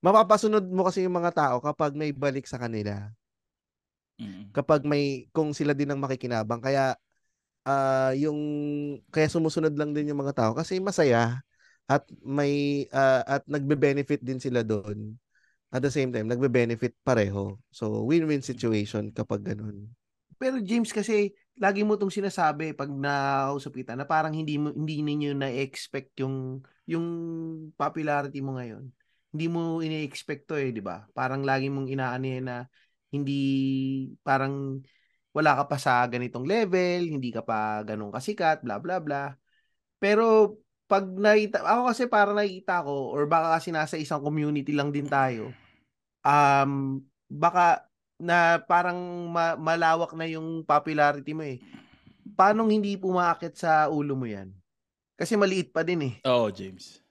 Mapapasunod 0.04 0.68
mo 0.70 0.86
kasi 0.86 1.08
yung 1.08 1.16
mga 1.16 1.34
tao 1.34 1.56
kapag 1.64 1.98
may 1.98 2.14
balik 2.14 2.46
sa 2.46 2.60
kanila. 2.62 3.10
Mm. 4.22 4.54
Kapag 4.54 4.86
may, 4.86 5.30
kung 5.34 5.54
sila 5.54 5.74
din 5.74 5.90
ang 5.90 6.02
makikinabang. 6.02 6.62
Kaya, 6.62 6.98
ah 7.66 8.12
yung, 8.14 8.38
kaya 9.10 9.28
sumusunod 9.32 9.74
lang 9.74 9.94
din 9.96 10.12
yung 10.14 10.22
mga 10.22 10.36
tao 10.38 10.52
kasi 10.54 10.78
masaya 10.78 11.42
at 11.88 12.04
may, 12.22 12.86
ah, 12.92 13.24
at 13.40 13.44
nagbe-benefit 13.48 14.22
din 14.22 14.38
sila 14.44 14.62
doon. 14.62 15.16
At 15.72 15.84
the 15.84 15.92
same 15.92 16.12
time, 16.12 16.28
nagbe-benefit 16.28 16.96
pareho. 17.04 17.60
So, 17.72 18.04
win-win 18.08 18.44
situation 18.44 19.12
kapag 19.12 19.44
ganun. 19.44 19.92
Pero 20.40 20.62
James 20.62 20.92
kasi 20.92 21.34
lagi 21.58 21.82
mo 21.82 21.98
tong 21.98 22.14
sinasabi 22.14 22.78
pag 22.78 22.90
nakausap 22.90 23.74
na 23.98 24.06
parang 24.06 24.34
hindi 24.34 24.62
mo 24.62 24.70
hindi 24.74 25.02
ninyo 25.02 25.34
na-expect 25.34 26.22
yung 26.22 26.62
yung 26.86 27.06
popularity 27.74 28.40
mo 28.46 28.58
ngayon. 28.58 28.86
Hindi 29.34 29.46
mo 29.50 29.82
ini-expect 29.82 30.48
to 30.48 30.56
eh, 30.56 30.70
di 30.72 30.80
ba? 30.80 31.04
Parang 31.12 31.42
lagi 31.42 31.68
mong 31.68 31.90
inaano 31.90 32.30
na 32.42 32.56
hindi 33.12 33.42
parang 34.22 34.80
wala 35.34 35.52
ka 35.62 35.64
pa 35.70 35.78
sa 35.78 36.06
ganitong 36.10 36.46
level, 36.46 37.10
hindi 37.10 37.30
ka 37.30 37.42
pa 37.46 37.82
ganun 37.86 38.14
kasikat, 38.14 38.62
bla 38.66 38.78
bla 38.82 38.98
bla. 39.02 39.34
Pero 39.98 40.58
pag 40.88 41.04
nakita, 41.04 41.66
ako 41.66 41.82
kasi 41.92 42.04
parang 42.08 42.36
nakita 42.40 42.86
ko 42.86 43.12
or 43.12 43.28
baka 43.28 43.60
kasi 43.60 43.70
nasa 43.76 44.00
isang 44.00 44.24
community 44.24 44.72
lang 44.72 44.90
din 44.94 45.10
tayo. 45.10 45.52
Um, 46.24 47.04
baka 47.28 47.87
na 48.18 48.58
parang 48.62 48.98
ma- 49.30 49.58
malawak 49.58 50.14
na 50.18 50.26
yung 50.30 50.66
popularity 50.66 51.34
mo 51.38 51.46
eh. 51.46 51.62
Paano 52.38 52.68
hindi 52.68 52.98
pumakit 52.98 53.58
sa 53.58 53.90
ulo 53.90 54.14
mo 54.18 54.28
yan? 54.30 54.52
Kasi 55.18 55.34
maliit 55.40 55.74
pa 55.74 55.82
din 55.86 56.14
eh. 56.14 56.16
Oo, 56.26 56.50
James. 56.54 57.02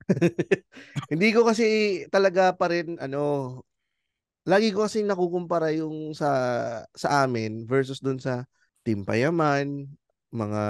Hindi 1.10 1.28
ko 1.34 1.46
kasi 1.46 1.64
talaga 2.10 2.52
pa 2.56 2.66
rin 2.72 2.98
ano 2.98 3.20
lagi 4.42 4.74
ko 4.74 4.86
kasi 4.86 5.06
nakukumpara 5.06 5.70
yung 5.78 6.14
sa 6.18 6.30
sa 6.94 7.22
amin 7.26 7.62
versus 7.66 8.02
dun 8.02 8.18
sa 8.18 8.42
Team 8.82 9.06
Payaman, 9.06 9.86
mga 10.34 10.62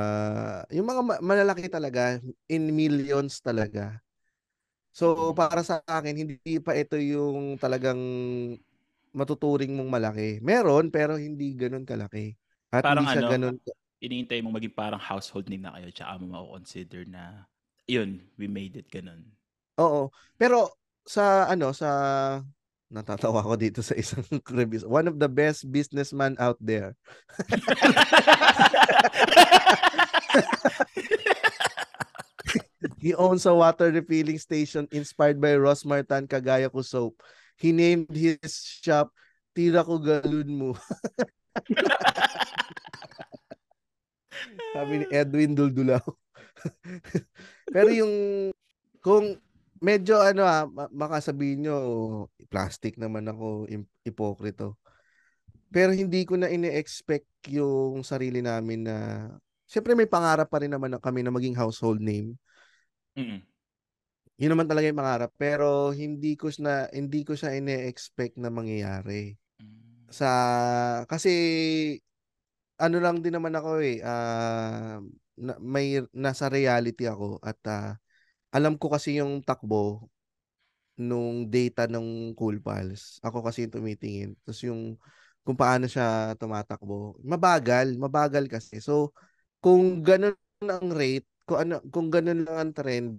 yung 0.77 0.85
mga 0.85 1.03
ma- 1.05 1.23
malalaki 1.25 1.65
talaga 1.73 2.21
in 2.53 2.69
millions 2.77 3.41
talaga. 3.41 3.97
So 4.93 5.33
para 5.33 5.65
sa 5.65 5.81
akin 5.89 6.15
hindi 6.17 6.61
pa 6.61 6.77
ito 6.77 7.01
yung 7.01 7.57
talagang 7.57 8.01
matuturing 9.13 9.77
mong 9.77 9.93
malaki. 9.93 10.41
Meron 10.41 10.89
pero 10.89 11.17
hindi 11.21 11.53
ganoon 11.57 11.85
kalaki. 11.85 12.37
At 12.73 12.85
Parang 12.85 13.05
hindi 13.05 13.15
siya 13.17 13.29
ano, 13.29 13.33
ganun 13.33 13.57
Iniintay 14.03 14.43
mo 14.43 14.51
maging 14.51 14.75
parang 14.75 14.99
household 14.99 15.47
name 15.47 15.63
na 15.63 15.79
kayo 15.79 15.87
tsaka 15.95 16.19
mo 16.19 16.35
mako-consider 16.35 17.07
na 17.07 17.47
yun, 17.87 18.19
we 18.35 18.51
made 18.51 18.75
it 18.75 18.91
ganun. 18.91 19.23
Oo. 19.79 20.11
Pero 20.35 20.75
sa 21.07 21.47
ano 21.47 21.71
sa 21.71 21.91
natatawa 22.93 23.41
ko 23.41 23.57
dito 23.57 23.81
sa 23.81 23.97
isang 23.97 24.27
review. 24.59 24.85
One 24.85 25.09
of 25.09 25.17
the 25.23 25.31
best 25.31 25.71
businessman 25.71 26.37
out 26.43 26.61
there. 26.61 26.93
He 33.03 33.15
owns 33.19 33.47
a 33.47 33.55
water 33.55 33.91
refilling 33.91 34.39
station 34.39 34.87
inspired 34.95 35.43
by 35.43 35.59
Ross 35.59 35.83
Martin 35.83 36.27
Kagaya 36.31 36.71
ko 36.71 36.83
soap. 36.87 37.19
He 37.57 37.73
named 37.73 38.13
his 38.13 38.81
shop 38.83 39.09
Tira 39.53 39.85
ko 39.85 40.01
galun 40.01 40.49
mo. 40.49 40.71
Sabi 44.73 45.05
ni 45.05 45.07
Edwin 45.13 45.53
Duldulao. 45.53 46.17
Pero 47.75 47.93
yung 47.93 48.15
kung 49.05 49.37
medyo 49.85 50.17
ano 50.25 50.49
ah, 50.49 50.65
ma- 50.65 50.89
makasabihin 50.89 51.69
nyo, 51.69 51.77
plastic 52.49 52.97
naman 52.97 53.29
ako, 53.29 53.69
ipokrito. 54.09 54.81
Pero 55.69 55.93
hindi 55.93 56.25
ko 56.25 56.41
na 56.41 56.49
ine-expect 56.49 57.53
yung 57.53 58.01
sarili 58.01 58.41
namin 58.41 58.89
na 58.89 59.29
Siyempre 59.73 59.97
may 59.97 60.05
pangarap 60.05 60.53
pa 60.53 60.61
rin 60.61 60.69
naman 60.69 60.93
na 60.93 61.01
kami 61.01 61.25
na 61.25 61.33
maging 61.33 61.57
household 61.57 61.97
name. 61.97 62.37
Mm. 63.17 63.41
Yun 64.43 64.59
naman 64.59 64.67
talaga 64.67 64.91
yung 64.91 64.99
pangarap. 64.99 65.31
Pero 65.39 65.95
hindi 65.95 66.35
ko 66.35 66.51
na 66.59 66.91
hindi 66.91 67.23
ko 67.23 67.39
siya 67.39 67.55
ine-expect 67.55 68.35
na 68.43 68.51
mangyayari. 68.51 69.39
Mm. 69.63 70.11
Sa 70.11 70.31
kasi 71.07 71.31
ano 72.83 72.99
lang 72.99 73.23
din 73.23 73.39
naman 73.39 73.55
ako 73.55 73.79
eh 73.79 74.03
ah, 74.03 74.99
na, 75.39 75.55
may 75.63 76.03
nasa 76.11 76.51
reality 76.51 77.07
ako 77.07 77.39
at 77.39 77.59
ah, 77.71 77.95
alam 78.51 78.75
ko 78.75 78.91
kasi 78.91 79.23
yung 79.23 79.47
takbo 79.47 80.11
nung 80.99 81.49
data 81.49 81.87
ng 81.87 82.35
Cool 82.35 82.59
Pals. 82.59 83.23
Ako 83.23 83.47
kasi 83.47 83.67
yung 83.67 83.75
tumitingin. 83.79 84.31
Tapos 84.43 84.61
yung 84.67 84.99
kung 85.47 85.59
paano 85.59 85.87
siya 85.91 86.35
tumatakbo. 86.39 87.19
Mabagal, 87.23 87.99
mabagal 87.99 88.47
kasi. 88.51 88.79
So, 88.79 89.15
kung 89.63 90.03
ganun 90.03 90.39
ang 90.63 90.91
rate, 90.95 91.27
kung 91.47 91.59
ano 91.67 91.75
kung 91.91 92.09
ganun 92.13 92.47
lang 92.47 92.59
ang 92.71 92.73
trend, 92.75 93.19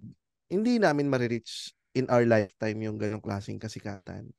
hindi 0.54 0.78
namin 0.78 1.10
ma-reach 1.10 1.74
in 1.94 2.06
our 2.10 2.24
lifetime 2.24 2.78
yung 2.80 2.98
ganung 2.98 3.22
klaseng 3.22 3.58
kasikatan. 3.58 4.30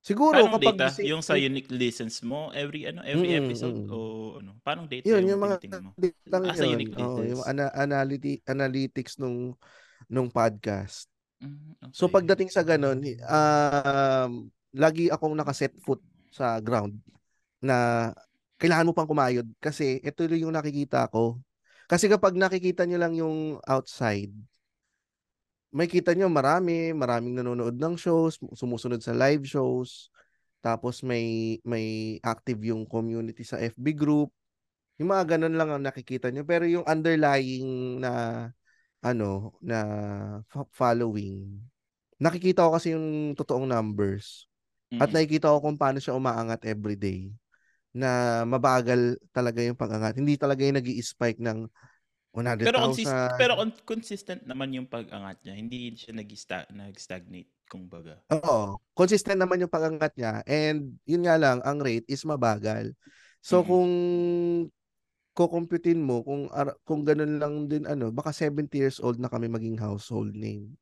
Siguro 0.00 0.38
Paano 0.38 0.54
kapag 0.62 0.78
data? 0.78 0.94
si- 0.94 1.10
Yung 1.10 1.18
sa 1.18 1.34
unique 1.34 1.66
listens 1.66 2.22
mo 2.22 2.54
every 2.54 2.86
ano 2.86 3.02
every 3.02 3.34
Mm, 3.34 3.42
episode 3.42 3.78
mm. 3.82 3.90
o 3.90 3.96
ano? 4.38 4.54
Paano 4.62 4.86
data 4.86 5.02
Yun, 5.02 5.26
yung, 5.26 5.34
yung 5.34 5.42
mga 5.42 5.56
mo? 5.82 5.90
data 5.98 6.36
Ah, 6.46 6.54
sa 6.54 6.62
yun. 6.62 6.78
unique 6.78 6.94
Oo, 6.94 7.26
yung 7.26 7.42
details. 7.42 7.50
ana- 7.50 7.74
analyti- 7.74 8.42
analytics 8.46 9.18
nung 9.18 9.58
nung 10.06 10.30
podcast. 10.30 11.10
Mm, 11.42 11.90
So 11.90 12.06
okay. 12.06 12.22
pagdating 12.22 12.54
sa 12.54 12.62
ganun, 12.62 13.02
um, 13.02 14.30
lagi 14.70 15.10
akong 15.10 15.34
nakaset 15.34 15.74
foot 15.82 15.98
sa 16.30 16.62
ground 16.62 16.94
na 17.58 18.10
kailangan 18.56 18.86
mo 18.86 18.94
pang 18.94 19.10
kumayod 19.10 19.44
kasi 19.58 19.98
ito 20.00 20.22
yung 20.30 20.54
nakikita 20.54 21.10
ko. 21.10 21.42
Kasi 21.86 22.06
kapag 22.06 22.38
nakikita 22.38 22.86
nyo 22.86 22.98
lang 22.98 23.14
yung 23.14 23.36
outside, 23.66 24.30
may 25.76 25.84
kita 25.92 26.16
nyo 26.16 26.32
marami, 26.32 26.96
maraming 26.96 27.36
nanonood 27.36 27.76
ng 27.76 28.00
shows, 28.00 28.40
sumusunod 28.56 29.04
sa 29.04 29.12
live 29.12 29.44
shows, 29.44 30.08
tapos 30.64 31.04
may 31.04 31.60
may 31.68 32.16
active 32.24 32.58
yung 32.64 32.88
community 32.88 33.44
sa 33.44 33.60
FB 33.60 33.92
group. 33.92 34.32
Yung 34.96 35.12
mga 35.12 35.36
ganun 35.36 35.60
lang 35.60 35.68
ang 35.68 35.84
nakikita 35.84 36.32
nyo. 36.32 36.48
Pero 36.48 36.64
yung 36.64 36.88
underlying 36.88 38.00
na 38.00 38.12
ano, 39.04 39.52
na 39.60 39.78
fo- 40.48 40.72
following, 40.72 41.60
nakikita 42.16 42.64
ko 42.64 42.80
kasi 42.80 42.96
yung 42.96 43.36
totoong 43.36 43.68
numbers. 43.68 44.48
At 44.96 45.12
Mm. 45.12 45.14
nakikita 45.20 45.52
ko 45.52 45.60
kung 45.60 45.76
paano 45.76 46.00
siya 46.00 46.16
umaangat 46.16 46.64
everyday. 46.64 47.28
Na 47.92 48.42
mabagal 48.48 49.20
talaga 49.36 49.60
yung 49.60 49.76
pag-angat. 49.76 50.16
Hindi 50.16 50.40
talaga 50.40 50.64
yung 50.64 50.80
nag 50.80 50.88
spike 50.88 51.40
ng 51.44 51.68
100,000. 52.36 52.68
Pero 52.68 52.78
consist 52.84 53.12
pero 53.40 53.52
con- 53.56 53.80
consistent 53.88 54.42
naman 54.44 54.76
yung 54.76 54.84
pag-angat 54.84 55.40
niya. 55.40 55.54
Hindi 55.56 55.96
siya 55.96 56.12
nag-sta- 56.12 56.68
nag-stagnate 56.70 57.48
kumbaga. 57.66 58.20
Oo. 58.30 58.76
Consistent 58.92 59.40
naman 59.40 59.64
yung 59.64 59.72
pag-angat 59.72 60.12
niya. 60.14 60.44
And 60.44 61.00
yun 61.08 61.24
nga 61.24 61.40
lang, 61.40 61.64
ang 61.64 61.80
rate 61.80 62.06
is 62.06 62.22
mabagal. 62.22 62.92
So 63.40 63.64
Mm. 63.64 63.66
kung 63.66 63.90
kukumputin 65.36 66.00
mo, 66.00 66.24
kung, 66.24 66.48
ar- 66.48 66.76
kung 66.84 67.04
ganun 67.04 67.36
lang 67.36 67.54
din, 67.68 67.84
ano, 67.84 68.08
baka 68.08 68.32
70 68.32 68.80
years 68.80 68.98
old 69.00 69.20
na 69.20 69.28
kami 69.28 69.48
maging 69.48 69.76
household 69.76 70.32
name. 70.32 70.72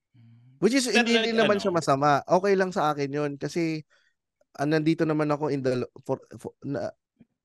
Which 0.62 0.78
is, 0.78 0.86
Pero 0.86 1.02
hindi 1.02 1.14
like, 1.18 1.26
din 1.28 1.36
naman 1.36 1.58
ano, 1.58 1.62
siya 1.62 1.72
masama. 1.74 2.22
Okay 2.22 2.54
lang 2.54 2.70
sa 2.70 2.94
akin 2.94 3.10
yun. 3.10 3.32
Kasi, 3.36 3.82
ah, 4.54 4.64
nandito 4.64 5.02
naman 5.02 5.26
ako 5.28 5.50
in 5.50 5.60
the, 5.60 5.82
for, 6.06 6.22
for 6.38 6.54
na, 6.62 6.88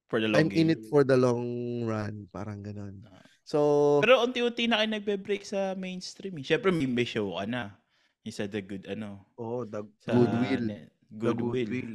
for 0.06 0.22
the 0.22 0.30
long 0.30 0.38
I'm 0.42 0.50
in 0.54 0.70
game. 0.70 0.74
it 0.78 0.82
for 0.88 1.02
the 1.02 1.18
long 1.18 1.46
run. 1.86 2.30
Parang 2.30 2.62
ganun. 2.62 3.02
Ah. 3.06 3.26
So, 3.50 3.98
Pero 4.06 4.22
unti-unti 4.22 4.70
na 4.70 4.78
kayo 4.78 4.94
nagbe-break 4.94 5.42
sa 5.42 5.74
mainstream. 5.74 6.38
Eh. 6.38 6.46
Siyempre 6.46 6.70
may, 6.70 6.86
may 6.86 7.02
show 7.10 7.34
ka 7.34 7.50
na. 7.50 7.74
Yung 8.22 8.36
sa 8.38 8.46
The 8.46 8.62
Good 8.62 8.86
ano. 8.86 9.26
Oh, 9.42 9.66
the 9.66 9.82
Sa 10.06 10.14
Goodwill. 10.14 10.70
ne- 10.70 10.94
the 11.10 11.34
Goodwill. 11.34 11.66
goodwill. 11.66 11.92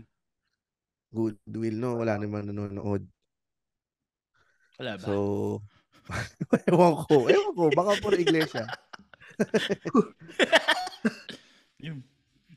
Goodwill, 1.14 1.76
no? 1.78 1.94
Wala 2.02 2.18
namang 2.18 2.50
nanonood. 2.50 3.06
Wala 4.82 4.98
ba? 4.98 5.06
So, 5.06 5.14
ewan 6.74 7.06
ko. 7.06 7.30
Ewan 7.30 7.52
ko. 7.54 7.64
Baka 7.70 8.02
puro 8.02 8.18
iglesia. 8.18 8.66
Yun. 11.86 12.02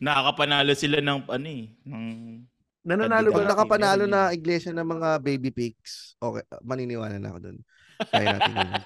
Nakakapanalo 0.02 0.74
sila 0.74 0.98
ng 1.06 1.22
ano 1.30 1.48
eh, 1.50 1.70
ng 1.86 2.06
Nananalo 2.88 3.36
ba 3.36 3.44
na? 3.44 3.52
nakapanalo 3.52 4.04
na 4.08 4.32
iglesia 4.32 4.72
ng 4.72 4.88
mga 4.88 5.20
baby 5.20 5.52
pigs, 5.52 6.16
okay, 6.24 6.40
maniniwala 6.64 7.20
na 7.20 7.36
ako 7.36 7.40
dun. 7.44 7.58
Kaya 8.12 8.38
natin 8.38 8.56
yun. 8.56 8.72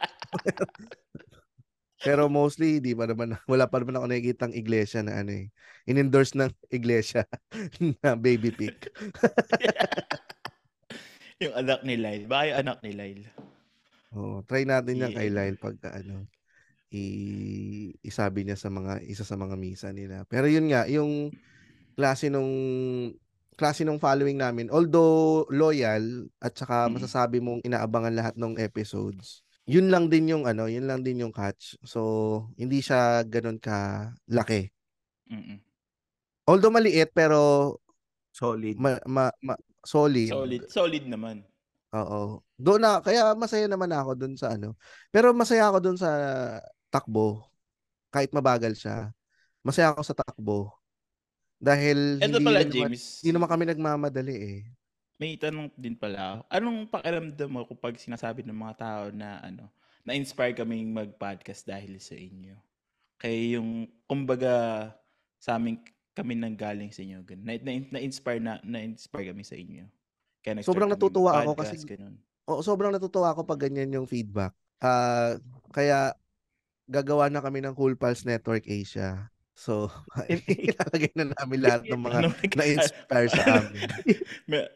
Pero 2.01 2.33
mostly, 2.33 2.81
di 2.81 2.97
pa 2.97 3.05
naman, 3.05 3.37
wala 3.45 3.69
pa 3.69 3.77
naman 3.77 4.01
ako 4.01 4.05
nakikitang 4.09 4.57
iglesia 4.57 5.05
na 5.05 5.21
ano 5.21 5.37
eh. 5.37 5.53
In-endorse 5.85 6.33
ng 6.33 6.49
iglesia 6.77 7.29
na 8.01 8.17
baby 8.17 8.49
pig. 8.49 8.73
yung 11.45 11.53
anak 11.53 11.85
ni 11.85 12.01
Lyle. 12.01 12.25
Baka 12.25 12.43
yung 12.49 12.59
anak 12.65 12.77
ni 12.81 12.91
Lyle. 12.97 13.29
Oh, 14.17 14.41
try 14.49 14.65
natin 14.65 14.99
yan 14.99 15.13
kay 15.13 15.29
Yeah. 15.29 15.45
Lyle 15.45 15.57
pagka 15.61 15.93
ano, 15.93 16.25
i 16.91 17.03
isabi 18.03 18.43
niya 18.43 18.59
sa 18.59 18.67
mga 18.67 18.99
isa 19.05 19.23
sa 19.23 19.37
mga 19.37 19.55
misa 19.55 19.93
nila. 19.93 20.25
Pero 20.27 20.49
yun 20.49 20.67
nga, 20.67 20.89
yung 20.89 21.31
klase 21.95 22.33
nung 22.33 22.49
klase 23.55 23.83
nung 23.83 24.01
following 24.01 24.39
namin, 24.39 24.71
although 24.71 25.45
loyal 25.51 26.25
at 26.39 26.55
saka 26.55 26.87
Mm. 26.87 26.91
masasabi 26.97 27.37
mong 27.39 27.61
inaabangan 27.61 28.13
lahat 28.15 28.35
ng 28.39 28.57
episodes, 28.57 29.43
yun 29.69 29.93
lang 29.93 30.09
din 30.09 30.31
yung 30.31 30.43
ano, 30.49 30.65
yun 30.65 30.89
lang 30.89 31.05
din 31.05 31.21
yung 31.21 31.31
catch. 31.31 31.77
So, 31.85 32.01
hindi 32.57 32.81
siya 32.81 33.21
ganun 33.23 33.61
ka 33.61 34.09
laki. 34.27 34.71
Mm-mm. 35.29 35.59
Although 36.49 36.73
maliit 36.73 37.13
pero 37.13 37.77
Solid. 38.33 38.75
ma, 38.79 38.97
ma, 39.05 39.29
ma- 39.39 39.61
solid. 39.85 40.31
Solid. 40.33 40.61
Solid 40.67 41.03
naman. 41.07 41.45
Oo. 41.91 42.41
Doon 42.55 42.81
na 42.81 42.99
kaya 43.03 43.35
masaya 43.35 43.67
naman 43.67 43.91
ako 43.91 44.15
doon 44.15 44.33
sa 44.39 44.55
ano. 44.55 44.73
Pero 45.11 45.35
masaya 45.35 45.67
ako 45.67 45.77
doon 45.83 45.97
sa 45.99 46.11
takbo. 46.89 47.43
Kahit 48.11 48.31
mabagal 48.31 48.75
siya. 48.75 49.11
Masaya 49.61 49.91
ako 49.93 50.01
sa 50.03 50.15
takbo. 50.15 50.71
Dahil 51.61 52.17
Ito 52.17 52.25
hindi 52.25 52.41
pala, 52.41 52.65
naman, 52.65 52.73
James. 52.73 53.21
hindi 53.21 53.31
naman 53.37 53.49
kami 53.53 53.63
nagmamadali 53.69 54.35
eh. 54.35 54.59
May 55.21 55.37
tanong 55.37 55.69
din 55.77 55.93
pala. 55.93 56.41
Anong 56.49 56.89
pakiramdam 56.89 57.45
mo 57.45 57.61
kapag 57.69 58.01
sinasabi 58.01 58.41
ng 58.41 58.57
mga 58.57 58.75
tao 58.81 59.03
na 59.13 59.37
ano, 59.45 59.69
na-inspire 60.01 60.57
kaming 60.57 60.89
mag-podcast 60.89 61.69
dahil 61.69 62.01
sa 62.01 62.17
inyo? 62.17 62.57
Kaya 63.21 63.61
yung, 63.61 63.85
kumbaga, 64.09 64.89
sa 65.37 65.61
amin 65.61 65.77
kami 66.17 66.33
nang 66.35 66.57
galing 66.57 66.89
sa 66.89 67.05
inyo. 67.05 67.21
Ganun. 67.23 67.45
Na, 67.45 67.53
na, 67.61 67.71
na-inspire 67.93 68.41
na, 68.41 68.57
na-inspire 68.65 69.29
kami 69.29 69.45
sa 69.45 69.53
inyo. 69.55 69.85
Kaya 70.41 70.65
Sobrang 70.65 70.89
natutuwa 70.89 71.39
ako 71.39 71.53
kasi- 71.55 71.85
ganun. 71.85 72.17
O, 72.49 72.65
sobrang 72.65 72.91
natutuwa 72.91 73.31
ako 73.31 73.45
pag 73.45 73.69
ganyan 73.69 73.93
yung 73.95 74.09
feedback. 74.09 74.51
Ah, 74.81 75.37
kaya 75.71 76.17
gagawa 76.89 77.31
na 77.31 77.39
kami 77.39 77.63
ng 77.63 77.71
Cool 77.77 77.95
Pals 77.95 78.27
Network 78.27 78.65
Asia. 78.67 79.30
So, 79.53 79.91
ilalagay 80.29 81.11
na 81.13 81.31
namin 81.31 81.59
lahat 81.61 81.85
ng 81.85 82.01
mga 82.01 82.19
na-inspire 82.55 83.29
sa 83.29 83.43
amin. 83.59 83.87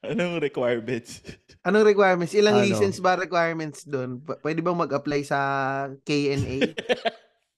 Anong 0.00 0.40
requirements? 0.40 1.20
Anong 1.60 1.84
requirements? 1.84 2.32
Ilang 2.32 2.56
Ano? 2.56 2.64
license 2.64 2.98
ba 2.98 3.14
requirements 3.14 3.84
doon? 3.84 4.16
P- 4.18 4.40
pwede 4.40 4.64
bang 4.64 4.78
mag-apply 4.78 5.20
sa 5.22 5.38
KNA? 6.02 6.58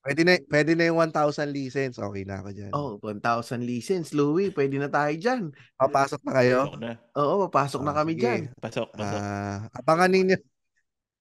Pwede 0.03 0.27
na, 0.27 0.35
pwede 0.51 0.75
na 0.75 0.91
yung 0.91 0.99
1,000 0.99 1.15
license. 1.55 1.95
Okay 1.95 2.27
na 2.27 2.43
ako 2.43 2.51
dyan. 2.51 2.75
oh, 2.75 2.99
1,000 2.99 3.23
license, 3.63 4.11
Louie. 4.11 4.51
Pwede 4.51 4.75
na 4.75 4.91
tayo 4.91 5.15
dyan. 5.15 5.55
Papasok 5.79 6.27
na 6.27 6.33
kayo? 6.43 6.59
Pasok 6.67 6.79
na. 6.83 6.93
Oo, 7.15 7.35
papasok 7.47 7.81
na 7.81 7.93
Ah, 7.95 7.97
kami 8.03 8.13
sige. 8.13 8.23
dyan. 8.27 8.41
Pasok, 8.59 8.91
pasok. 8.91 9.21
Ah, 9.23 9.71
abangan 9.71 10.11
ninyo. 10.11 10.35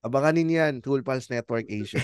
Abangan 0.01 0.33
ninyo 0.33 0.55
yan, 0.57 0.75
Cool 0.81 1.05
Pals 1.05 1.29
Network 1.29 1.69
Asia. 1.69 2.01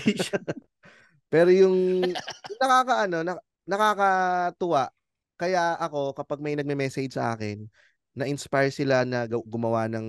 Pero 1.28 1.48
yung 1.52 1.76
nakakaano, 2.60 3.16
na, 3.24 3.32
nakakatuwa. 3.68 4.88
Kaya 5.38 5.76
ako 5.78 6.16
kapag 6.16 6.42
may 6.42 6.56
nagme-message 6.58 7.14
sa 7.14 7.36
akin, 7.36 7.68
na-inspire 8.18 8.72
sila 8.74 9.06
na 9.06 9.28
gumawa 9.28 9.86
ng 9.86 10.06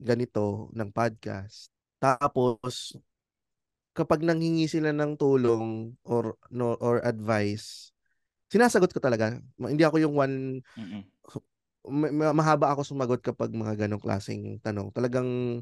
ganito, 0.00 0.68
ng 0.72 0.90
podcast. 0.92 1.68
Tapos 2.00 2.96
kapag 3.92 4.24
nanghingi 4.24 4.64
sila 4.70 4.90
ng 4.96 5.20
tulong 5.20 5.92
or 6.08 6.36
no 6.48 6.72
or 6.80 7.04
advice, 7.04 7.92
sinasagot 8.52 8.92
ko 8.92 9.00
talaga. 9.00 9.36
Hindi 9.60 9.84
ako 9.84 9.96
yung 10.00 10.14
one 10.16 10.34
Mm-mm. 10.78 11.04
ma- 11.88 12.14
ma- 12.14 12.36
mahaba 12.36 12.70
ako 12.72 12.82
sumagot 12.86 13.20
kapag 13.22 13.50
mga 13.52 13.86
ganong 13.86 14.02
klaseng 14.02 14.58
tanong. 14.62 14.88
Talagang 14.94 15.60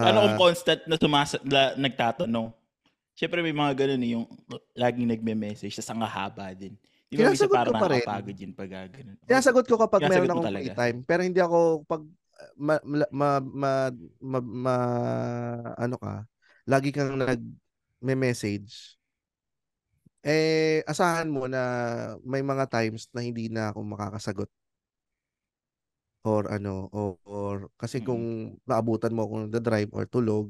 Ano 0.00 0.24
ah, 0.24 0.36
kung 0.36 0.48
constant 0.48 0.80
na 0.88 0.96
tumasa, 0.96 1.36
la, 1.44 1.76
nagtatanong? 1.76 2.59
Siyempre 3.20 3.44
may 3.44 3.52
mga 3.52 3.84
ganun 3.84 4.00
eh, 4.00 4.10
yung 4.16 4.24
laging 4.72 5.12
nagme-message, 5.12 5.76
tas 5.76 5.92
ang 5.92 6.00
haba 6.00 6.56
din. 6.56 6.72
Di 7.04 7.20
ba 7.20 7.28
minsan 7.28 7.52
parang 7.52 7.76
pa 7.76 7.84
nakakapagod 7.84 8.32
yun 8.32 8.52
pag 8.56 8.70
ah, 8.72 8.88
ganun. 8.88 9.16
Sinasagot 9.28 9.68
ko 9.68 9.76
kapag 9.76 10.08
meron 10.08 10.32
akong 10.32 10.56
free 10.56 10.72
time, 10.72 10.98
pero 11.04 11.20
hindi 11.20 11.36
ako 11.36 11.84
pag 11.84 12.00
ma, 12.56 12.80
ma, 12.80 13.04
ma, 13.12 13.28
ma, 13.44 13.72
ma- 14.24 14.50
ma- 14.64 15.74
ano 15.76 16.00
ka, 16.00 16.24
lagi 16.64 16.96
kang 16.96 17.20
nag 17.20 17.44
may 18.00 18.16
message. 18.16 18.96
Eh 20.24 20.80
asahan 20.88 21.28
mo 21.28 21.44
na 21.44 21.60
may 22.24 22.40
mga 22.40 22.72
times 22.72 23.04
na 23.12 23.20
hindi 23.20 23.52
na 23.52 23.68
ako 23.68 23.84
makakasagot. 23.84 24.48
Or 26.24 26.48
ano, 26.48 26.88
or, 26.88 27.20
or 27.28 27.56
kasi 27.76 28.00
kung 28.00 28.56
naabutan 28.64 29.12
mo 29.12 29.28
ako 29.28 29.34
ng 29.44 29.52
drive 29.60 29.92
or 29.92 30.08
tulog, 30.08 30.48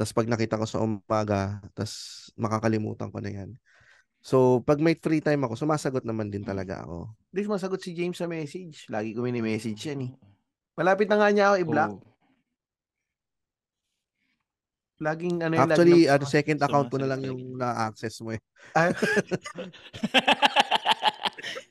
tas 0.00 0.16
pag 0.16 0.24
nakita 0.24 0.56
ko 0.56 0.64
sa 0.64 0.80
umaga, 0.80 1.60
tas 1.76 1.92
makakalimutan 2.40 3.12
ko 3.12 3.20
na 3.20 3.28
yan. 3.28 3.50
So, 4.20 4.64
pag 4.64 4.80
may 4.80 4.96
free 4.96 5.20
time 5.20 5.44
ako, 5.44 5.60
sumasagot 5.60 6.08
naman 6.08 6.32
din 6.32 6.40
Mm. 6.40 6.48
talaga 6.48 6.80
ako. 6.80 7.12
Hindi 7.28 7.40
masagot 7.44 7.80
si 7.84 7.92
James 7.92 8.16
sa 8.16 8.24
message. 8.24 8.88
Lagi 8.88 9.12
ko 9.12 9.20
mini-message 9.20 9.76
yan 9.92 10.08
eh. 10.08 10.12
Malapit 10.72 11.04
na 11.04 11.20
nga 11.20 11.28
niya 11.28 11.44
ako 11.52 11.56
i-block. 11.60 11.92
Oo. 11.92 12.08
Laging 15.00 15.40
ano 15.40 15.56
yun, 15.56 15.60
lagi 15.64 15.72
Actually, 15.72 16.00
na- 16.04 16.12
ano, 16.16 16.24
second 16.24 16.60
account 16.60 16.88
ko 16.88 16.96
na 16.96 17.08
lang 17.08 17.20
Sumasagot 17.20 17.40
yung 17.40 17.56
na-access 17.56 18.14
mo 18.20 18.28
eh. 18.32 18.40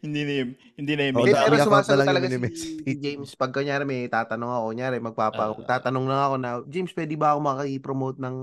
Hindi 0.01 0.21
na 0.23 0.33
yung, 0.43 0.51
hindi 0.77 0.93
na 0.95 1.03
yung 1.09 1.15
Eh, 1.23 1.33
dami 1.33 1.45
pero 1.49 1.55
sumasagot 1.63 2.05
talaga 2.07 2.27
si. 2.27 2.37
James. 3.03 3.29
Pag 3.35 3.51
kunyari 3.51 3.83
may 3.83 4.07
tatanong 4.07 4.51
ako, 4.51 4.63
kunyari 4.73 4.95
magpapa, 4.99 5.43
Ah. 5.51 5.65
tatanong 5.67 6.05
lang 6.07 6.21
ako 6.21 6.35
na, 6.39 6.49
James, 6.67 6.91
pwede 6.95 7.13
ba 7.19 7.33
ako 7.33 7.39
maki-promote 7.43 8.17
ng 8.19 8.37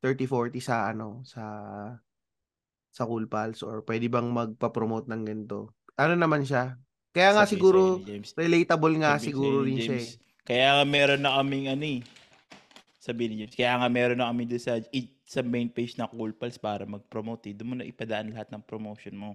30-40 0.00 0.60
sa 0.60 0.88
ano, 0.92 1.24
sa 1.24 1.42
sa 2.94 3.02
Cool 3.10 3.26
Pals 3.26 3.64
or 3.66 3.82
pwede 3.82 4.06
bang 4.06 4.30
magpa-promote 4.30 5.10
ng 5.10 5.22
ganito? 5.26 5.74
Ano 5.98 6.14
naman 6.14 6.46
siya? 6.46 6.78
Kaya 7.10 7.30
nga 7.34 7.42
Sabi 7.46 7.58
siguro 7.58 7.80
relatable 8.34 8.94
nga 9.02 9.18
Sabi 9.18 9.26
siguro 9.30 9.56
rin 9.62 9.78
siya 9.78 9.98
eh. 9.98 10.08
Kaya 10.44 10.68
nga 10.78 10.84
meron 10.86 11.22
na 11.22 11.38
kaming 11.40 11.66
ano 11.70 11.86
eh. 11.86 12.00
Sabi 13.00 13.28
ni 13.28 13.34
James, 13.42 13.54
kaya 13.54 13.76
nga 13.80 13.88
meron 13.90 14.16
na 14.18 14.30
kami 14.32 14.48
doon 14.48 14.62
sa, 14.62 14.80
sa 15.24 15.40
main 15.44 15.68
page 15.68 15.96
na 15.98 16.08
Cool 16.08 16.32
Pals 16.32 16.56
para 16.56 16.86
mag-promote 16.88 17.50
eh. 17.50 17.54
Doon 17.56 17.68
mo 17.68 17.74
na 17.76 17.86
ipadaan 17.88 18.32
lahat 18.32 18.48
ng 18.54 18.62
promotion 18.64 19.14
mo. 19.18 19.30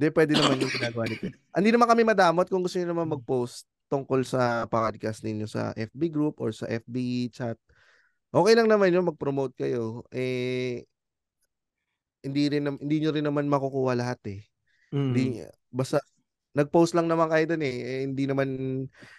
Hindi, 0.00 0.16
pwede 0.16 0.32
naman 0.32 0.56
yung 0.64 0.72
ginagawa 0.72 1.04
nito. 1.04 1.28
Hindi 1.52 1.70
naman 1.76 1.88
kami 1.92 2.02
madamot 2.08 2.48
kung 2.48 2.64
gusto 2.64 2.80
niyo 2.80 2.88
naman 2.88 3.12
mag-post 3.12 3.68
tungkol 3.92 4.24
sa 4.24 4.64
podcast 4.64 5.20
ninyo 5.20 5.44
sa 5.44 5.76
FB 5.76 6.08
group 6.08 6.40
or 6.40 6.56
sa 6.56 6.64
FB 6.72 7.28
chat. 7.28 7.60
Okay 8.32 8.56
lang 8.56 8.64
naman 8.64 8.96
yun, 8.96 9.04
mag-promote 9.04 9.52
kayo. 9.60 10.08
Eh, 10.08 10.88
hindi 12.24 12.42
rin 12.48 12.64
hindi 12.80 12.96
nyo 13.04 13.12
rin 13.12 13.28
naman 13.28 13.44
makukuha 13.44 13.92
lahat 13.92 14.24
eh. 14.24 14.40
Mm. 14.88 15.04
Hindi 15.12 15.24
basta 15.68 16.00
nag-post 16.56 16.96
lang 16.96 17.04
naman 17.04 17.28
kayo 17.28 17.44
dun 17.52 17.60
eh. 17.60 17.76
eh 17.84 18.00
hindi 18.08 18.24
naman 18.24 18.48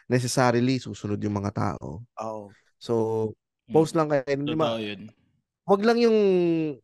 necessarily 0.09 0.81
susunod 0.81 1.21
yung 1.21 1.37
mga 1.37 1.53
tao. 1.53 2.01
Oo. 2.25 2.49
So, 2.81 2.93
Mm. 3.69 3.73
post 3.77 3.93
lang 3.93 4.09
kayo. 4.09 4.25
Hindi 4.25 4.57
ma- 4.57 4.73
Totoo 4.73 4.81
yun. 4.81 5.01
Wag 5.61 5.81
lang 5.85 5.97
yung 6.01 6.17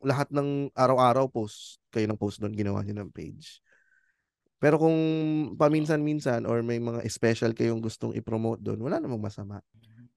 lahat 0.05 0.29
ng 0.29 0.69
araw-araw 0.77 1.25
post 1.33 1.81
kayo 1.89 2.05
ng 2.05 2.15
post 2.21 2.37
doon 2.37 2.53
ginawa 2.53 2.85
niyo 2.85 2.93
ng 2.93 3.09
page. 3.09 3.59
Pero 4.57 4.81
kung 4.81 4.97
paminsan-minsan 5.53 6.49
or 6.49 6.65
may 6.65 6.81
mga 6.81 7.05
special 7.13 7.53
kayong 7.53 7.77
gustong 7.77 8.17
i-promote 8.17 8.57
doon, 8.61 8.81
wala 8.81 8.97
namang 8.97 9.21
masama. 9.21 9.61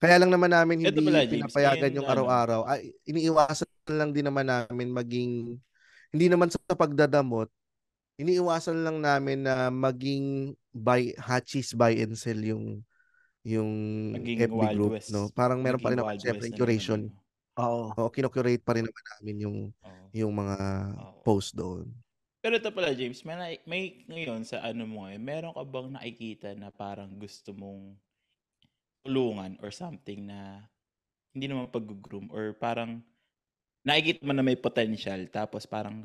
Kaya 0.00 0.16
lang 0.16 0.32
naman 0.32 0.48
namin 0.48 0.80
hindi 0.80 1.04
pala, 1.04 1.28
James, 1.28 1.44
pinapayagan 1.44 1.92
yung 1.92 2.08
ano? 2.08 2.12
araw-araw. 2.24 2.60
Ay, 2.64 2.96
iniiwasan 3.04 3.68
lang 3.92 4.16
din 4.16 4.24
naman 4.24 4.48
namin 4.48 4.88
maging 4.88 5.60
hindi 6.10 6.26
naman 6.26 6.48
sa 6.48 6.58
pagdadamot, 6.72 7.52
iniiwasan 8.16 8.80
lang 8.80 9.04
namin 9.04 9.44
na 9.44 9.68
maging 9.68 10.56
buy 10.72 11.12
hatches 11.20 11.76
buy 11.76 11.92
and 12.00 12.16
sell 12.16 12.40
yung 12.40 12.80
yung 13.44 13.70
Maging 14.16 14.48
FB 14.48 14.56
Wild 14.56 14.76
group, 14.76 14.92
West. 14.96 15.12
no? 15.12 15.28
Parang 15.32 15.60
meron 15.60 15.80
pa 15.80 15.92
rin 15.92 16.00
Maging 16.00 16.04
naman 16.04 16.16
Wild 16.16 16.24
syempre 16.24 16.48
curation. 16.52 17.00
Oo. 17.60 17.92
O, 17.96 18.12
kinokurate 18.12 18.60
pa 18.64 18.76
rin 18.76 18.84
naman 18.88 19.04
namin 19.16 19.36
yung. 19.44 19.56
Oo. 19.84 20.04
yung 20.10 20.32
mga 20.34 20.56
Oo. 20.96 21.20
post 21.22 21.54
doon. 21.56 21.86
Pero 22.40 22.56
ito 22.56 22.72
pala, 22.72 22.96
James, 22.96 23.20
may, 23.28 23.36
na- 23.36 23.64
may 23.68 23.82
ngayon 24.08 24.48
sa 24.48 24.64
ano 24.64 24.88
mo 24.88 25.04
eh, 25.12 25.20
meron 25.20 25.52
ka 25.52 25.60
bang 25.60 25.88
nakikita 25.92 26.48
na 26.56 26.72
parang 26.72 27.12
gusto 27.20 27.52
mong 27.52 27.92
tulungan 29.04 29.60
or 29.60 29.68
something 29.68 30.24
na 30.24 30.64
hindi 31.36 31.46
naman 31.48 31.68
pag-groom 31.68 32.32
or 32.32 32.56
parang 32.56 33.04
nakikita 33.84 34.24
mo 34.24 34.32
na 34.32 34.44
may 34.44 34.56
potential 34.56 35.20
tapos 35.28 35.68
parang 35.68 36.04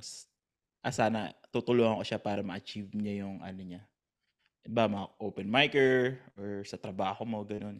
ah, 0.83 0.91
sana 0.91 1.31
tutulungan 1.55 1.99
ko 1.99 2.03
siya 2.03 2.19
para 2.19 2.43
ma-achieve 2.43 2.91
niya 2.91 3.23
yung 3.23 3.39
ano 3.39 3.61
niya. 3.63 3.81
Ba, 4.67 4.91
mga 4.91 5.07
open 5.23 5.47
micer 5.47 6.19
or 6.35 6.67
sa 6.67 6.75
trabaho 6.75 7.23
mo, 7.23 7.39
ganun. 7.47 7.79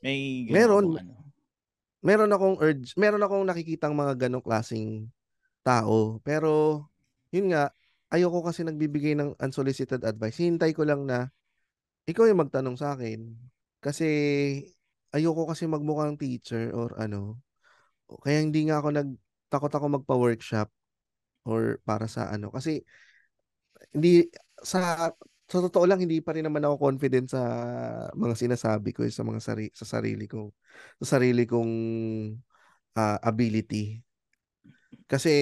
May 0.00 0.48
ganun 0.48 0.56
Meron. 0.56 0.84
bang 0.88 1.00
ano? 1.04 1.14
Meron 2.02 2.34
akong 2.34 2.56
urge, 2.58 2.98
meron 2.98 3.22
akong 3.22 3.46
nakikitang 3.46 3.94
mga 3.94 4.26
ganong 4.26 4.42
klasing 4.42 5.06
tao. 5.62 6.18
Pero, 6.26 6.82
yun 7.32 7.50
nga, 7.50 7.72
ayoko 8.12 8.44
kasi 8.44 8.62
nagbibigay 8.62 9.16
ng 9.16 9.40
unsolicited 9.40 10.04
advice. 10.04 10.36
Hintay 10.36 10.76
ko 10.76 10.84
lang 10.84 11.08
na 11.08 11.32
ikaw 12.04 12.28
yung 12.28 12.44
magtanong 12.44 12.76
sa 12.76 12.92
akin. 12.94 13.32
Kasi, 13.82 14.06
ayoko 15.16 15.48
kasi 15.48 15.66
magmukhang 15.66 16.20
teacher 16.20 16.70
or 16.76 16.92
ano. 17.00 17.40
Kaya 18.06 18.44
hindi 18.44 18.68
nga 18.68 18.84
ako 18.84 18.88
nag, 18.92 19.10
takot 19.48 19.72
ako 19.72 19.86
magpa-workshop 20.00 20.68
or 21.48 21.80
para 21.88 22.06
sa 22.06 22.28
ano. 22.28 22.52
Kasi, 22.52 22.84
hindi, 23.96 24.28
sa, 24.60 25.10
sa 25.48 25.58
totoo 25.60 25.84
lang, 25.88 26.00
hindi 26.04 26.20
pa 26.20 26.36
rin 26.36 26.44
naman 26.44 26.64
ako 26.64 26.76
confident 26.92 27.32
sa 27.32 27.42
mga 28.12 28.34
sinasabi 28.36 28.92
ko, 28.92 29.04
eh, 29.08 29.12
sa 29.12 29.24
mga 29.24 29.40
sari, 29.40 29.72
sa 29.72 29.88
sarili 29.88 30.28
ko, 30.28 30.52
sa 31.00 31.16
sarili 31.18 31.48
kong 31.48 31.72
ah, 32.96 33.18
ability. 33.24 34.00
Kasi 35.08 35.32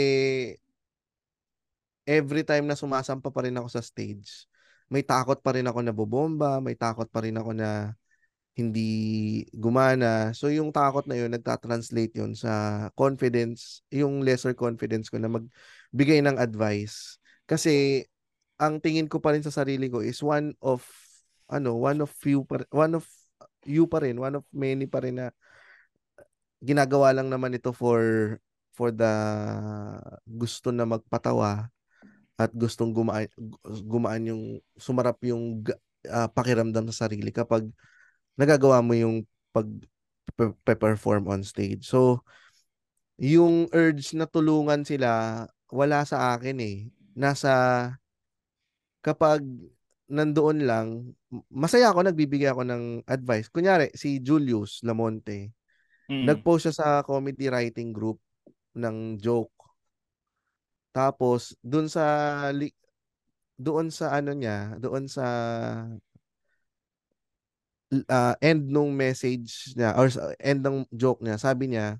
every 2.06 2.42
time 2.46 2.68
na 2.68 2.78
sumasampa 2.78 3.28
pa 3.32 3.44
rin 3.44 3.56
ako 3.56 3.68
sa 3.70 3.82
stage, 3.84 4.46
may 4.90 5.06
takot 5.06 5.38
pa 5.38 5.54
rin 5.54 5.66
ako 5.68 5.80
na 5.84 5.94
bobomba, 5.94 6.58
may 6.58 6.74
takot 6.74 7.06
pa 7.06 7.22
rin 7.22 7.38
ako 7.38 7.54
na 7.54 7.94
hindi 8.58 8.90
gumana. 9.54 10.34
So 10.34 10.50
yung 10.50 10.74
takot 10.74 11.06
na 11.06 11.16
yun, 11.16 11.30
nagta-translate 11.32 12.18
yun 12.18 12.34
sa 12.34 12.86
confidence, 12.98 13.86
yung 13.94 14.26
lesser 14.26 14.52
confidence 14.52 15.08
ko 15.08 15.22
na 15.22 15.30
magbigay 15.30 16.20
ng 16.26 16.36
advice. 16.36 17.22
Kasi 17.46 18.04
ang 18.60 18.82
tingin 18.82 19.08
ko 19.08 19.22
pa 19.22 19.32
rin 19.32 19.46
sa 19.46 19.54
sarili 19.54 19.88
ko 19.88 20.04
is 20.04 20.20
one 20.20 20.52
of 20.60 20.84
ano, 21.50 21.78
one 21.78 22.04
of 22.04 22.10
few 22.12 22.44
one 22.70 22.94
of 22.98 23.06
you 23.64 23.86
pa 23.86 24.02
rin, 24.02 24.18
one 24.20 24.36
of 24.38 24.44
many 24.52 24.84
pa 24.90 25.00
rin 25.02 25.18
na 25.22 25.32
ginagawa 26.60 27.16
lang 27.16 27.32
naman 27.32 27.56
ito 27.56 27.72
for 27.72 28.36
for 28.76 28.92
the 28.92 29.12
gusto 30.28 30.68
na 30.70 30.84
magpatawa 30.84 31.72
at 32.40 32.50
gustong 32.56 32.96
gumaan 32.96 33.28
gumaan 33.84 34.24
yung 34.32 34.42
sumarap 34.80 35.20
yung 35.28 35.60
ah, 36.08 36.24
pakiramdam 36.32 36.88
sa 36.88 37.04
sarili 37.04 37.28
kapag 37.28 37.68
nagagawa 38.40 38.80
mo 38.80 38.96
yung 38.96 39.28
pag 39.52 39.68
pe- 40.32 40.80
perform 40.80 41.28
on 41.28 41.44
stage. 41.44 41.84
So 41.84 42.24
yung 43.20 43.68
urge 43.76 44.16
na 44.16 44.24
tulungan 44.24 44.88
sila 44.88 45.44
wala 45.68 46.08
sa 46.08 46.32
akin 46.32 46.56
eh. 46.64 46.88
Nasa 47.12 47.52
kapag 49.04 49.44
nandoon 50.08 50.64
lang 50.64 50.88
masaya 51.52 51.92
ako 51.92 52.08
nagbibigay 52.08 52.48
ako 52.48 52.64
ng 52.64 53.04
advice. 53.04 53.52
Kunyari 53.52 53.92
si 53.92 54.24
Julius 54.24 54.80
Lamonte 54.80 55.52
Mm. 56.10 56.26
Nag-post 56.26 56.66
siya 56.66 56.74
sa 56.74 56.88
comedy 57.06 57.46
writing 57.46 57.94
group 57.94 58.18
ng 58.74 59.14
joke. 59.22 59.54
Tapos 60.90 61.54
doon 61.62 61.86
sa 61.86 62.04
li- 62.50 62.74
doon 63.60 63.92
sa 63.92 64.16
ano 64.16 64.32
niya, 64.34 64.74
doon 64.80 65.06
sa 65.06 65.26
uh, 67.92 68.34
end 68.40 68.70
nung 68.70 68.94
message 68.94 69.74
niya 69.74 69.94
or 69.98 70.08
end 70.40 70.64
ng 70.64 70.86
joke 70.94 71.20
niya, 71.22 71.36
sabi 71.36 71.74
niya, 71.74 71.98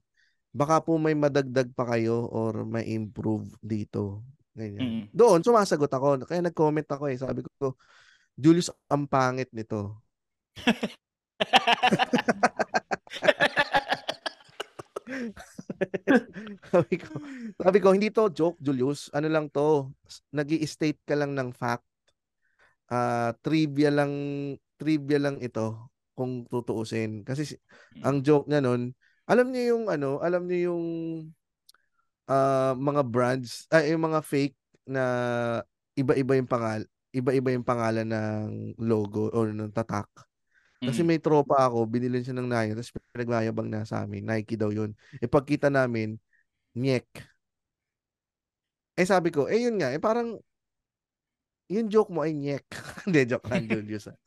baka 0.50 0.82
po 0.82 0.98
may 0.98 1.14
madagdag 1.14 1.70
pa 1.74 1.84
kayo 1.94 2.26
or 2.30 2.66
may 2.66 2.86
improve 2.90 3.46
dito. 3.62 4.22
Ganyan. 4.54 5.06
Mm. 5.06 5.14
Doon 5.14 5.42
sumasagot 5.46 5.90
ako. 5.90 6.26
Kaya 6.26 6.42
nag-comment 6.42 6.88
ako 6.90 7.06
eh. 7.06 7.16
Sabi 7.18 7.42
ko, 7.46 7.78
Julius, 8.34 8.70
ang 8.90 9.06
pangit 9.06 9.46
nito. 9.54 10.02
sabi 16.72 16.94
ko, 17.00 17.10
sabi 17.56 17.78
ko, 17.80 17.88
hindi 17.94 18.08
to 18.12 18.28
joke, 18.32 18.58
Julius. 18.60 19.08
Ano 19.16 19.28
lang 19.32 19.48
to? 19.48 19.90
nag 20.34 20.48
state 20.66 21.00
ka 21.06 21.14
lang 21.16 21.32
ng 21.36 21.50
fact. 21.54 21.86
Ah, 22.90 23.32
trivia 23.40 23.88
lang, 23.94 24.12
trivia 24.74 25.18
lang 25.22 25.38
ito 25.38 25.90
kung 26.12 26.44
tutuusin. 26.50 27.22
Kasi 27.22 27.46
si- 27.46 27.60
ang 28.02 28.20
joke 28.20 28.50
niya 28.50 28.60
nun, 28.60 28.92
alam 29.30 29.46
niyo 29.54 29.76
yung 29.76 29.84
ano, 29.88 30.18
alam 30.18 30.44
niyo 30.44 30.74
yung 30.74 30.84
ah, 32.28 32.74
mga 32.76 33.02
brands, 33.06 33.66
ay 33.72 33.94
yung 33.94 34.04
mga 34.10 34.20
fake 34.24 34.56
na 34.88 35.04
iba-iba 35.94 36.32
yung 36.38 36.50
pangal, 36.50 36.82
iba-iba 37.14 37.50
yung 37.54 37.66
pangalan 37.66 38.08
ng 38.08 38.74
logo 38.80 39.30
or 39.30 39.50
ng 39.54 39.70
tatak. 39.74 40.08
Kasi 40.80 41.04
Mm. 41.04 41.08
may 41.12 41.20
tropa 41.20 41.60
ako, 41.68 41.84
binilin 41.84 42.24
siya 42.24 42.36
ng 42.40 42.48
Nike, 42.48 42.72
tapos 42.72 42.92
pinagmayabang 43.12 43.68
na 43.68 43.84
sa 43.84 44.00
amin, 44.08 44.24
Nike 44.24 44.56
daw 44.56 44.72
yun. 44.72 44.96
E 45.20 45.28
pagkita 45.28 45.68
namin, 45.68 46.16
nyek. 46.76 47.08
Eh 48.98 49.06
sabi 49.06 49.30
ko, 49.30 49.46
eh 49.46 49.62
yun 49.62 49.78
nga, 49.78 49.92
eh 49.94 50.00
parang, 50.02 50.40
yung 51.70 51.86
joke 51.86 52.10
mo 52.10 52.26
ay 52.26 52.34
nyek. 52.34 52.66
Hindi, 53.06 53.20
joke 53.30 53.46
lang, 53.46 53.68
Julius. 53.70 54.10
ah. 54.10 54.18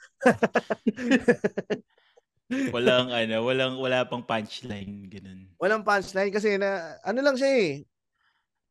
walang 2.72 3.10
ano, 3.20 3.36
walang 3.44 3.76
wala 3.82 4.06
pang 4.08 4.24
punchline 4.24 5.10
ganun. 5.10 5.50
Walang 5.60 5.84
punchline 5.84 6.32
kasi 6.32 6.56
na, 6.62 7.00
ano 7.04 7.20
lang 7.24 7.36
siya 7.36 7.52
eh. 7.52 7.70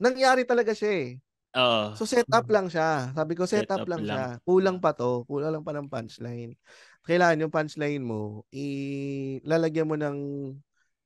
Nangyari 0.00 0.42
talaga 0.46 0.72
siya 0.72 0.92
eh. 0.92 1.08
Oo. 1.52 1.92
So 1.98 2.08
set 2.08 2.26
up 2.32 2.48
lang 2.48 2.72
siya. 2.72 3.12
Sabi 3.12 3.32
ko 3.36 3.44
set, 3.44 3.68
Set 3.68 3.72
up, 3.76 3.84
up 3.84 3.88
lang, 3.90 4.02
lang. 4.08 4.16
siya. 4.16 4.24
Kulang 4.48 4.78
pa 4.80 4.96
to. 4.96 5.28
Kulang 5.28 5.52
lang 5.52 5.64
pa 5.66 5.72
ng 5.76 5.88
punchline. 5.92 6.56
Kailangan 7.02 7.42
yung 7.42 7.54
punchline 7.54 7.98
mo, 8.02 8.46
ilalagyan 8.54 9.90
mo 9.90 9.98
ng 9.98 10.18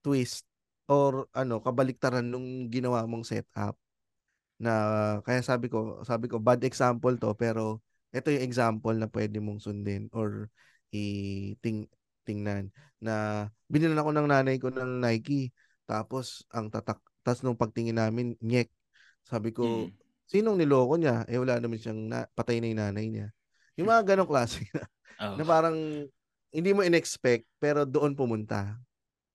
twist 0.05 0.45
or 0.93 1.25
ano, 1.33 1.59
kabaliktaran 1.65 2.25
nung 2.29 2.69
ginawa 2.69 3.09
mong 3.09 3.25
setup. 3.25 3.81
Na 4.61 4.73
kaya 5.25 5.41
sabi 5.45 5.69
ko, 5.69 6.01
sabi 6.05 6.29
ko 6.29 6.41
bad 6.41 6.65
example 6.65 7.13
to 7.21 7.33
pero 7.37 7.81
ito 8.13 8.33
yung 8.33 8.45
example 8.45 8.97
na 8.97 9.09
pwede 9.09 9.37
mong 9.41 9.61
sundin 9.61 10.09
or 10.17 10.49
i-ting 10.93 11.85
tingnan 12.25 12.73
na 12.97 13.47
binilan 13.69 14.01
ako 14.01 14.11
ng 14.17 14.29
nanay 14.33 14.57
ko 14.57 14.73
ng 14.73 14.99
Nike 15.05 15.53
tapos 15.85 16.43
ang 16.51 16.73
tatak 16.73 16.99
tapos 17.21 17.45
nung 17.45 17.59
pagtingin 17.59 18.01
namin 18.01 18.35
nyek 18.41 18.73
sabi 19.29 19.53
ko 19.53 19.87
Mm. 19.87 19.93
sinong 20.27 20.57
niloko 20.59 20.97
niya? 20.99 21.23
Eh 21.29 21.37
wala 21.39 21.61
naman 21.61 21.79
siyang 21.79 22.01
na, 22.09 22.25
patay 22.35 22.59
na 22.59 22.67
yung 22.73 22.81
nanay 22.83 23.07
niya. 23.13 23.36
Yung 23.77 23.89
mga 23.89 24.17
ganong 24.17 24.29
klase 24.29 24.65
na, 24.73 24.85
Oo. 25.21 25.35
na 25.41 25.45
parang 25.45 25.77
hindi 26.53 26.71
mo 26.73 26.81
in-expect 26.81 27.45
pero 27.61 27.85
doon 27.85 28.17
pumunta. 28.17 28.77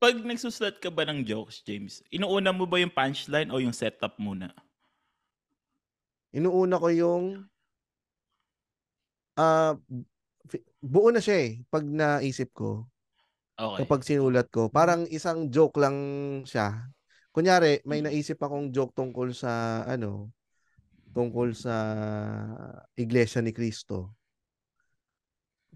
Pag 0.02 0.18
nagsusulat 0.26 0.82
ka 0.82 0.90
ba 0.90 1.06
ng 1.06 1.22
jokes, 1.22 1.62
James, 1.62 2.02
inuuna 2.10 2.50
mo 2.50 2.66
ba 2.66 2.82
yung 2.82 2.90
punchline 2.90 3.54
o 3.54 3.62
yung 3.62 3.74
setup 3.74 4.18
muna? 4.18 4.50
Inuuna 6.34 6.82
ko 6.82 6.90
yung 6.90 7.26
fi- 10.50 10.66
buo 10.82 11.10
na 11.14 11.22
siya 11.22 11.38
eh 11.48 11.52
pag 11.70 11.86
naisip 11.86 12.52
ko 12.54 12.86
Okay. 13.62 13.86
kapag 13.86 14.02
sinulat 14.02 14.50
ko. 14.50 14.74
Parang 14.74 15.06
isang 15.06 15.46
joke 15.54 15.78
lang 15.78 15.94
siya. 16.50 16.90
Kunyari, 17.30 17.86
may 17.86 18.02
naisip 18.02 18.42
akong 18.42 18.74
joke 18.74 18.90
tungkol 18.98 19.38
sa 19.38 19.86
ano, 19.86 20.34
tungkol 21.14 21.54
sa 21.54 21.76
Iglesia 22.98 23.38
ni 23.46 23.54
Cristo. 23.54 24.18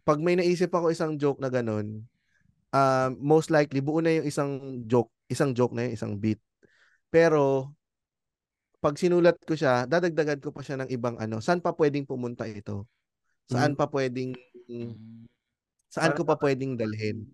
Pag 0.06 0.22
may 0.22 0.38
naisip 0.38 0.70
ako 0.70 0.94
isang 0.94 1.18
joke 1.18 1.42
na 1.42 1.50
ganun, 1.50 2.06
ah, 2.70 3.10
most 3.18 3.50
likely 3.50 3.82
buo 3.82 4.00
na 4.00 4.22
yung 4.22 4.28
isang 4.30 4.52
joke, 4.86 5.10
isang 5.26 5.58
joke 5.58 5.74
na 5.74 5.90
yun, 5.90 5.98
isang 5.98 6.14
beat. 6.16 6.38
Pero 7.10 7.74
pag 8.86 9.02
sinulat 9.02 9.42
ko 9.42 9.58
siya, 9.58 9.90
dadagdagan 9.90 10.38
ko 10.38 10.54
pa 10.54 10.62
siya 10.62 10.78
ng 10.86 10.94
ibang 10.94 11.18
ano, 11.18 11.42
saan 11.42 11.58
pa 11.58 11.74
pwedeng 11.74 12.06
pumunta 12.06 12.46
ito? 12.46 12.86
Saan 13.50 13.74
pa 13.74 13.90
pwedeng 13.90 14.38
saan 15.90 16.14
ko 16.14 16.22
pa 16.22 16.38
pwedeng 16.38 16.78
dalhin? 16.78 17.26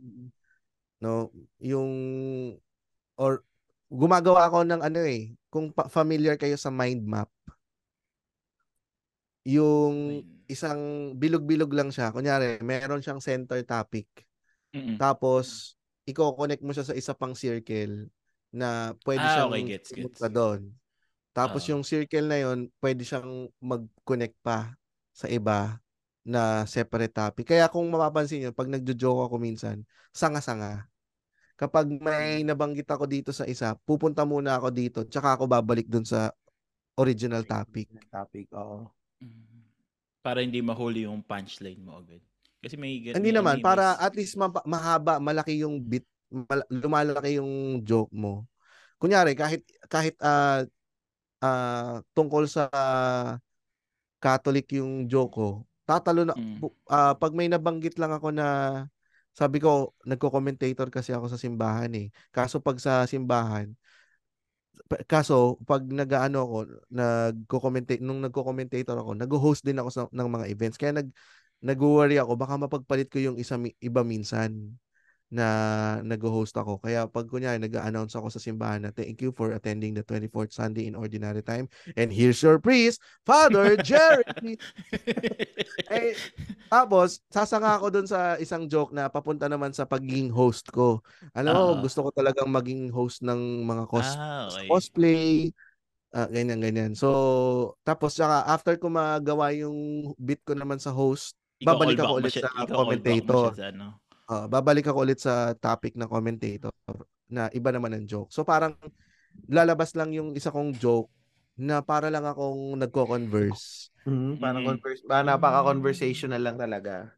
No, 1.03 1.27
yung 1.59 1.91
or 3.19 3.43
gumagawa 3.91 4.47
ako 4.47 4.63
ng 4.63 4.79
ano 4.79 5.03
eh, 5.03 5.35
kung 5.51 5.75
familiar 5.91 6.39
kayo 6.39 6.55
sa 6.55 6.71
mind 6.71 7.03
map. 7.03 7.27
Yung 9.43 10.23
isang 10.51 11.13
bilog-bilog 11.15 11.71
lang 11.71 11.89
siya. 11.89 12.11
Kunyari, 12.11 12.59
meron 12.59 12.99
siyang 12.99 13.23
center 13.23 13.63
topic. 13.63 14.07
Mm-mm. 14.75 14.99
Tapos, 14.99 15.79
i-connect 16.03 16.61
mo 16.61 16.75
siya 16.75 16.85
sa 16.85 16.95
isa 16.95 17.15
pang 17.15 17.31
circle 17.31 18.11
na 18.51 18.91
pwede 19.07 19.23
Ah, 19.23 19.31
siyang 19.39 19.51
okay, 19.55 19.63
gets, 19.63 19.89
gets. 19.95 20.19
doon. 20.27 20.75
Tapos 21.31 21.63
Oo. 21.63 21.69
yung 21.75 21.83
circle 21.87 22.27
na 22.27 22.37
yun, 22.43 22.67
pwede 22.83 23.07
siyang 23.07 23.47
mag-connect 23.63 24.35
pa 24.43 24.75
sa 25.15 25.31
iba 25.31 25.79
na 26.27 26.67
separate 26.67 27.15
topic. 27.15 27.47
Kaya 27.47 27.71
kung 27.71 27.87
mapapansin 27.87 28.43
nyo, 28.43 28.51
pag 28.51 28.67
nagjo-joke 28.67 29.31
ako 29.31 29.35
minsan, 29.39 29.87
sanga-sanga. 30.11 30.85
Kapag 31.55 31.87
may 31.87 32.41
nabanggit 32.43 32.89
ako 32.89 33.05
dito 33.07 33.31
sa 33.31 33.47
isa, 33.47 33.77
pupunta 33.87 34.25
muna 34.27 34.57
ako 34.59 34.69
dito, 34.73 34.99
tsaka 35.07 35.39
ako 35.39 35.47
babalik 35.47 35.87
dun 35.87 36.03
sa 36.03 36.33
original 36.99 37.45
topic. 37.47 37.87
Topic, 38.11 38.49
oo. 38.53 38.89
Mm. 39.21 39.50
Para 40.21 40.45
hindi 40.45 40.61
mahuli 40.61 41.09
yung 41.09 41.25
punchline 41.25 41.81
mo 41.81 41.97
agad. 41.97 42.21
Kasi 42.61 42.77
may 42.77 43.01
gan- 43.01 43.17
Hindi 43.17 43.33
naman, 43.33 43.57
para 43.65 43.97
at 43.97 44.13
least 44.13 44.37
ma- 44.37 44.53
mahaba, 44.69 45.17
malaki 45.17 45.65
yung 45.65 45.81
bit, 45.81 46.05
mal- 46.29 46.69
lumalaki 46.69 47.41
yung 47.41 47.81
joke 47.81 48.13
mo. 48.13 48.45
Kunyari, 49.01 49.33
kahit 49.33 49.65
kahit 49.89 50.13
ah 50.21 50.61
ah, 51.41 52.05
tungkol 52.13 52.45
sa 52.45 52.69
Catholic 54.21 54.69
yung 54.77 55.09
joke 55.09 55.33
ko, 55.33 55.49
tatalo 55.89 56.21
na 56.21 56.37
Mm. 56.37 56.61
ah, 56.85 57.17
pag 57.17 57.33
may 57.33 57.49
nabanggit 57.49 57.97
lang 57.97 58.13
ako 58.13 58.29
na 58.29 58.85
sabi 59.33 59.57
ko, 59.57 59.95
nagko-commentator 60.05 60.91
kasi 60.93 61.15
ako 61.15 61.31
sa 61.31 61.39
simbahan 61.41 61.89
eh. 61.97 62.11
Kaso 62.29 62.61
pag 62.61 62.77
sa 62.77 63.07
simbahan, 63.09 63.71
kaso 65.05 65.57
pag 65.67 65.83
nag-ano 65.85 66.37
ako, 66.45 66.57
nagko-commentate 66.91 68.01
nung 68.03 68.21
nagko-commentator 68.23 68.97
ako, 68.97 69.11
nag-host 69.17 69.61
din 69.65 69.79
ako 69.81 69.89
sa, 69.89 70.01
ng 70.09 70.29
mga 70.29 70.45
events. 70.51 70.77
Kaya 70.79 71.01
nag 71.01 71.09
nag-worry 71.61 72.17
ako 72.17 72.33
baka 72.41 72.57
mapagpalit 72.57 73.07
ko 73.07 73.21
yung 73.21 73.37
isa 73.37 73.53
iba 73.77 74.01
minsan 74.01 74.73
na 75.31 75.47
nag-host 76.03 76.51
ako. 76.59 76.83
Kaya 76.83 77.07
pag 77.07 77.23
kunyari 77.23 77.55
nag-announce 77.55 78.19
ako 78.19 78.27
sa 78.27 78.43
simbahan 78.43 78.83
na 78.83 78.91
thank 78.91 79.23
you 79.23 79.31
for 79.31 79.55
attending 79.55 79.95
the 79.95 80.03
24th 80.03 80.51
Sunday 80.51 80.91
in 80.91 80.99
Ordinary 80.99 81.39
Time 81.39 81.71
and 81.95 82.11
here's 82.11 82.43
your 82.43 82.59
priest, 82.59 82.99
Father 83.23 83.79
Jerry. 83.79 84.59
eh, 85.87 86.13
tapos, 86.67 87.23
sasanga 87.31 87.79
ako 87.79 87.87
dun 87.95 88.07
sa 88.11 88.35
isang 88.43 88.67
joke 88.67 88.91
na 88.91 89.07
papunta 89.07 89.47
naman 89.47 89.71
sa 89.71 89.87
pagiging 89.87 90.27
host 90.35 90.67
ko. 90.67 90.99
Alam 91.31 91.55
mo, 91.55 91.63
Oo. 91.79 91.79
gusto 91.79 92.03
ko 92.03 92.09
talagang 92.11 92.51
maging 92.51 92.91
host 92.91 93.23
ng 93.23 93.63
mga 93.63 93.83
cos- 93.87 94.19
okay. 94.51 94.67
cosplay, 94.67 95.55
ah, 96.11 96.27
ganyan, 96.27 96.59
ganyan. 96.59 96.91
So, 96.91 97.79
tapos 97.87 98.19
saka 98.19 98.51
after 98.51 98.75
ko 98.75 98.91
magawa 98.91 99.55
yung 99.55 100.11
bit 100.19 100.43
ko 100.43 100.51
naman 100.59 100.75
sa 100.75 100.91
host, 100.91 101.39
Ikaw 101.63 101.71
babalik 101.71 102.03
ako 102.03 102.13
ulit 102.19 102.35
siya- 102.35 102.51
sa 102.51 102.67
commentator. 102.67 103.55
siya 103.55 103.59
sa 103.63 103.67
ano. 103.71 103.87
Ah, 104.29 104.45
babalik 104.45 104.85
ako 104.89 105.05
ulit 105.05 105.19
sa 105.21 105.53
topic 105.57 105.95
na 105.97 106.05
commentator 106.09 106.73
na 107.31 107.47
iba 107.55 107.71
naman 107.71 107.95
ang 107.95 108.05
joke. 108.05 108.29
So, 108.29 108.43
parang 108.43 108.75
lalabas 109.47 109.95
lang 109.95 110.11
yung 110.11 110.35
isa 110.35 110.51
kong 110.51 110.75
joke 110.77 111.07
na 111.55 111.79
para 111.79 112.11
lang 112.11 112.27
akong 112.27 112.75
nagko-converse. 112.79 113.91
Mm, 114.03 114.41
parang 114.41 114.61
Mm. 114.65 114.69
converse, 114.75 115.01
ah, 115.07 115.23
napaka-conversational 115.23 116.41
lang 116.41 116.57
talaga. 116.59 117.13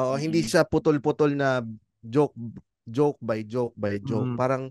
Oo, 0.00 0.16
hindi 0.16 0.40
Mm. 0.42 0.48
siya 0.48 0.62
putol-putol 0.64 1.36
na 1.36 1.60
joke 2.02 2.34
joke 2.82 3.20
by 3.22 3.46
joke 3.46 3.76
by 3.78 4.00
joke. 4.02 4.34
Mm. 4.34 4.38
Parang 4.40 4.62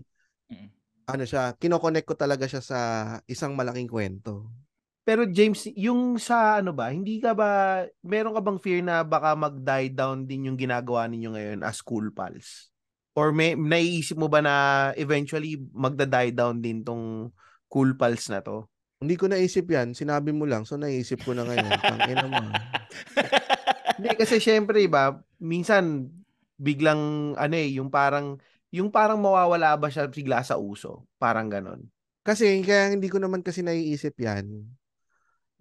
Mm. 0.50 0.68
ano 1.08 1.24
siya, 1.24 1.54
kino-connect 1.56 2.06
ko 2.06 2.14
talaga 2.14 2.44
siya 2.46 2.62
sa 2.62 2.78
isang 3.26 3.56
malaking 3.56 3.88
kwento. 3.88 4.50
Pero 5.02 5.26
James, 5.26 5.66
yung 5.74 6.14
sa 6.22 6.62
ano 6.62 6.70
ba, 6.70 6.94
hindi 6.94 7.18
ka 7.18 7.34
ba, 7.34 7.82
meron 8.06 8.38
ka 8.38 8.42
bang 8.42 8.58
fear 8.62 8.80
na 8.86 9.02
baka 9.02 9.34
mag-die 9.34 9.90
down 9.90 10.22
din 10.22 10.46
yung 10.46 10.58
ginagawa 10.58 11.10
ninyo 11.10 11.34
ngayon 11.34 11.60
as 11.66 11.82
cool 11.82 12.06
pals? 12.14 12.70
Or 13.18 13.34
may 13.34 13.58
naiisip 13.58 14.14
mo 14.14 14.30
ba 14.30 14.38
na 14.38 14.54
eventually 14.94 15.58
magda-die 15.74 16.32
down 16.32 16.62
din 16.62 16.86
tong 16.86 17.34
cool 17.66 17.98
pals 17.98 18.30
na 18.30 18.40
to? 18.46 18.70
Hindi 19.02 19.18
ko 19.18 19.26
naisip 19.26 19.66
yan, 19.66 19.98
sinabi 19.98 20.30
mo 20.30 20.46
lang, 20.46 20.62
so 20.62 20.78
naisip 20.78 21.26
ko 21.26 21.34
na 21.34 21.42
ngayon. 21.50 21.70
Tangina 21.82 22.26
mo. 22.30 22.42
Hindi 23.98 24.10
kasi 24.14 24.38
syempre 24.38 24.86
ba, 24.86 25.18
minsan 25.42 26.06
biglang 26.62 27.34
ano 27.34 27.54
eh, 27.58 27.74
yung 27.74 27.90
parang 27.90 28.38
yung 28.70 28.94
parang 28.94 29.18
mawawala 29.18 29.74
ba 29.74 29.90
siya 29.90 30.06
bigla 30.06 30.46
sa 30.46 30.56
uso? 30.62 31.10
Parang 31.18 31.50
ganon. 31.50 31.90
Kasi 32.22 32.62
kaya 32.62 32.94
hindi 32.94 33.10
ko 33.10 33.18
naman 33.18 33.42
kasi 33.42 33.66
naiisip 33.66 34.14
yan. 34.22 34.70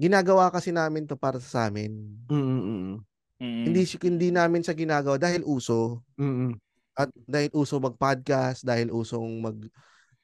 Ginagawa 0.01 0.49
kasi 0.49 0.73
namin 0.73 1.05
to 1.05 1.13
para 1.13 1.37
sa 1.37 1.69
amin. 1.69 1.93
Mm-mm. 2.25 2.97
Mm. 3.37 3.63
Hindi 3.69 3.81
si- 3.85 4.01
hindi 4.01 4.33
namin 4.33 4.65
sa 4.65 4.73
ginagawa 4.73 5.21
dahil 5.21 5.45
uso 5.45 6.01
Mm-mm. 6.17 6.57
at 6.97 7.09
dahil 7.29 7.53
uso 7.53 7.77
mag-podcast, 7.77 8.65
dahil 8.65 8.89
usong 8.89 9.29
mag 9.41 9.57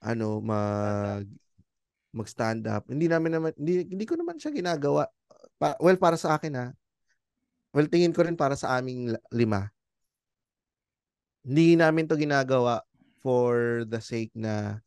ano 0.02 0.42
mag 0.42 1.26
mag-stand 2.10 2.66
up. 2.66 2.90
Hindi 2.90 3.06
namin 3.06 3.38
naman 3.38 3.52
hindi, 3.54 3.86
hindi 3.86 4.06
ko 4.10 4.18
naman 4.18 4.42
siya 4.42 4.50
ginagawa. 4.50 5.06
Pa, 5.62 5.78
well 5.78 5.98
para 6.02 6.18
sa 6.18 6.42
akin 6.42 6.54
ha. 6.58 6.68
Well 7.70 7.86
tingin 7.86 8.18
ko 8.18 8.26
rin 8.26 8.34
para 8.34 8.58
sa 8.58 8.82
aming 8.82 9.14
lima. 9.30 9.70
Hindi 11.46 11.78
namin 11.78 12.10
to 12.10 12.18
ginagawa 12.18 12.82
for 13.22 13.86
the 13.86 14.02
sake 14.02 14.34
na 14.34 14.82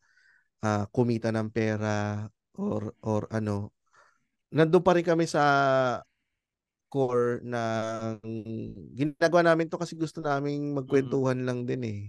ah, 0.59 0.83
kumita 0.91 1.31
ng 1.31 1.47
pera 1.47 2.27
or 2.59 2.91
or 2.99 3.31
ano. 3.31 3.71
Nandun 4.51 4.83
pa 4.83 4.91
rin 4.95 5.07
kami 5.07 5.25
sa 5.25 5.43
core 6.91 7.39
na 7.47 7.61
ginagawa 8.91 9.47
namin 9.47 9.71
to 9.71 9.79
kasi 9.79 9.95
gusto 9.95 10.19
naming 10.19 10.75
magkwentuhan 10.75 11.39
lang 11.47 11.63
din 11.63 11.81
eh. 11.87 11.99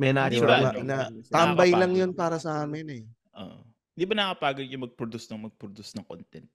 May 0.00 0.10
natural. 0.16 0.48
ba, 0.48 0.56
na- 0.58 0.72
ano, 0.72 0.80
na- 0.82 1.08
na- 1.12 1.28
Tambay 1.28 1.70
lang 1.70 1.92
Nakakapagod. 1.92 2.00
yun 2.00 2.10
para 2.16 2.36
sa 2.40 2.64
amin 2.64 2.86
eh. 2.90 3.04
Oo. 3.36 3.60
Di 3.94 4.08
ba 4.08 4.14
nakapagod 4.16 4.66
yung 4.66 4.88
mag-produce 4.90 5.28
ng 5.30 5.46
mag-produce 5.46 5.92
ng 5.94 6.02
content? 6.02 6.48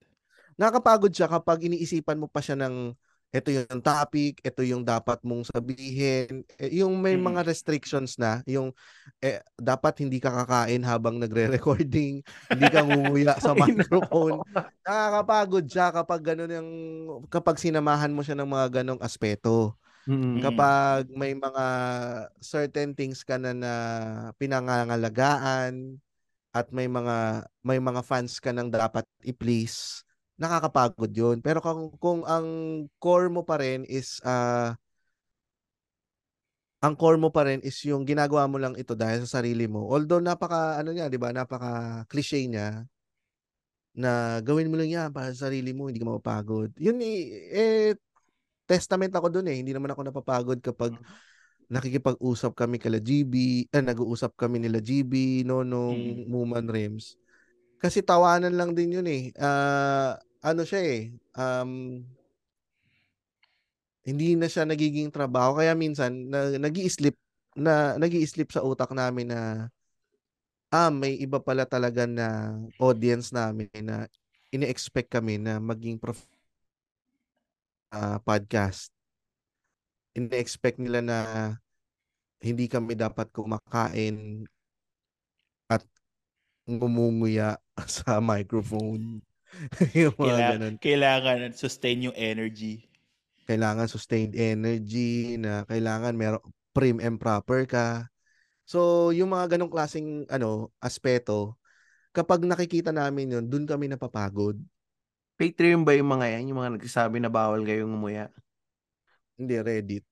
Nakakapagod 0.58 1.14
siya 1.14 1.30
kapag 1.30 1.64
iniisipan 1.64 2.20
mo 2.20 2.28
pa 2.28 2.42
siya 2.44 2.58
ng 2.58 2.92
ito 3.30 3.48
yung 3.54 3.78
topic, 3.78 4.42
ito 4.42 4.60
yung 4.66 4.82
dapat 4.82 5.22
mong 5.22 5.46
sabihin, 5.46 6.42
eh, 6.58 6.82
yung 6.82 6.98
may 6.98 7.14
Mm. 7.14 7.30
mga 7.30 7.40
restrictions 7.46 8.18
na, 8.18 8.42
yung 8.42 8.74
eh, 9.22 9.38
dapat 9.54 10.02
hindi 10.02 10.18
ka 10.18 10.34
kakain 10.44 10.82
habang 10.82 11.22
nagre-recording, 11.22 12.26
hindi 12.50 12.66
ka 12.66 12.82
nguya 12.82 13.38
sa 13.38 13.54
microphone. 13.62 14.42
Nakakapagod 14.82 15.64
siya 15.70 15.94
kapag 15.94 16.20
ganun 16.26 16.50
yung 16.50 16.70
kapag 17.30 17.62
sinamahan 17.62 18.10
mo 18.10 18.26
siya 18.26 18.34
ng 18.34 18.50
mga 18.50 18.82
ganong 18.82 19.02
aspeto. 19.02 19.78
Mm-mm. 20.10 20.40
Mm. 20.40 20.42
Kapag 20.42 21.02
may 21.14 21.32
mga 21.38 21.64
certain 22.42 22.96
things 22.98 23.22
ka 23.22 23.38
na 23.38 23.54
na 23.54 23.72
pinangangalagaan 24.42 26.00
at 26.50 26.66
may 26.74 26.90
mga 26.90 27.46
may 27.62 27.78
mga 27.78 28.02
fans 28.02 28.42
ka 28.42 28.50
nang 28.50 28.72
dapat 28.74 29.06
i-please, 29.22 30.02
nakakapagod 30.40 31.12
'yun. 31.12 31.44
Pero 31.44 31.60
kung 31.60 31.92
kung 32.00 32.20
ang 32.24 32.46
core 32.96 33.28
mo 33.28 33.44
pa 33.44 33.60
rin 33.60 33.84
is 33.84 34.18
ah 34.24 34.72
ang 36.80 36.96
core 36.96 37.20
mo 37.20 37.28
pa 37.28 37.44
rin 37.44 37.60
is 37.60 37.76
yung 37.84 38.08
ginagawa 38.08 38.48
mo 38.48 38.56
lang 38.56 38.72
ito 38.80 38.96
dahil 38.96 39.28
sa 39.28 39.44
sarili 39.44 39.68
mo. 39.68 39.84
Although 39.92 40.24
napaka 40.24 40.80
ano 40.80 40.96
niya, 40.96 41.12
'di 41.12 41.20
ba? 41.20 41.28
Napaka 41.28 42.02
cliche 42.08 42.40
niya 42.48 42.88
na 43.92 44.40
gawin 44.40 44.70
mo 44.72 44.80
lang 44.80 44.88
yan 44.88 45.08
para 45.12 45.28
sa 45.34 45.50
sarili 45.50 45.76
mo, 45.76 45.90
hindi 45.90 46.00
ka 46.00 46.08
mapapagod. 46.08 46.72
Yun 46.80 47.04
eh, 47.04 47.20
eh 47.52 47.92
testament 48.64 49.12
ako 49.12 49.28
dun 49.28 49.50
eh. 49.50 49.60
Hindi 49.60 49.74
naman 49.74 49.92
ako 49.92 50.08
napapagod 50.08 50.62
kapag 50.62 50.94
nakikipag-usap 51.70 52.54
kami 52.54 52.80
kala 52.80 52.98
GB, 52.98 53.66
eh, 53.70 53.82
nag-uusap 53.82 54.34
kami 54.34 54.62
nila 54.62 54.80
GB, 54.82 55.44
Nonong, 55.46 56.24
Mm. 56.24 56.30
Muman 56.30 56.66
Rems. 56.66 57.14
Kasi 57.78 58.02
tawanan 58.02 58.54
lang 58.54 58.72
din 58.72 58.96
yun 59.00 59.08
eh. 59.08 59.30
Ah, 59.38 60.18
ano 60.40 60.62
siya 60.64 60.80
eh, 60.80 61.02
um, 61.36 62.00
hindi 64.04 64.34
na 64.36 64.48
siya 64.48 64.64
nagiging 64.64 65.12
trabaho. 65.12 65.60
Kaya 65.60 65.76
minsan, 65.76 66.32
na, 66.32 66.56
nag-i-slip, 66.56 67.16
na, 67.56 67.96
nag-i-slip 68.00 68.50
sa 68.50 68.64
utak 68.64 68.90
namin 68.96 69.30
na, 69.30 69.68
ah, 70.72 70.90
may 70.90 71.18
iba 71.20 71.38
pala 71.42 71.66
talaga 71.68 72.06
na 72.08 72.56
audience 72.80 73.30
namin 73.34 73.68
na 73.84 74.08
ini-expect 74.50 75.10
kami 75.12 75.38
na 75.38 75.58
maging 75.60 76.00
prof 76.00 76.18
ah, 77.92 78.18
podcast. 78.22 78.90
Ini-expect 80.16 80.82
nila 80.82 81.00
na 81.04 81.18
hindi 82.42 82.66
kami 82.66 82.96
dapat 82.96 83.30
kumakain 83.30 84.48
at 85.70 85.84
ngumunguya 86.66 87.60
sa 87.86 88.18
microphone. 88.18 89.22
yung 89.98 90.14
mga 90.14 90.20
Kailangan, 90.20 90.52
ganun. 90.56 90.74
kailangan 90.78 91.38
sustain 91.54 92.06
yung 92.06 92.16
energy. 92.16 92.86
Kailangan 93.50 93.90
sustained 93.90 94.38
energy 94.38 95.34
na 95.34 95.66
kailangan 95.66 96.14
meron 96.14 96.42
prim 96.70 97.02
and 97.02 97.18
proper 97.18 97.66
ka. 97.66 98.06
So, 98.62 99.10
yung 99.10 99.34
mga 99.34 99.58
ganong 99.58 99.72
klaseng 99.72 100.22
ano, 100.30 100.70
aspeto, 100.78 101.58
kapag 102.14 102.46
nakikita 102.46 102.94
namin 102.94 103.34
yun, 103.34 103.44
dun 103.50 103.66
kami 103.66 103.90
napapagod. 103.90 104.54
Patreon 105.34 105.82
ba 105.82 105.98
yung 105.98 106.06
mga 106.06 106.38
yan? 106.38 106.54
Yung 106.54 106.58
mga 106.62 106.78
nagsasabi 106.78 107.18
na 107.18 107.32
bawal 107.32 107.66
kayong 107.66 107.90
umuya? 107.90 108.30
Hindi, 109.34 109.58
Reddit. 109.58 110.04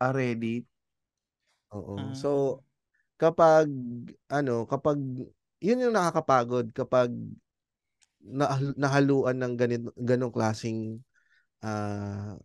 Ah, 0.00 0.14
Reddit? 0.14 0.64
Oo. 1.76 2.00
Ah. 2.00 2.16
So, 2.16 2.62
kapag, 3.20 3.68
ano, 4.32 4.64
kapag, 4.64 4.96
yun 5.60 5.82
yung 5.84 5.92
nakakapagod 5.92 6.72
kapag 6.72 7.12
na, 8.26 8.58
nahaluan 8.76 9.38
ng 9.38 9.54
ganito, 9.58 9.88
ganong 9.96 10.34
klasing 10.34 11.00
ah, 11.64 12.36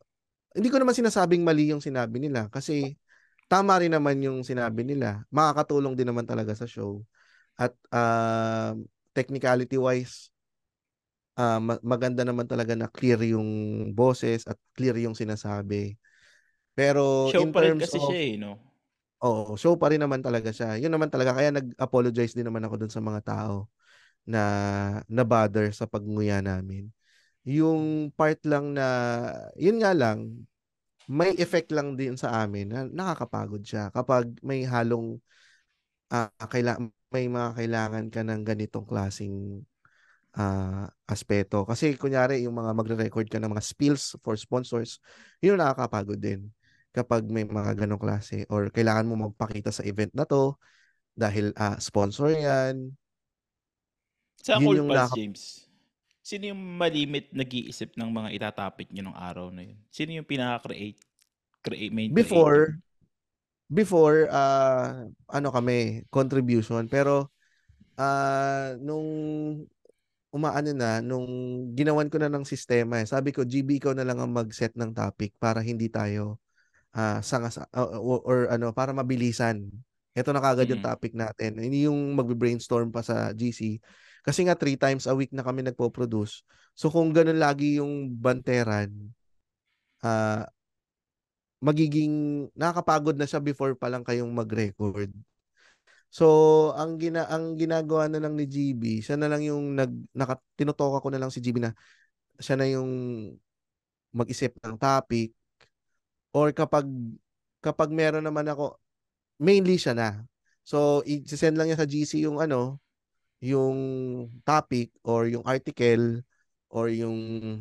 hindi 0.55 0.69
ko 0.71 0.77
naman 0.81 0.95
sinasabing 0.97 1.43
mali 1.45 1.71
yung 1.71 1.83
sinabi 1.83 2.19
nila 2.19 2.47
kasi 2.51 2.97
tama 3.51 3.79
rin 3.79 3.91
naman 3.93 4.19
yung 4.23 4.41
sinabi 4.47 4.83
nila. 4.87 5.23
Makakatulong 5.31 5.95
din 5.95 6.07
naman 6.09 6.25
talaga 6.27 6.55
sa 6.55 6.67
show. 6.67 7.03
At 7.59 7.75
ah, 7.93 8.75
technicality 9.15 9.77
wise 9.79 10.31
ah, 11.39 11.59
ma- 11.59 11.81
maganda 11.83 12.23
naman 12.27 12.47
talaga 12.47 12.73
na 12.75 12.87
clear 12.91 13.19
yung 13.23 13.49
boses 13.95 14.43
at 14.47 14.57
clear 14.75 14.95
yung 14.99 15.15
sinasabi. 15.17 15.95
Pero 16.75 17.31
Show 17.31 17.43
in 17.43 17.51
pa 17.51 17.59
rin 17.65 17.75
terms 17.75 17.83
kasi 17.83 17.97
of 17.99 18.15
siya 18.15 18.19
eh, 18.19 18.35
no? 18.39 18.51
Oo, 19.21 19.53
show 19.53 19.77
pa 19.77 19.93
rin 19.93 20.01
naman 20.01 20.17
talaga 20.25 20.49
siya. 20.49 20.81
Yun 20.81 20.89
naman 20.97 21.13
talaga 21.13 21.37
kaya 21.37 21.53
nag-apologize 21.53 22.33
din 22.33 22.41
naman 22.49 22.65
ako 22.65 22.75
dun 22.81 22.93
sa 22.93 23.05
mga 23.05 23.21
tao 23.21 23.69
na 24.25 24.43
na-bother 25.09 25.73
sa 25.73 25.89
pagnguya 25.89 26.39
namin. 26.43 26.89
Yung 27.45 28.13
part 28.13 28.37
lang 28.45 28.77
na 28.77 28.87
yun 29.57 29.81
nga 29.81 29.93
lang 29.97 30.45
may 31.09 31.33
effect 31.41 31.73
lang 31.73 31.97
din 31.99 32.15
sa 32.15 32.45
amin 32.45 32.71
na 32.71 32.79
nakakapagod 32.87 33.65
siya 33.65 33.89
kapag 33.91 34.31
may 34.45 34.63
halong 34.63 35.19
ah, 36.13 36.31
kaila- 36.47 36.79
may 37.11 37.27
mga 37.27 37.49
kailangan 37.57 38.05
ka 38.07 38.21
ng 38.23 38.41
ganitong 38.47 38.87
klasing 38.87 39.63
ah, 40.35 40.87
aspeto. 41.07 41.67
Kasi 41.67 41.95
kunyari 41.99 42.43
yung 42.47 42.55
mga 42.55 42.71
magre-record 42.75 43.27
ka 43.27 43.39
ng 43.39 43.51
mga 43.51 43.63
spills 43.65 44.15
for 44.23 44.35
sponsors, 44.39 44.99
yun 45.43 45.59
nakakapagod 45.59 46.19
din 46.19 46.47
kapag 46.91 47.23
may 47.27 47.47
mga 47.47 47.75
ganong 47.87 48.01
klase 48.03 48.43
or 48.51 48.67
kailangan 48.71 49.07
mo 49.07 49.31
magpakita 49.31 49.71
sa 49.71 49.83
event 49.87 50.11
na 50.15 50.27
to 50.27 50.55
dahil 51.15 51.51
ah, 51.59 51.77
sponsor 51.79 52.31
yan. 52.35 52.95
Sa 54.41 54.57
Yun 54.57 54.83
yung 54.83 54.89
Pals, 54.89 54.97
nakaka- 55.09 55.17
James, 55.17 55.41
sino 56.21 56.43
yung 56.49 56.61
malimit 56.77 57.29
nag-iisip 57.33 57.93
ng 57.97 58.09
mga 58.09 58.29
itatopic 58.37 58.89
nyo 58.89 59.09
ng 59.09 59.17
araw 59.17 59.47
na 59.53 59.65
yun? 59.69 59.77
Sino 59.93 60.09
yung 60.17 60.25
pinaka-create? 60.27 60.97
Create, 61.61 61.93
main 61.93 62.09
Before, 62.09 62.81
creator? 62.81 62.81
before 63.71 64.17
ah, 64.33 65.05
ano 65.29 65.47
kami, 65.53 66.03
contribution 66.09 66.89
pero 66.89 67.29
ah, 67.95 68.73
nung 68.81 69.07
umaano 70.31 70.71
na 70.71 71.03
nung 71.03 71.27
ginawan 71.75 72.07
ko 72.07 72.15
na 72.17 72.31
ng 72.31 72.47
sistema 72.47 73.03
eh. 73.03 73.07
Sabi 73.07 73.35
ko 73.35 73.43
GB 73.43 73.83
ikaw 73.83 73.91
na 73.91 74.07
lang 74.07 74.17
ang 74.19 74.31
mag-set 74.31 74.71
ng 74.79 74.95
topic 74.95 75.35
para 75.37 75.59
hindi 75.59 75.91
tayo 75.91 76.39
ah 76.91 77.19
sanga 77.23 77.51
or, 77.75 78.19
or 78.23 78.39
ano 78.51 78.71
para 78.71 78.91
mabilisan. 78.95 79.67
Ito 80.11 80.31
na 80.35 80.43
kagad 80.43 80.67
yung 80.67 80.83
Mm. 80.83 80.87
topic 80.91 81.13
natin. 81.15 81.55
Hindi 81.59 81.87
yung 81.87 82.15
magbe-brainstorm 82.15 82.91
pa 82.91 82.99
sa 82.99 83.31
GC. 83.31 83.79
Kasi 84.21 84.45
nga 84.45 84.57
three 84.57 84.77
times 84.77 85.09
a 85.09 85.13
week 85.17 85.33
na 85.33 85.41
kami 85.41 85.65
nagpo-produce. 85.65 86.45
So 86.77 86.93
kung 86.93 87.11
ganun 87.11 87.41
lagi 87.41 87.81
yung 87.81 88.13
banteran, 88.17 89.13
ah 90.01 90.45
magiging 91.61 92.13
nakakapagod 92.57 93.15
na 93.15 93.29
siya 93.29 93.37
before 93.37 93.77
pa 93.77 93.85
lang 93.85 94.01
kayong 94.01 94.33
mag-record. 94.33 95.13
So, 96.11 96.25
ang 96.75 96.99
gina 96.99 97.23
ang 97.31 97.55
ginagawa 97.55 98.11
na 98.11 98.19
lang 98.19 98.35
ni 98.35 98.43
GB, 98.43 98.99
siya 98.99 99.15
na 99.15 99.31
lang 99.31 99.45
yung 99.47 99.77
nag 99.79 99.93
naka, 100.11 100.41
tinutoka 100.59 100.99
ko 100.99 101.07
na 101.07 101.21
lang 101.21 101.31
si 101.31 101.39
GB 101.39 101.63
na 101.63 101.71
siya 102.41 102.59
na 102.59 102.67
yung 102.67 102.91
mag-isip 104.11 104.51
ng 104.59 104.75
topic 104.75 105.31
or 106.35 106.51
kapag 106.51 106.83
kapag 107.63 107.89
meron 107.95 108.25
naman 108.25 108.43
ako 108.49 108.75
mainly 109.39 109.79
siya 109.79 109.95
na. 109.95 110.09
So, 110.67 111.01
i-send 111.07 111.57
lang 111.57 111.71
niya 111.71 111.79
sa 111.81 111.87
GC 111.89 112.25
yung 112.27 112.37
ano, 112.43 112.81
yung 113.41 113.77
topic 114.45 114.93
or 115.01 115.25
yung 115.25 115.41
article 115.43 116.21
or 116.69 116.87
yung 116.93 117.59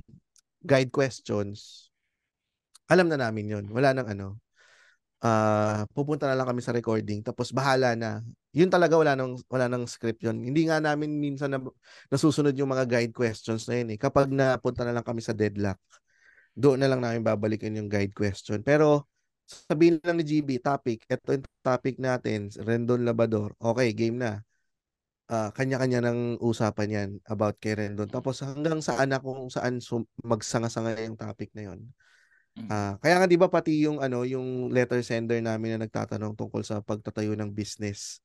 guide 0.61 0.93
questions. 0.93 1.89
Alam 2.93 3.09
na 3.09 3.16
namin 3.16 3.49
yun. 3.49 3.64
Wala 3.72 3.97
nang 3.97 4.09
ano. 4.12 4.28
Ah, 5.20 5.85
pupunta 5.93 6.24
na 6.24 6.33
lang 6.33 6.49
kami 6.49 6.64
sa 6.64 6.72
recording 6.72 7.20
tapos 7.20 7.53
bahala 7.53 7.93
na. 7.97 8.24
Yun 8.57 8.72
talaga 8.72 8.97
wala 8.97 9.12
nang 9.16 9.37
wala 9.53 9.68
nang 9.68 9.85
script 9.89 10.24
yun. 10.24 10.41
Hindi 10.41 10.68
nga 10.68 10.81
namin 10.81 11.16
minsan 11.20 11.53
na, 11.53 11.61
nasusunod 12.09 12.57
yung 12.57 12.72
mga 12.72 12.89
guide 12.89 13.14
questions 13.16 13.68
na 13.68 13.81
yun 13.81 13.97
eh. 13.97 13.99
Kapag 14.01 14.33
napunta 14.33 14.85
na 14.85 14.97
lang 14.97 15.05
kami 15.05 15.20
sa 15.24 15.37
deadlock, 15.37 15.76
doon 16.57 16.81
na 16.83 16.89
lang 16.91 17.01
namin 17.05 17.24
babalikan 17.24 17.72
yung 17.76 17.89
guide 17.89 18.12
question. 18.16 18.61
Pero 18.64 19.09
sabihin 19.47 20.01
lang 20.05 20.18
ni 20.20 20.24
GB, 20.26 20.62
topic, 20.62 21.05
ito 21.09 21.28
yung 21.37 21.47
topic 21.62 21.97
natin, 22.01 22.49
Rendon 22.57 23.03
Labador. 23.05 23.55
Okay, 23.61 23.93
game 23.97 24.18
na. 24.18 24.41
Ah, 25.31 25.55
kanya-kanya 25.55 26.03
ng 26.11 26.43
usapan 26.43 26.89
yan 26.91 27.11
about 27.31 27.55
kay 27.62 27.78
Rendon. 27.78 28.11
Tapos 28.11 28.43
hanggang 28.43 28.83
saan 28.83 29.14
na 29.14 29.22
kung 29.22 29.47
saan 29.47 29.78
sum- 29.78 30.11
magsanga-sanga 30.26 30.99
yung 31.07 31.14
topic 31.14 31.55
na 31.55 31.70
yun. 31.70 31.87
Mm. 32.59 32.66
Ah, 32.66 32.99
kaya 32.99 33.22
nga 33.22 33.26
'di 33.31 33.39
ba 33.39 33.47
pati 33.47 33.87
yung 33.87 34.03
ano, 34.03 34.26
yung 34.26 34.74
letter 34.74 34.99
sender 35.07 35.39
namin 35.39 35.78
na 35.78 35.87
nagtatanong 35.87 36.35
tungkol 36.35 36.66
sa 36.66 36.83
pagtatayo 36.83 37.39
ng 37.39 37.55
business. 37.55 38.18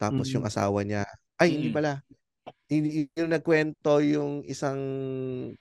Tapos 0.00 0.32
yung 0.32 0.48
Mm. 0.48 0.50
asawa 0.50 0.80
niya, 0.80 1.04
ay 1.36 1.60
hindi 1.60 1.68
Mm. 1.68 1.76
pala. 1.76 1.92
Hindi 2.72 3.04
yung 3.20 3.30
nagkwento 3.36 4.00
yung 4.00 4.40
isang 4.48 4.80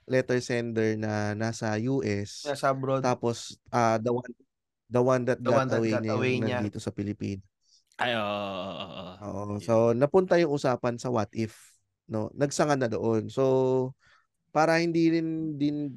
letter 0.07 0.39
sender 0.39 0.95
na 0.95 1.35
nasa 1.35 1.75
US. 1.91 2.47
Nasa 2.47 2.71
abroad. 2.71 3.03
Tapos 3.03 3.59
ah 3.67 3.99
the 3.99 4.15
one 4.15 4.31
the 4.87 5.01
one 5.03 5.23
that 5.27 5.43
The 5.43 5.51
got 5.51 5.59
one 5.59 5.69
that 5.75 5.79
away 5.83 5.91
got 5.91 6.03
niya 6.07 6.13
away 6.15 6.33
niya. 6.39 6.59
nandito 6.63 6.79
sa 6.79 6.95
Pilipinas. 6.95 7.54
Ay, 7.95 8.11
oo, 8.19 9.15
oo. 9.23 9.55
So 9.63 9.95
napunta 9.95 10.35
yung 10.35 10.51
usapan 10.51 10.99
sa 10.99 11.07
what 11.07 11.31
if, 11.31 11.55
no? 12.11 12.27
Nagsanga 12.35 12.75
na 12.75 12.91
doon. 12.91 13.31
So 13.31 13.43
para 14.51 14.79
hindi 14.83 15.11
rin 15.15 15.55
din 15.55 15.95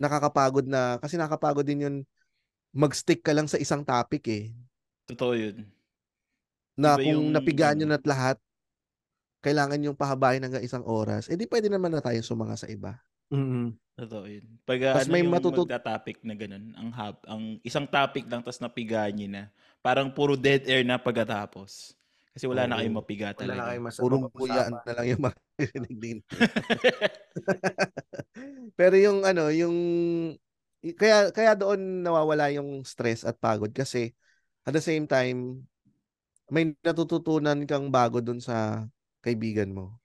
nakakapagod 0.00 0.64
na 0.64 0.96
kasi 0.96 1.20
nakakapagod 1.20 1.64
din 1.64 1.84
yun 1.84 1.96
mag-stick 2.70 3.20
ka 3.20 3.34
lang 3.34 3.50
sa 3.50 3.60
isang 3.60 3.82
topic 3.82 4.24
eh. 4.30 4.44
Totoo 5.10 5.34
yun. 5.34 5.66
Na 6.78 6.96
Iba 6.96 7.02
kung 7.02 7.12
yung, 7.12 7.26
napigaan 7.34 7.76
nyo 7.82 7.86
ano, 7.90 7.94
na't 7.98 8.06
lahat, 8.06 8.36
kailangan 9.42 9.84
yung 9.84 9.98
pahabain 9.98 10.40
hanggang 10.40 10.62
isang 10.62 10.86
oras, 10.86 11.26
eh 11.26 11.36
di 11.36 11.50
pwede 11.50 11.66
naman 11.66 11.90
na 11.90 12.04
tayong 12.04 12.24
sumanga 12.24 12.54
sa 12.54 12.70
iba. 12.70 12.94
Mm. 13.32 13.74
Totoo 14.00 14.24
yun. 14.24 14.46
Pag 14.64 14.80
ano 14.80 15.10
may 15.12 15.20
yung 15.20 15.34
matutut- 15.34 15.68
magta-topic 15.68 16.24
na 16.24 16.34
ganun, 16.38 16.72
ang, 16.72 16.90
hab, 16.94 17.16
ang 17.28 17.58
isang 17.60 17.84
topic 17.84 18.24
lang 18.30 18.40
tas 18.40 18.62
napigaan 18.62 19.12
nyo 19.18 19.28
na. 19.28 19.44
Parang 19.80 20.12
puro 20.12 20.36
dead 20.36 20.68
air 20.68 20.84
na 20.84 21.00
pagkatapos. 21.00 21.96
Kasi 22.36 22.44
wala 22.46 22.68
na 22.68 22.78
kayong 22.78 23.00
mapiga 23.00 23.32
Wala 23.32 23.36
na 23.36 23.40
talaga. 23.40 23.62
kayo 23.72 23.80
mas 23.82 23.96
Puro 23.98 24.16
buyaan 24.30 24.72
na 24.86 24.92
lang 24.94 25.06
yung 25.08 25.22
maririnig 25.24 25.96
din. 25.98 26.18
Pero 28.78 28.94
yung 28.96 29.26
ano, 29.26 29.50
yung 29.50 29.76
kaya 30.96 31.28
kaya 31.34 31.52
doon 31.58 32.00
nawawala 32.00 32.48
yung 32.56 32.86
stress 32.88 33.28
at 33.28 33.36
pagod 33.36 33.68
kasi 33.74 34.16
at 34.64 34.72
the 34.72 34.80
same 34.80 35.04
time 35.04 35.68
may 36.48 36.72
natututunan 36.82 37.68
kang 37.68 37.92
bago 37.92 38.24
doon 38.24 38.40
sa 38.40 38.88
kaibigan 39.22 39.70
mo. 39.70 40.00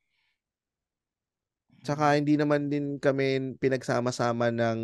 Tsaka 1.86 2.18
hindi 2.18 2.34
naman 2.34 2.68
din 2.68 2.98
kami 2.98 3.56
pinagsama-sama 3.62 4.50
ng 4.50 4.80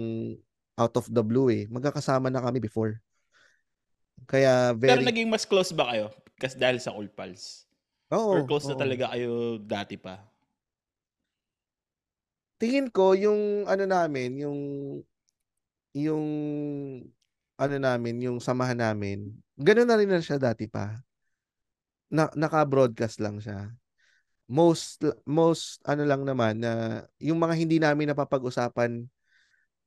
out 0.78 0.94
of 0.98 1.10
the 1.10 1.26
blue 1.26 1.50
eh. 1.50 1.66
Magkakasama 1.70 2.30
na 2.30 2.46
kami 2.46 2.62
before. 2.62 3.02
Kaya 4.30 4.74
Pero 4.86 5.02
very 5.02 5.06
naging 5.06 5.30
mas 5.30 5.46
close 5.46 5.72
ba 5.74 5.94
kayo? 5.94 6.10
Kasi 6.42 6.58
dahil 6.58 6.82
sa 6.82 6.94
Cool 6.94 7.10
Pals? 7.12 7.70
Oo, 8.12 8.34
Or 8.34 8.42
close 8.46 8.66
na 8.70 8.76
oo. 8.76 8.80
talaga 8.80 9.12
kayo 9.14 9.60
dati 9.62 9.96
pa? 10.00 10.22
Tingin 12.62 12.94
ko 12.94 13.18
yung 13.18 13.66
ano 13.66 13.84
namin, 13.90 14.38
yung 14.38 14.60
yung 15.98 16.26
ano 17.60 17.76
namin, 17.78 18.16
yung 18.26 18.38
samahan 18.42 18.80
namin. 18.80 19.38
Ganun 19.60 19.88
na 19.88 19.98
rin 20.00 20.10
na 20.10 20.22
siya 20.24 20.42
dati 20.42 20.66
pa. 20.66 21.02
Na, 22.12 22.28
naka-broadcast 22.36 23.24
lang 23.24 23.40
siya. 23.40 23.72
Most 24.52 25.06
most 25.24 25.80
ano 25.88 26.04
lang 26.04 26.28
naman 26.28 26.60
na 26.60 27.06
yung 27.24 27.40
mga 27.40 27.56
hindi 27.56 27.78
namin 27.80 28.12
napapag-usapan 28.12 29.08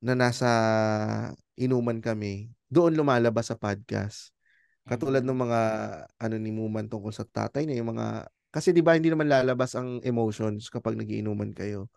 na 0.01 0.15
nasa 0.15 0.49
inuman 1.59 1.99
kami, 1.99 2.54
doon 2.75 2.93
lumalabas 2.99 3.47
sa 3.51 3.57
podcast. 3.59 4.35
Katulad 4.91 5.23
Mm. 5.25 5.29
ng 5.31 5.39
mga 5.47 5.61
ano 6.25 6.37
ni 6.43 6.51
Muman 6.53 6.87
tungkol 6.91 7.13
sa 7.15 7.25
tatay 7.25 7.65
niya, 7.65 7.81
yung 7.81 7.95
mga 7.97 8.07
kasi 8.55 8.71
'di 8.75 8.83
ba 8.87 8.95
hindi 8.99 9.11
naman 9.11 9.27
lalabas 9.31 9.75
ang 9.79 9.99
emotions 10.07 10.71
kapag 10.71 10.95
nagiinuman 10.99 11.51
kayo 11.55 11.91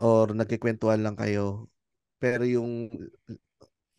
or 0.00 0.32
nagkikwentuhan 0.32 1.00
lang 1.04 1.16
kayo. 1.18 1.68
Pero 2.20 2.44
yung 2.44 2.88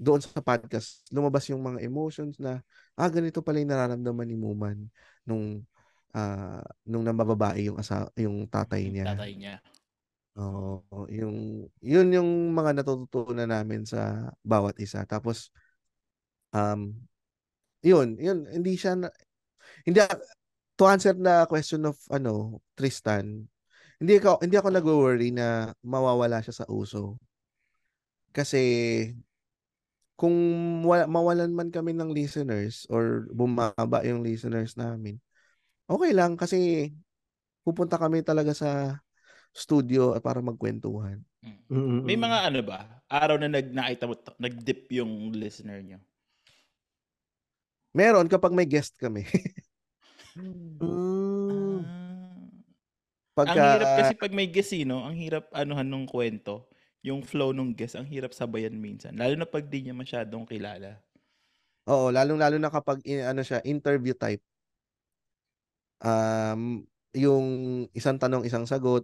doon 0.01 0.21
sa 0.21 0.41
podcast, 0.41 1.05
lumabas 1.13 1.45
yung 1.53 1.61
mga 1.61 1.79
emotions 1.85 2.41
na 2.41 2.65
ah 2.97 3.09
ganito 3.09 3.45
pala 3.45 3.61
yung 3.61 3.69
nararamdaman 3.69 4.25
ni 4.25 4.37
Muman 4.37 4.77
nung 5.25 5.61
ah 6.11 6.65
nung 6.83 7.05
namababae 7.05 7.69
yung 7.71 7.77
asa 7.79 8.09
yung 8.17 8.49
tatay 8.49 8.89
niya. 8.89 9.13
tatay 9.15 9.31
niya. 9.37 9.55
Oo, 10.39 11.07
yung 11.11 11.67
yun 11.83 12.07
yung 12.15 12.55
mga 12.55 12.79
natututunan 12.79 13.51
namin 13.51 13.83
sa 13.83 14.31
bawat 14.47 14.79
isa. 14.79 15.03
Tapos 15.03 15.51
um 16.55 16.95
yun, 17.83 18.15
yun 18.21 18.45
hindi 18.47 18.77
siya 18.79 18.95
na, 18.95 19.09
hindi 19.87 19.99
to 20.77 20.83
answer 20.87 21.15
the 21.17 21.45
question 21.49 21.83
of 21.89 21.97
ano 22.11 22.61
Tristan 22.77 23.47
hindi 24.01 24.17
ako 24.17 24.41
hindi 24.41 24.57
ako 24.57 24.69
nag-worry 24.73 25.29
na 25.29 25.77
mawawala 25.85 26.41
siya 26.41 26.65
sa 26.65 26.69
uso. 26.73 27.21
Kasi 28.33 28.57
kung 30.17 30.35
wa- 30.85 31.05
mawalan 31.09 31.53
man 31.53 31.69
kami 31.69 31.93
ng 31.93 32.09
listeners 32.09 32.89
or 32.89 33.29
bumaba 33.29 34.01
yung 34.01 34.25
listeners 34.25 34.73
namin, 34.73 35.21
okay 35.85 36.11
lang 36.17 36.33
kasi 36.33 36.89
pupunta 37.61 38.01
kami 38.01 38.25
talaga 38.25 38.57
sa 38.57 39.01
studio 39.51 40.15
para 40.23 40.39
magkwentuhan. 40.39 41.19
Mm-mm. 41.67 42.07
May 42.07 42.15
mga 42.15 42.37
ano 42.51 42.61
ba? 42.63 42.87
Araw 43.11 43.35
na 43.39 43.51
nag 43.51 43.67
nakita 43.71 44.07
mo, 44.07 44.15
nag-dip 44.39 44.87
yung 44.95 45.35
listener 45.35 45.83
nyo. 45.83 45.99
Meron 47.91 48.31
kapag 48.31 48.55
may 48.55 48.67
guest 48.67 48.95
kami. 48.95 49.27
Mm. 50.31 51.83
Pagka, 53.35 53.51
ang 53.51 53.67
hirap 53.75 53.91
kasi 53.99 54.13
pag 54.15 54.31
may 54.31 54.47
guest, 54.47 54.71
eh, 54.75 54.87
no? 54.87 55.03
Ang 55.03 55.15
hirap 55.19 55.51
anuhan 55.51 55.87
nung 55.87 56.07
kwento. 56.07 56.71
Yung 57.03 57.19
flow 57.25 57.51
nung 57.51 57.75
guest, 57.75 57.99
ang 57.99 58.07
hirap 58.07 58.31
sabayan 58.31 58.75
minsan. 58.75 59.11
Lalo 59.19 59.35
na 59.35 59.43
pag 59.43 59.67
di 59.67 59.83
niya 59.83 59.95
masyadong 59.95 60.47
kilala. 60.47 61.03
Oo, 61.89 62.13
lalong-lalo 62.13 62.55
na 62.61 62.69
kapag 62.69 63.03
ano 63.03 63.41
siya, 63.41 63.59
interview 63.65 64.13
type. 64.15 64.43
Um, 65.99 66.87
yung 67.11 67.47
isang 67.91 68.15
tanong, 68.15 68.45
isang 68.45 68.63
sagot, 68.63 69.03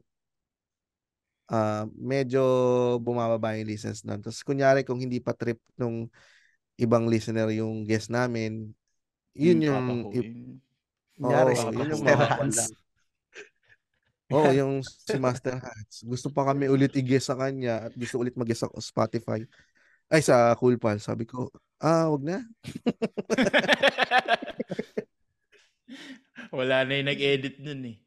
ah 1.47 1.87
medyo 1.95 2.43
bumababa 2.99 3.55
yung 3.55 3.67
listens 3.67 4.03
nun. 4.03 4.19
Tapos 4.19 4.43
kunyari 4.43 4.83
kung 4.83 4.99
hindi 4.99 5.23
pa 5.23 5.31
trip 5.31 5.59
nung 5.79 6.11
ibang 6.77 7.07
listener 7.07 7.49
yung 7.55 7.87
guest 7.87 8.11
namin, 8.11 8.71
yun 9.33 9.59
yung. 9.63 10.11
Kunyari, 11.17 11.53
yun 11.73 11.93
yung 11.97 12.03
Master. 12.05 12.29
Hans. 12.37 12.59
Oo, 14.35 14.51
yung 14.51 14.83
si 14.83 15.15
Master 15.15 15.55
Hats. 15.55 16.03
Gusto 16.03 16.27
pa 16.27 16.43
kami 16.51 16.67
ulit 16.67 16.91
i-guess 16.99 17.31
sa 17.31 17.39
kanya 17.39 17.87
at 17.87 17.95
gusto 17.95 18.19
ulit 18.19 18.35
mag-guess 18.35 18.67
sa 18.67 18.69
Spotify. 18.83 19.39
Ay, 20.11 20.19
sa 20.19 20.51
Cool 20.59 20.75
Pal. 20.75 20.99
Sabi 20.99 21.23
ko, 21.23 21.47
ah, 21.79 22.11
wag 22.11 22.27
na. 22.27 22.43
Wala 26.57 26.83
na 26.83 26.99
yung 26.99 27.07
nag-edit 27.07 27.55
nun 27.63 27.95
eh. 27.95 27.97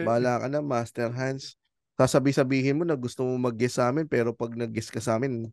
Bahala 0.00 0.40
ka 0.40 0.48
na, 0.48 0.64
Master 0.64 1.12
Hans. 1.12 1.60
Sasabi-sabihin 1.96 2.76
mo 2.76 2.84
na 2.84 2.92
gusto 2.92 3.24
mo 3.24 3.48
mag-guess 3.48 3.80
sa 3.80 3.88
amin, 3.88 4.04
pero 4.04 4.36
pag 4.36 4.52
nag-guess 4.52 4.92
ka 4.92 5.00
sa 5.00 5.16
amin, 5.16 5.48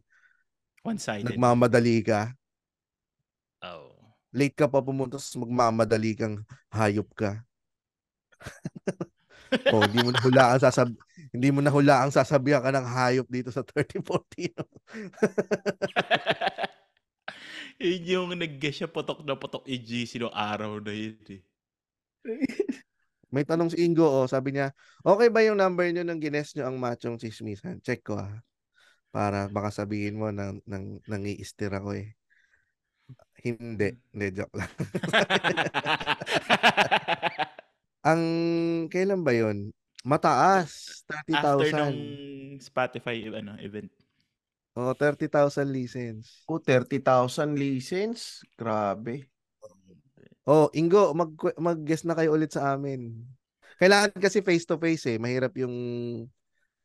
One-sided. 0.83 1.31
nagmamadali 1.31 2.03
ka. 2.03 2.35
oh. 3.63 3.95
Late 4.33 4.57
ka 4.57 4.67
pa 4.67 4.83
pumunta, 4.83 5.15
tapos 5.15 5.39
magmamadali 5.39 6.11
kang 6.19 6.43
hayop 6.73 7.07
ka. 7.15 7.45
oh, 9.71 9.85
hindi 9.87 10.01
mo 10.03 10.09
na 10.11 10.19
hulaan 10.19 10.59
sasab 10.59 10.89
hindi 11.29 11.49
mo 11.53 11.61
na 11.61 11.71
hulaan 11.71 12.09
sasabihan 12.09 12.59
ka 12.59 12.73
ng 12.73 12.87
hayop 12.87 13.27
dito 13.29 13.53
sa 13.53 13.61
3040. 13.63 14.57
no? 14.57 14.65
yun 17.83 18.03
yung 18.03 18.29
nag-guess 18.37 18.83
siya 18.83 18.89
potok 18.89 19.25
na 19.25 19.37
potok 19.37 19.65
i 19.69 19.77
GC 19.79 20.21
nung 20.21 20.33
araw 20.33 20.79
na 20.79 20.93
yun 20.93 21.17
eh. 21.29 21.41
May 23.33 23.49
tanong 23.49 23.73
si 23.73 23.81
Ingo, 23.81 24.05
oh, 24.05 24.29
sabi 24.29 24.53
niya, 24.53 24.69
okay 25.01 25.33
ba 25.33 25.41
yung 25.41 25.57
number 25.57 25.89
niyo 25.89 26.05
nang 26.05 26.21
gines 26.21 26.53
niyo 26.53 26.69
ang 26.69 26.77
machong 26.77 27.17
chismisan? 27.17 27.81
Check 27.81 28.05
ko 28.05 28.21
ah. 28.21 28.45
Para 29.09 29.49
baka 29.49 29.73
sabihin 29.73 30.21
mo 30.21 30.29
nang 30.29 30.61
nang 30.69 31.01
nangiistir 31.09 31.73
ako 31.73 31.97
eh. 31.97 32.13
Hindi, 33.41 33.97
hindi 34.13 34.27
joke 34.37 34.53
lang. 34.53 34.69
ang 38.09 38.21
kailan 38.93 39.25
ba 39.25 39.33
'yon? 39.33 39.73
Mataas, 40.05 41.01
After 41.09 41.73
nung 41.73 41.97
30,000. 42.59 42.61
Spotify 42.61 43.17
ano, 43.33 43.57
event. 43.57 43.89
Oh, 44.77 44.93
30,000 44.93 45.69
listens. 45.69 46.41
Oh, 46.49 46.57
30,000 46.57 47.57
license. 47.57 48.41
Grabe. 48.57 49.32
Oh, 50.43 50.67
Ingo, 50.75 51.15
mag 51.15 51.31
mag-guess 51.55 52.03
na 52.03 52.15
kayo 52.15 52.35
ulit 52.35 52.51
sa 52.51 52.75
amin. 52.75 53.15
Kailangan 53.79 54.11
kasi 54.19 54.43
face 54.43 54.67
to 54.67 54.75
face 54.75 55.07
eh. 55.07 55.17
Mahirap 55.17 55.55
yung 55.59 55.75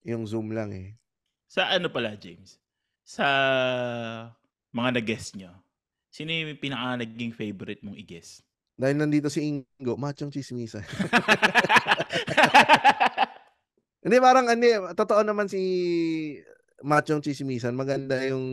yung 0.07 0.23
Zoom 0.27 0.55
lang 0.55 0.71
eh. 0.71 0.95
Sa 1.51 1.67
ano 1.67 1.91
pala, 1.91 2.15
James? 2.15 2.63
Sa 3.03 3.27
mga 4.71 5.01
nag-guess 5.03 5.35
nyo, 5.35 5.51
sino 6.13 6.31
yung 6.31 6.61
pinaka 6.61 7.03
naging 7.03 7.35
favorite 7.35 7.83
mong 7.83 7.99
i-guess? 7.99 8.45
Dahil 8.79 8.95
nandito 8.95 9.27
si 9.27 9.43
Ingo, 9.43 9.99
machong 9.99 10.31
chismisa. 10.31 10.85
Hindi, 13.99 14.17
parang 14.23 14.47
ano, 14.47 14.63
eh, 14.63 14.79
totoo 14.95 15.27
naman 15.27 15.51
si 15.51 15.61
Machong 16.83 17.23
Chismisan. 17.23 17.75
Maganda 17.75 18.23
yung 18.25 18.47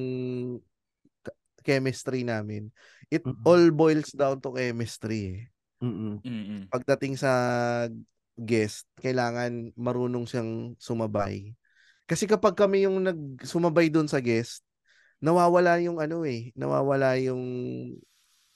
chemistry 1.61 2.25
namin. 2.25 2.69
It 3.09 3.23
Mhm. 3.25 3.41
all 3.45 3.65
boils 3.71 4.11
down 4.13 4.41
to 4.41 4.53
chemistry. 4.53 5.21
eh. 5.33 5.39
Mm-mm. 5.85 6.21
Pagdating 6.71 7.15
sa 7.19 7.31
guest, 8.35 8.89
kailangan 8.99 9.71
marunong 9.77 10.27
siyang 10.27 10.75
sumabay. 10.75 11.55
Kasi 12.05 12.27
kapag 12.29 12.53
kami 12.57 12.85
yung 12.85 13.01
nagsumabay 13.01 13.89
doon 13.89 14.05
sa 14.09 14.19
guest, 14.21 14.61
nawawala 15.23 15.79
yung 15.81 15.97
ano 15.97 16.21
eh, 16.27 16.51
nawawala 16.53 17.17
yung 17.21 17.43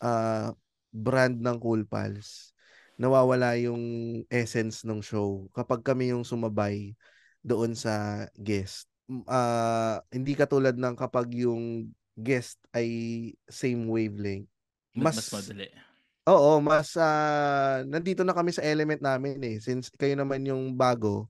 ah, 0.03 0.53
brand 0.91 1.37
ng 1.39 1.57
Cool 1.59 1.85
Pals. 1.87 2.51
Nawawala 2.99 3.55
yung 3.55 3.81
essence 4.27 4.83
ng 4.83 4.99
show 4.99 5.47
kapag 5.55 5.79
kami 5.85 6.11
yung 6.11 6.27
sumabay 6.27 6.91
doon 7.39 7.71
sa 7.73 8.27
guest. 8.35 8.91
Ah, 9.25 10.03
hindi 10.11 10.35
katulad 10.35 10.75
ng 10.75 10.95
kapag 10.99 11.31
yung 11.33 11.89
guest 12.19 12.59
ay 12.75 12.87
same 13.47 13.87
wavelength. 13.87 14.49
Mas, 14.93 15.17
Mas- 15.17 15.31
madali. 15.31 15.67
Oo, 16.29 16.61
mas 16.61 16.93
ah, 16.93 17.81
nandito 17.89 18.21
na 18.21 18.37
kami 18.37 18.53
sa 18.53 18.61
element 18.61 19.01
namin 19.01 19.41
eh. 19.41 19.57
Since 19.57 19.89
kayo 19.97 20.13
naman 20.13 20.45
yung 20.45 20.77
bago, 20.77 21.25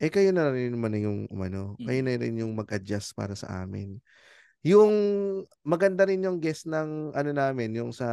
eh 0.00 0.08
kayo 0.08 0.32
na 0.32 0.48
rin 0.48 0.72
naman 0.72 0.96
yung 0.96 1.18
umano, 1.28 1.76
Mm. 1.76 1.84
kayo 1.84 2.00
na 2.00 2.12
rin 2.16 2.34
yung 2.40 2.52
mag-adjust 2.56 3.12
para 3.12 3.36
sa 3.36 3.60
amin. 3.60 4.00
Yung 4.64 4.90
maganda 5.62 6.08
rin 6.08 6.24
yung 6.24 6.40
guest 6.40 6.64
ng 6.64 7.12
ano 7.12 7.30
namin, 7.30 7.76
yung 7.76 7.92
sa 7.92 8.08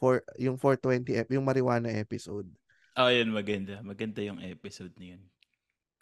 for 0.00 0.24
yung 0.40 0.56
420 0.56 1.12
ep, 1.20 1.28
yung 1.36 1.44
marijuana 1.44 1.92
episode. 1.92 2.48
Oh, 2.96 3.12
yun, 3.12 3.28
maganda. 3.32 3.78
Maganda 3.84 4.24
yung 4.24 4.40
episode 4.40 4.92
na 4.96 5.16
yun. 5.16 5.22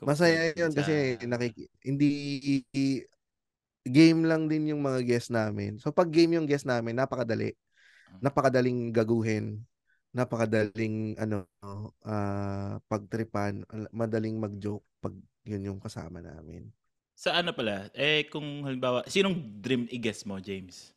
Masaya 0.01 0.57
yun 0.57 0.73
kasi 0.73 1.21
nakiki 1.29 1.69
hindi 1.85 2.11
game 3.87 4.29
lang 4.29 4.47
din 4.51 4.71
yung 4.75 4.83
mga 4.85 5.01
guest 5.07 5.33
namin. 5.33 5.81
So 5.81 5.93
pag 5.95 6.13
game 6.13 6.37
yung 6.37 6.49
guest 6.49 6.69
namin, 6.69 6.97
napakadali. 7.01 7.57
Napakadaling 8.21 8.93
gaguhin. 8.93 9.65
Napakadaling 10.11 11.17
ano 11.17 11.47
ah 12.03 12.83
pagtripan, 12.91 13.63
al- 13.71 13.93
madaling 13.95 14.37
mag-joke 14.37 14.85
pag 14.99 15.15
yun 15.47 15.73
yung 15.73 15.81
kasama 15.81 16.21
namin. 16.21 16.69
Sa 17.15 17.37
ano 17.37 17.53
pala, 17.53 17.93
eh 17.93 18.25
kung 18.33 18.65
halimbawa, 18.65 19.05
sinong 19.05 19.61
dream 19.61 19.85
i-guess 19.93 20.25
mo, 20.25 20.41
James? 20.41 20.97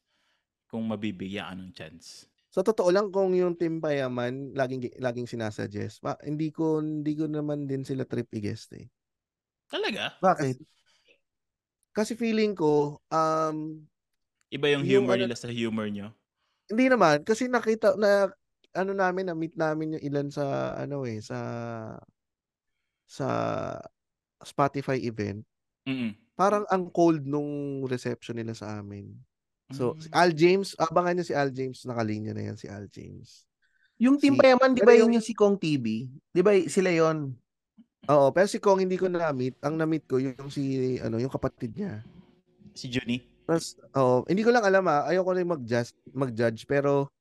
Kung 0.72 0.88
mabibigyan 0.88 1.52
ka 1.52 1.54
ng 1.60 1.72
chance. 1.76 2.26
Sa 2.54 2.62
totoo 2.62 2.94
lang 2.94 3.10
kung 3.10 3.34
yung 3.34 3.58
Team 3.58 3.82
Payaman 3.82 4.54
laging 4.54 4.94
laging 5.02 5.26
sinasuggest, 5.26 6.00
pa, 6.00 6.18
hindi 6.22 6.54
ko 6.54 6.80
hindi 6.82 7.18
ko 7.18 7.26
naman 7.26 7.66
din 7.66 7.82
sila 7.82 8.06
trip 8.06 8.30
i-guest 8.34 8.78
eh. 8.78 8.88
Talaga? 9.70 10.14
Bakit? 10.22 10.62
Kasi 11.94 12.14
feeling 12.14 12.54
ko 12.54 12.98
um 13.08 13.86
Iba 14.50 14.70
yung 14.70 14.82
Yung 14.84 15.06
humor 15.06 15.16
ano- 15.16 15.24
nila 15.26 15.34
sa 15.36 15.48
humor 15.48 15.88
nyo? 15.88 16.14
Hindi 16.66 16.86
naman 16.88 17.22
kasi 17.22 17.46
nakita 17.46 17.94
na 17.96 18.30
ano 18.72 18.92
namin 18.92 19.26
na 19.26 19.34
meet 19.34 19.54
namin 19.54 19.98
yung 19.98 20.04
ilan 20.04 20.28
sa 20.30 20.46
ano 20.76 21.04
eh 21.04 21.18
sa 21.20 21.38
sa 23.06 23.28
Spotify 24.42 24.98
event. 25.00 25.46
Mm-mm. 25.86 26.18
Parang 26.34 26.66
ang 26.68 26.90
cold 26.90 27.22
nung 27.24 27.84
reception 27.86 28.36
nila 28.36 28.54
sa 28.54 28.80
amin. 28.80 29.14
So 29.70 29.94
si 29.96 30.10
Mm. 30.10 30.16
Al 30.16 30.32
James, 30.34 30.70
abangan 30.76 31.14
niyo 31.14 31.26
si 31.26 31.36
Al 31.36 31.50
James, 31.50 31.82
nakalinya 31.84 32.34
na 32.34 32.44
yan 32.44 32.58
si 32.58 32.66
Al 32.66 32.86
James. 32.88 33.46
Yung 33.98 34.18
Team 34.18 34.34
Si- 34.34 34.42
Payaman, 34.42 34.74
di 34.74 34.82
ba 34.82 34.94
yung- 34.94 35.10
yun 35.10 35.18
yung 35.18 35.26
si 35.26 35.34
Kong 35.34 35.58
TV? 35.58 36.10
Di 36.28 36.42
ba 36.42 36.54
sila 36.66 36.90
yon? 36.90 37.38
Oo, 38.12 38.36
pero 38.36 38.48
si 38.50 38.60
Kong 38.60 38.84
hindi 38.84 39.00
ko 39.00 39.08
na-meet. 39.08 39.64
Ang 39.64 39.80
na-meet 39.80 40.04
ko 40.08 40.20
yung 40.20 40.52
si 40.52 40.98
ano, 41.00 41.20
yung 41.20 41.32
kapatid 41.32 41.72
niya. 41.72 42.04
Si 42.76 42.92
Junie? 42.92 43.24
Tapos, 43.48 43.76
oo, 43.96 44.24
hindi 44.28 44.44
ko 44.44 44.52
lang 44.52 44.64
alam 44.64 44.88
ah, 44.88 45.08
ayoko 45.08 45.32
rin 45.36 45.48
mag-judge, 45.48 45.92
mag-judge 46.16 46.64
pero 46.64 47.12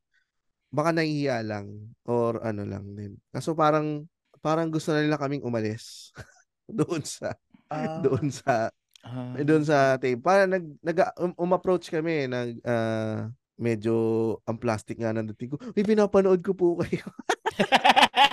baka 0.73 0.95
nahihiya 0.95 1.43
lang 1.43 1.93
or 2.07 2.43
ano 2.43 2.63
lang 2.67 2.95
din. 2.95 3.19
Kaso 3.31 3.55
parang 3.55 4.07
parang 4.43 4.71
gusto 4.71 4.91
na 4.91 5.03
nila 5.03 5.21
kaming 5.21 5.47
umalis 5.47 6.11
doon 6.67 7.03
sa 7.03 7.35
doon 8.03 8.31
sa 8.31 8.71
Ah, 9.03 9.35
doon 9.43 9.67
sa 9.67 9.99
tape. 9.99 10.23
Para 10.23 10.47
nag, 10.47 10.63
nag 10.79 11.19
um, 11.19 11.35
um-approach 11.35 11.91
kami 11.91 12.31
nag 12.31 12.63
ah, 12.63 13.27
medyo 13.59 14.39
ang 14.47 14.59
plastic 14.63 14.95
nga 14.99 15.11
ng 15.11 15.27
dating 15.35 15.55
ko. 15.55 15.57
Uy, 15.75 15.83
pinapanood 15.83 16.39
ko 16.39 16.55
po 16.55 16.79
kayo. 16.79 17.03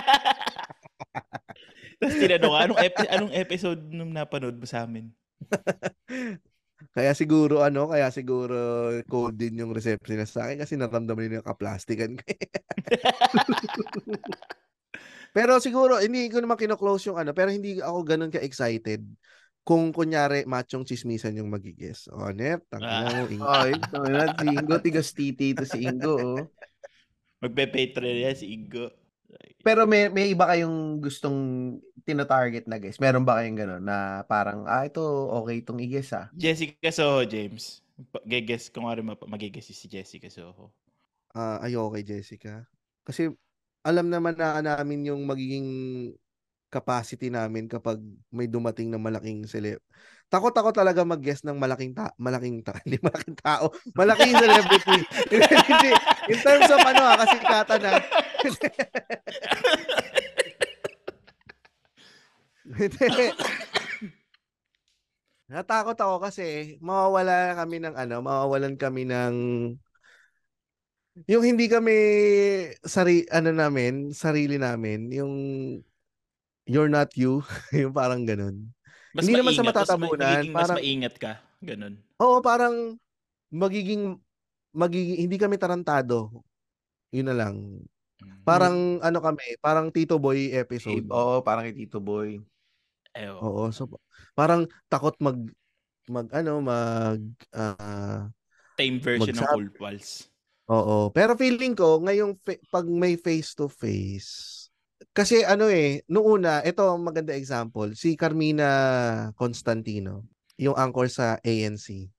Tapos 2.00 2.16
tinanong 2.16 2.54
ka, 2.56 2.60
anong, 2.64 2.80
epi- 2.80 3.10
anong 3.12 3.32
episode 3.36 3.80
nung 3.92 4.12
napanood 4.16 4.56
mo 4.56 4.64
sa 4.64 4.88
amin? 4.88 5.12
Kaya 6.96 7.12
siguro 7.12 7.60
ano, 7.60 7.92
kaya 7.92 8.08
siguro 8.08 8.88
cold 9.04 9.36
din 9.36 9.60
yung 9.60 9.76
receptionist 9.76 10.32
sa 10.32 10.48
akin 10.48 10.64
kasi 10.64 10.80
naramdaman 10.80 11.28
nila 11.28 11.44
yung 11.44 11.50
kaplastikan 11.52 12.16
ko. 12.16 12.24
eh. 12.24 12.40
pero 15.36 15.60
siguro 15.60 16.00
hindi 16.00 16.32
ko 16.32 16.40
naman 16.40 16.56
kino-close 16.56 17.12
yung 17.12 17.20
ano, 17.20 17.36
pero 17.36 17.52
hindi 17.52 17.84
ako 17.84 17.98
ganun 18.02 18.32
ka-excited 18.32 19.04
kung 19.60 19.92
kunyari 19.92 20.48
machong 20.48 20.88
chismisan 20.88 21.36
yung 21.36 21.52
magigis. 21.52 22.08
O, 22.10 22.32
net, 22.32 22.64
tangina 22.72 23.12
mo, 23.12 23.28
ing- 23.28 23.44
Ay, 23.44 23.72
tangina, 23.92 24.32
si 24.34 24.46
Ingo, 24.48 24.76
tigas 24.80 25.12
titi 25.12 25.52
to 25.52 25.68
si 25.68 25.84
Ingo. 25.84 26.16
Oh. 26.16 26.40
Magpe-patreon 27.44 28.24
yan 28.24 28.36
si 28.36 28.56
Ingo. 28.56 28.88
Pero 29.60 29.84
may 29.84 30.08
may 30.08 30.32
iba 30.32 30.48
kayong 30.48 30.98
gustong 30.98 31.38
tino-target 32.02 32.64
na 32.64 32.80
guys. 32.80 32.96
Meron 32.96 33.24
ba 33.28 33.38
kayong 33.40 33.58
gano'n 33.60 33.84
na 33.84 34.24
parang, 34.24 34.64
ah, 34.64 34.88
ito, 34.88 35.02
okay 35.36 35.60
itong 35.60 35.80
i-guess 35.84 36.16
ah. 36.16 36.26
Jessica 36.32 36.90
Soho, 36.90 37.22
James. 37.28 37.84
Geges, 38.24 38.72
kung 38.72 38.88
ano 38.88 39.12
mapa- 39.12 39.28
magiges 39.28 39.68
si 39.68 39.86
Jessica 39.86 40.32
Soho. 40.32 40.72
Ah, 41.36 41.60
ayoko 41.60 41.94
kay 41.94 42.04
Jessica. 42.04 42.64
Kasi 43.04 43.28
alam 43.84 44.08
naman 44.08 44.36
na 44.36 44.60
namin 44.64 45.12
yung 45.12 45.24
magiging 45.28 45.68
capacity 46.70 47.28
namin 47.28 47.66
kapag 47.66 47.98
may 48.30 48.46
dumating 48.46 48.88
na 48.88 48.96
malaking 48.96 49.44
celeb. 49.44 49.82
Takot 50.30 50.54
ako 50.54 50.70
talaga 50.70 51.02
mag-guess 51.02 51.42
ng 51.42 51.58
malaking 51.58 51.90
ta 51.90 52.14
malaking 52.14 52.62
ta 52.62 52.78
hindi 52.86 53.02
malaking 53.02 53.36
tao, 53.42 53.74
malaking 53.98 54.38
celebrity. 54.38 54.98
In 56.30 56.38
terms 56.38 56.70
of 56.70 56.78
ano 56.78 57.02
ha, 57.02 57.14
kasi 57.18 57.36
kata 57.42 57.74
na. 57.82 57.90
Hindi. 62.70 63.26
Natakot 65.50 65.98
ako 65.98 66.22
kasi 66.22 66.78
mawawala 66.78 67.58
kami 67.58 67.82
ng 67.82 67.98
ano, 67.98 68.22
mawawalan 68.22 68.78
kami 68.78 69.02
ng 69.10 69.34
yung 71.26 71.42
hindi 71.42 71.66
kami 71.66 71.96
sari 72.86 73.26
ano 73.34 73.50
namin, 73.50 74.14
sarili 74.14 74.62
namin, 74.62 75.10
yung 75.10 75.34
you're 76.70 76.90
not 76.90 77.10
you, 77.18 77.42
yung 77.74 77.90
parang 77.90 78.22
ganun. 78.22 78.70
Mas 79.10 79.26
Hindi 79.26 79.42
naman 79.42 79.52
sa 79.58 79.66
mas 79.66 79.70
matatabunan, 79.74 80.42
mas 80.54 80.70
parang- 80.70 80.78
maingat 80.78 81.14
ka. 81.18 81.32
Ganun. 81.58 81.98
Oo, 82.22 82.38
parang 82.38 82.94
magiging 83.50 84.14
magiging 84.70 85.26
hindi 85.26 85.34
kami 85.34 85.58
tarantado. 85.58 86.30
Yun 87.10 87.26
na 87.26 87.34
lang. 87.34 87.56
Mm. 88.22 88.46
Parang 88.46 88.76
ano 89.02 89.18
kami, 89.18 89.58
parang 89.58 89.90
Tito 89.90 90.22
Boy 90.22 90.54
episode. 90.54 91.10
Oo, 91.10 91.42
parang 91.42 91.66
kay 91.66 91.74
Tito 91.74 91.98
Boy. 91.98 92.38
Eh, 93.18 93.26
oo. 93.34 93.66
So 93.74 93.90
parang 94.38 94.70
takot 94.86 95.18
mag 95.18 95.42
mag 96.06 96.30
ano, 96.30 96.62
mag 96.62 97.18
ah, 97.50 98.30
Tame 98.78 99.02
version 99.02 99.34
ng 99.34 99.42
Magsabi. 99.42 99.50
Cold 99.50 99.70
Pulse. 99.74 100.30
Oo. 100.70 101.10
Pero 101.10 101.34
feeling 101.34 101.74
ko, 101.74 101.98
ngayong 101.98 102.38
fa- 102.38 102.62
pag 102.70 102.86
may 102.86 103.18
face-to-face, 103.18 104.59
kasi 105.16 105.42
ano 105.42 105.66
eh, 105.72 106.04
noong 106.06 106.28
una, 106.40 106.60
ito 106.60 106.84
ang 106.84 107.02
maganda 107.02 107.32
example, 107.32 107.96
si 107.96 108.14
Carmina 108.14 109.32
Constantino, 109.34 110.28
yung 110.60 110.76
anchor 110.76 111.08
sa 111.08 111.40
ANC. 111.40 112.12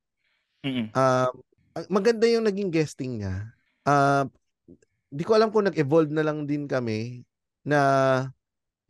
Mm-mm. 0.65 0.89
Um, 0.93 1.33
ang- 1.77 1.89
maganda 1.89 2.25
yung 2.25 2.45
naging 2.49 2.73
guesting 2.73 3.21
niya. 3.21 3.53
Um, 3.85 4.33
di 5.13 5.23
ko 5.25 5.37
alam 5.37 5.53
kung 5.53 5.69
nag-evolve 5.69 6.09
na 6.09 6.25
lang 6.25 6.49
din 6.49 6.65
kami 6.65 7.21
na 7.61 7.79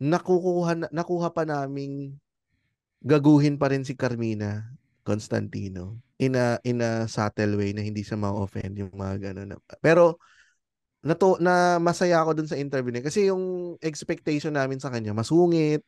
nakukuha, 0.00 0.72
na- 0.74 0.92
nakuha 0.92 1.28
pa 1.30 1.44
naming 1.44 2.16
gaguhin 3.04 3.58
pa 3.60 3.70
rin 3.70 3.84
si 3.84 3.92
Carmina 3.98 4.72
Constantino 5.02 5.98
in 6.22 6.38
a, 6.38 6.62
in 6.62 6.78
a 6.80 7.10
subtle 7.10 7.58
way 7.58 7.74
na 7.74 7.82
hindi 7.82 8.06
siya 8.06 8.16
ma-offend 8.16 8.78
yung 8.78 8.94
mga 8.94 9.30
gano'n. 9.30 9.58
Pero 9.82 10.22
nato 11.02 11.36
na 11.42 11.82
masaya 11.82 12.22
ako 12.22 12.30
dun 12.38 12.48
sa 12.50 12.58
interview 12.58 12.94
niya 12.94 13.06
kasi 13.06 13.26
yung 13.26 13.74
expectation 13.82 14.54
namin 14.54 14.78
sa 14.78 14.90
kanya 14.90 15.10
masungit, 15.14 15.82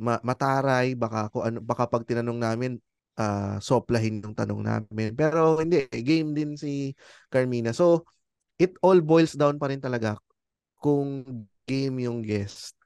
ma- 0.00 0.22
mataray, 0.24 0.96
baka 0.96 1.28
ko 1.32 1.44
ano 1.44 1.60
baka 1.60 1.86
pag 1.88 2.04
tinanong 2.08 2.40
namin 2.40 2.72
ah, 3.20 3.60
soplahin 3.60 4.24
yung 4.24 4.36
tanong 4.36 4.62
namin. 4.64 5.12
Pero 5.12 5.60
hindi, 5.60 5.84
game 5.90 6.32
din 6.32 6.56
si 6.56 6.96
Carmina. 7.28 7.76
So 7.76 8.08
it 8.56 8.76
all 8.84 9.00
boils 9.04 9.36
down 9.36 9.60
pa 9.60 9.68
rin 9.68 9.80
talaga 9.82 10.16
kung 10.80 11.24
game 11.68 12.08
yung 12.08 12.24
guest. 12.24 12.76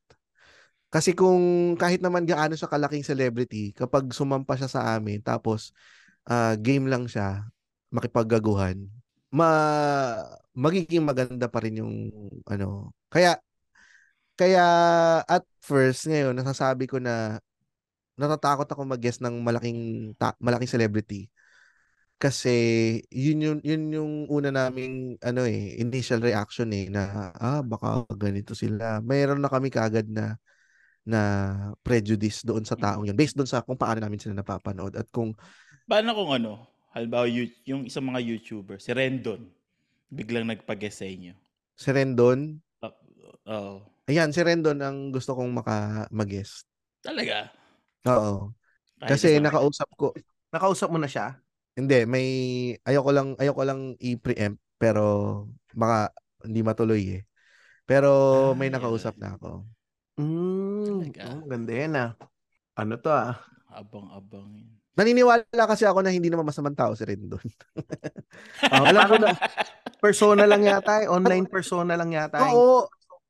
Kasi 0.91 1.13
kung 1.13 1.75
kahit 1.77 2.01
naman 2.01 2.25
gaano 2.25 2.55
siya 2.55 2.71
kalaking 2.71 3.05
celebrity, 3.05 3.75
kapag 3.75 4.09
sumampa 4.15 4.55
siya 4.57 4.71
sa 4.71 4.83
amin, 4.97 5.21
tapos 5.23 5.75
ah, 6.27 6.55
game 6.59 6.87
lang 6.91 7.07
siya, 7.11 7.47
makipaggaguhan, 7.93 8.87
ma 9.37 9.49
magiging 10.57 11.05
maganda 11.05 11.47
pa 11.53 11.61
rin 11.65 11.81
yung 11.85 11.95
ano. 12.49 12.97
Kaya 13.13 13.37
kaya 14.37 14.65
at 15.25 15.45
first 15.65 16.09
ngayon 16.09 16.37
nasasabi 16.37 16.85
ko 16.89 16.97
na 17.01 17.41
natatakot 18.17 18.69
ako 18.69 18.83
mag-guess 18.89 19.21
ng 19.21 19.45
malaking 19.45 20.13
ta- 20.17 20.37
malaking 20.41 20.73
celebrity. 20.73 21.29
Kasi 22.17 22.57
yun 23.13 23.45
yung 23.45 23.61
yun 23.61 23.83
yung 23.93 24.13
una 24.33 24.49
naming 24.49 25.21
ano 25.21 25.45
eh 25.45 25.77
initial 25.77 26.25
reaction 26.25 26.73
eh 26.73 26.89
na 26.89 27.33
ah 27.37 27.61
baka 27.61 28.09
ganito 28.17 28.57
sila. 28.57 29.05
Mayroon 29.05 29.45
na 29.45 29.53
kami 29.53 29.69
kaagad 29.69 30.09
na 30.09 30.41
na 31.07 31.21
prejudice 31.87 32.43
doon 32.43 32.65
sa 32.67 32.75
taong 32.75 33.07
yun 33.07 33.15
based 33.15 33.37
doon 33.39 33.47
sa 33.47 33.63
kung 33.63 33.79
paano 33.79 34.01
namin 34.03 34.19
sila 34.19 34.35
napapanood 34.35 34.97
at 34.97 35.07
kung 35.13 35.37
Paano 35.87 36.19
kung 36.19 36.35
ano, 36.35 36.67
halimbawa 36.97 37.27
yung 37.69 37.85
isang 37.85 38.07
mga 38.09 38.21
YouTuber, 38.25 38.81
si 38.81 38.91
Rendon, 38.97 39.43
biglang 40.11 40.49
nagpag-guest 40.49 40.99
sa 41.05 41.09
inyo. 41.09 41.35
si 41.77 41.89
Rendon, 41.93 42.61
Ah, 42.81 42.93
Oo. 43.47 43.85
ayan 44.09 44.31
si 44.33 44.41
Rendon 44.43 44.79
ang 44.81 45.13
gusto 45.13 45.37
kong 45.37 45.53
maka 45.53 46.07
mag-guest. 46.11 46.65
Talaga. 47.05 47.51
Oo. 48.07 48.53
Kahit 49.01 49.11
Kasi 49.19 49.37
isa- 49.37 49.45
nakausap 49.45 49.89
ko 49.99 50.15
Nakausap 50.55 50.89
mo 50.89 50.97
na 50.97 51.11
siya? 51.11 51.37
Hindi, 51.77 52.09
may 52.09 52.27
ayoko 52.89 53.11
lang 53.13 53.29
ayoko 53.37 53.63
lang 53.67 53.81
i-preempt 54.01 54.57
pero 54.81 55.03
baka 55.77 56.15
hindi 56.47 56.65
matuloy 56.65 57.21
eh. 57.21 57.23
Pero 57.85 58.11
may 58.57 58.71
Ay, 58.71 58.75
nakausap 58.75 59.19
na 59.21 59.37
ako. 59.37 59.67
Mm, 60.17 61.13
Talaga? 61.13 61.23
oh, 61.29 61.43
ganda 61.45 61.73
yan 61.77 61.93
ah. 62.01 62.11
Ano 62.79 62.97
to 62.97 63.11
ah? 63.13 63.37
Abang-abang 63.69 64.49
yun. 64.57 64.76
Naniniwala 64.97 65.65
kasi 65.69 65.85
ako 65.85 66.01
na 66.01 66.09
hindi 66.09 66.33
naman 66.33 66.49
masamang 66.49 66.73
tao 66.73 66.97
si 66.97 67.05
Rendon. 67.05 67.45
Oh, 68.73 68.85
Alam 68.89 69.05
ko 69.05 69.15
parang 69.21 69.37
persona 70.01 70.49
lang 70.49 70.65
yata 70.65 71.05
eh. 71.05 71.07
Online 71.13 71.45
persona 71.45 72.01
lang 72.01 72.17
yata 72.17 72.41
yung 72.41 72.57
Oo, 72.57 72.79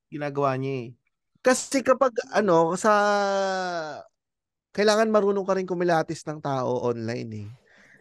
ginagawa 0.06 0.54
niya 0.54 0.86
eh. 0.86 0.88
kasi 1.42 1.82
kapag 1.82 2.14
ano 2.30 2.74
sa 2.78 2.92
kailangan 4.70 5.10
marunong 5.10 5.42
ka 5.42 5.58
rin 5.58 5.66
kumilatis 5.66 6.22
ng 6.22 6.38
tao 6.38 6.86
online 6.86 7.30
eh. 7.34 7.48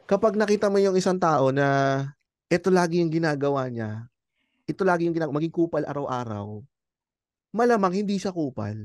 Kapag 0.06 0.38
nakita 0.38 0.70
mo 0.70 0.78
yung 0.78 0.94
isang 0.94 1.18
tao 1.18 1.50
na 1.50 2.02
ito 2.46 2.70
lagi 2.70 3.02
yung 3.02 3.10
ginagawa 3.10 3.66
niya, 3.66 4.06
ito 4.70 4.86
lagi 4.86 5.10
yung 5.10 5.18
ginagawa, 5.18 5.42
maging 5.42 5.56
kupal 5.56 5.82
araw-araw, 5.82 6.62
malamang 7.50 8.06
hindi 8.06 8.22
siya 8.22 8.30
kupal. 8.30 8.76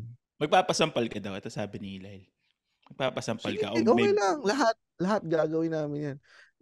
Magpapasampal 0.40 1.04
ka 1.12 1.20
daw. 1.20 1.36
Ito 1.36 1.52
sabi 1.52 1.76
ni 1.76 2.00
Ilail. 2.00 2.24
Magpapasampal 2.90 3.54
Sige, 3.54 3.62
ka. 3.62 3.68
O 3.72 3.78
okay 3.78 4.10
may- 4.10 4.16
lang. 4.18 4.38
Lahat, 4.42 4.76
lahat 4.98 5.22
gagawin 5.24 5.72
namin 5.72 6.00
yan. 6.14 6.16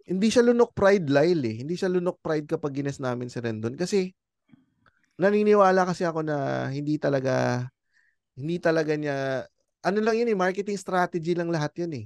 Hindi 0.09 0.27
siya 0.33 0.41
lunok 0.45 0.73
pride, 0.73 1.05
Lyle 1.09 1.43
eh. 1.45 1.55
Hindi 1.61 1.75
siya 1.77 1.89
lunok 1.89 2.17
pride 2.21 2.47
kapag 2.49 2.73
gines 2.81 2.97
namin 2.97 3.29
si 3.29 3.37
Rendon. 3.37 3.77
Kasi, 3.77 4.09
naniniwala 5.19 5.85
kasi 5.85 6.07
ako 6.07 6.23
na 6.25 6.69
hindi 6.71 6.95
talaga, 6.97 7.67
hindi 8.33 8.57
talaga 8.57 8.95
niya, 8.95 9.45
ano 9.85 9.97
lang 9.99 10.15
yun 10.15 10.31
eh, 10.31 10.37
marketing 10.37 10.79
strategy 10.79 11.35
lang 11.35 11.51
lahat 11.51 11.75
yun 11.77 11.91
eh. 11.93 12.05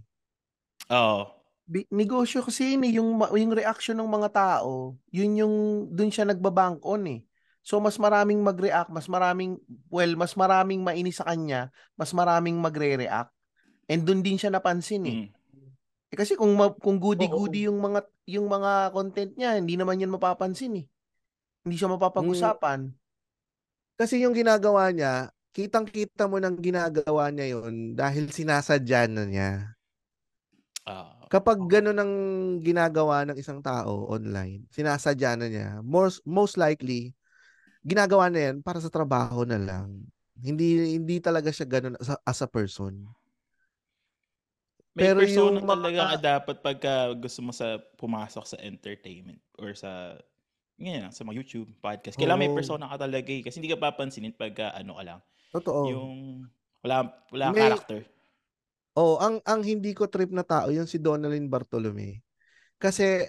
Oo. 0.91 1.29
Bi- 1.63 1.87
negosyo 1.95 2.43
kasi 2.43 2.75
yun 2.75 2.83
eh, 2.83 2.91
yung, 2.99 3.15
yung 3.23 3.53
reaction 3.55 3.95
ng 3.95 4.09
mga 4.09 4.29
tao, 4.35 4.99
yun 5.13 5.31
yung, 5.39 5.55
dun 5.93 6.11
siya 6.11 6.27
nagbabank 6.27 6.83
on 6.83 7.07
eh. 7.07 7.21
So, 7.63 7.79
mas 7.79 7.95
maraming 7.95 8.43
mag-react, 8.43 8.91
mas 8.91 9.07
maraming, 9.07 9.55
well, 9.87 10.11
mas 10.19 10.35
maraming 10.35 10.83
mainis 10.83 11.23
sa 11.23 11.31
kanya, 11.31 11.71
mas 11.95 12.11
maraming 12.11 12.59
magre-react. 12.59 13.31
And 13.91 14.07
dun 14.07 14.23
din 14.23 14.39
siya 14.39 14.53
napansin 14.53 15.03
eh. 15.07 15.17
Mm. 15.27 15.29
Eh, 16.13 16.17
kasi 16.17 16.37
kung 16.37 16.53
ma- 16.53 16.77
kung 16.77 17.01
goody-goody 17.01 17.65
yung 17.65 17.81
mga 17.81 18.05
yung 18.29 18.45
mga 18.45 18.93
content 18.93 19.33
niya, 19.33 19.57
hindi 19.57 19.73
naman 19.73 19.97
yan 19.97 20.13
mapapansin 20.13 20.77
eh. 20.77 20.85
Hindi 21.65 21.75
siya 21.75 21.89
mapapag-usapan. 21.89 22.93
Kasi 23.97 24.21
yung 24.21 24.37
ginagawa 24.37 24.93
niya, 24.93 25.33
kitang-kita 25.53 26.29
mo 26.29 26.37
ng 26.37 26.59
ginagawa 26.61 27.33
niya 27.33 27.57
yun 27.57 27.97
dahil 27.97 28.29
sinasadya 28.29 29.09
na 29.09 29.23
niya. 29.25 29.51
Ah. 30.83 31.23
Kapag 31.31 31.65
gano'n 31.65 31.97
ang 31.97 32.13
ginagawa 32.61 33.25
ng 33.25 33.37
isang 33.39 33.63
tao 33.63 34.05
online, 34.11 34.69
sinasadya 34.69 35.33
na 35.33 35.47
niya, 35.49 35.69
most, 35.81 36.21
most 36.29 36.61
likely, 36.61 37.15
ginagawa 37.81 38.29
na 38.29 38.51
yan 38.51 38.61
para 38.61 38.77
sa 38.77 38.91
trabaho 38.91 39.41
na 39.47 39.57
lang. 39.57 40.03
Hindi 40.37 40.97
hindi 40.97 41.17
talaga 41.23 41.49
siya 41.49 41.65
ganun 41.65 41.95
as 41.97 42.13
as 42.21 42.39
a 42.43 42.49
person. 42.49 43.07
May 44.93 45.09
Pero 45.09 45.25
persona 45.25 45.57
yung 45.57 45.65
talaga 45.65 45.99
mga- 45.99 46.09
ka 46.09 46.17
dapat 46.21 46.55
pagka 46.61 46.93
gusto 47.17 47.39
mo 47.41 47.49
sa 47.49 47.81
pumasok 47.97 48.45
sa 48.45 48.57
entertainment 48.61 49.41
or 49.57 49.73
sa 49.73 50.13
ngayon 50.77 51.09
sa 51.09 51.25
mga 51.25 51.37
YouTube, 51.41 51.69
podcast. 51.79 52.13
Kailangan 52.13 52.41
may 52.41 52.51
Oo. 52.53 52.57
persona 52.57 52.85
ka 52.85 52.97
talaga 53.01 53.29
eh. 53.29 53.41
Kasi 53.41 53.57
hindi 53.57 53.73
ka 53.73 53.81
papansinin 53.81 54.33
pagka 54.33 54.69
ano 54.69 54.93
ka 54.93 55.03
lang. 55.03 55.19
Totoo. 55.49 55.81
Yung 55.89 56.13
wala 56.85 57.09
wala 57.29 57.45
May- 57.49 57.57
character. 57.59 58.05
Oh, 58.93 59.17
ang 59.17 59.41
ang 59.43 59.65
hindi 59.65 59.97
ko 59.97 60.05
trip 60.05 60.29
na 60.29 60.45
tao 60.45 60.69
yung 60.69 60.85
si 60.85 61.01
Donalyn 61.01 61.49
Bartolome. 61.49 62.21
Kasi 62.77 63.25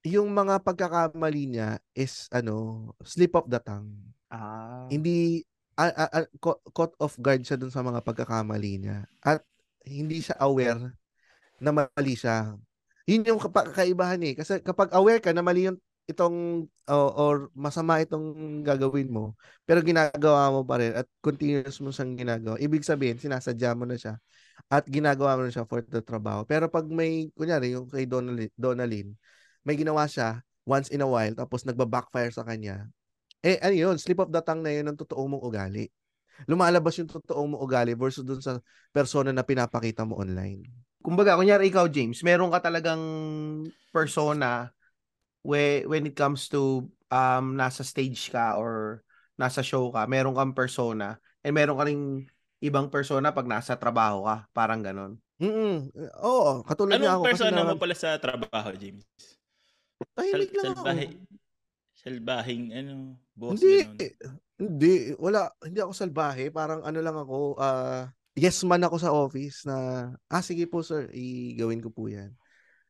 yung 0.00 0.32
mga 0.32 0.64
pagkakamali 0.64 1.44
niya 1.50 1.76
is 1.92 2.24
ano, 2.32 2.88
slip 3.04 3.36
of 3.36 3.44
the 3.52 3.60
tongue. 3.60 3.92
Ah. 4.32 4.88
Hindi 4.88 5.44
a- 5.76 5.92
a- 5.98 6.12
a- 6.24 6.32
ca- 6.40 6.62
caught 6.72 6.96
off 6.96 7.20
guard 7.20 7.44
siya 7.44 7.60
dun 7.60 7.68
sa 7.68 7.84
mga 7.84 8.00
pagkakamali 8.00 8.80
niya. 8.80 9.04
At 9.20 9.44
hindi 9.84 10.20
siya 10.24 10.36
aware 10.42 10.92
na 11.60 11.70
mali 11.72 12.14
siya. 12.16 12.56
Yun 13.08 13.26
yung 13.26 13.40
kapa- 13.42 13.70
kaibahan 13.72 14.20
eh. 14.24 14.34
Kasi 14.38 14.60
kapag 14.64 14.92
aware 14.96 15.20
ka 15.20 15.32
na 15.34 15.44
mali 15.44 15.68
yung 15.68 15.78
itong 16.10 16.66
o- 16.90 17.14
or 17.14 17.36
masama 17.54 18.02
itong 18.02 18.60
gagawin 18.66 19.06
mo, 19.06 19.38
pero 19.62 19.78
ginagawa 19.78 20.50
mo 20.50 20.66
pa 20.66 20.82
rin 20.82 20.90
at 20.98 21.06
continuous 21.22 21.78
mo 21.78 21.94
siyang 21.94 22.18
ginagawa, 22.18 22.58
ibig 22.58 22.82
sabihin, 22.82 23.18
sinasadya 23.20 23.78
mo 23.78 23.86
na 23.86 23.94
siya 23.94 24.18
at 24.66 24.84
ginagawa 24.90 25.38
mo 25.38 25.46
na 25.46 25.54
siya 25.54 25.66
for 25.70 25.86
the 25.86 26.02
trabaho. 26.02 26.42
Pero 26.42 26.66
pag 26.66 26.86
may, 26.90 27.30
kunyari, 27.38 27.78
yung 27.78 27.86
kay 27.86 28.10
Donalyn, 28.10 28.50
Donalyn 28.58 29.14
may 29.62 29.76
ginawa 29.78 30.08
siya 30.10 30.42
once 30.66 30.90
in 30.90 31.02
a 31.04 31.08
while, 31.08 31.32
tapos 31.36 31.62
nagba-backfire 31.62 32.32
sa 32.34 32.42
kanya, 32.42 32.90
eh, 33.44 33.56
ano 33.62 33.74
yun, 33.74 33.96
slip 33.96 34.20
of 34.20 34.30
the 34.32 34.40
tongue 34.44 34.64
na 34.64 34.72
yun 34.74 34.86
ng 34.90 34.98
totoo 34.98 35.24
mong 35.28 35.44
ugali. 35.44 35.88
Lumalabas 36.48 36.96
yung 37.00 37.10
totoo 37.10 37.42
mong 37.44 37.62
ugali 37.64 37.92
versus 37.98 38.24
dun 38.24 38.40
sa 38.40 38.60
persona 38.94 39.34
na 39.34 39.44
pinapakita 39.44 40.06
mo 40.06 40.20
online. 40.20 40.64
Kumbaga, 41.00 41.36
kunyari 41.36 41.72
ikaw, 41.72 41.88
James, 41.88 42.20
meron 42.20 42.52
ka 42.52 42.60
talagang 42.60 43.00
persona 43.90 44.68
we, 45.42 45.84
when 45.88 46.04
it 46.04 46.14
comes 46.16 46.48
to 46.52 46.84
um 47.10 47.56
nasa 47.56 47.82
stage 47.82 48.30
ka 48.30 48.54
or 48.60 49.02
nasa 49.40 49.64
show 49.64 49.88
ka, 49.88 50.04
meron 50.04 50.36
kang 50.36 50.52
persona 50.52 51.16
and 51.40 51.56
meron 51.56 51.80
ka 51.80 51.84
ring 51.88 52.28
ibang 52.60 52.92
persona 52.92 53.32
pag 53.32 53.48
nasa 53.48 53.72
trabaho 53.80 54.28
ka. 54.28 54.36
Parang 54.52 54.84
ganon. 54.84 55.16
Mm 55.40 55.88
Oo, 56.20 56.60
katulad 56.68 57.00
niya 57.00 57.16
Anong 57.16 57.24
ako. 57.24 57.24
kasi 57.24 57.32
persona 57.48 57.60
mo 57.64 57.74
na, 57.74 57.80
pala 57.80 57.96
sa 57.96 58.08
trabaho, 58.20 58.70
James? 58.76 59.04
tahimik 60.12 60.52
Sal- 60.52 60.56
lang 60.60 60.66
ako. 60.76 60.84
salbahe, 60.84 61.06
salbahing 61.96 62.64
ano, 62.76 62.94
boss 63.32 63.56
Hindi, 63.56 63.80
ganun. 63.80 63.96
Hindi, 64.60 65.16
wala, 65.16 65.48
hindi 65.64 65.80
ako 65.80 65.92
salbahe. 65.96 66.52
Parang 66.52 66.84
ano 66.84 66.98
lang 67.00 67.16
ako, 67.16 67.56
ah, 67.56 68.06
yes 68.36 68.60
man 68.62 68.84
ako 68.84 68.96
sa 69.00 69.10
office 69.10 69.64
na, 69.64 69.76
ah, 70.28 70.44
sige 70.44 70.68
po 70.68 70.84
sir, 70.84 71.08
igawin 71.16 71.80
ko 71.80 71.88
po 71.88 72.06
yan. 72.06 72.30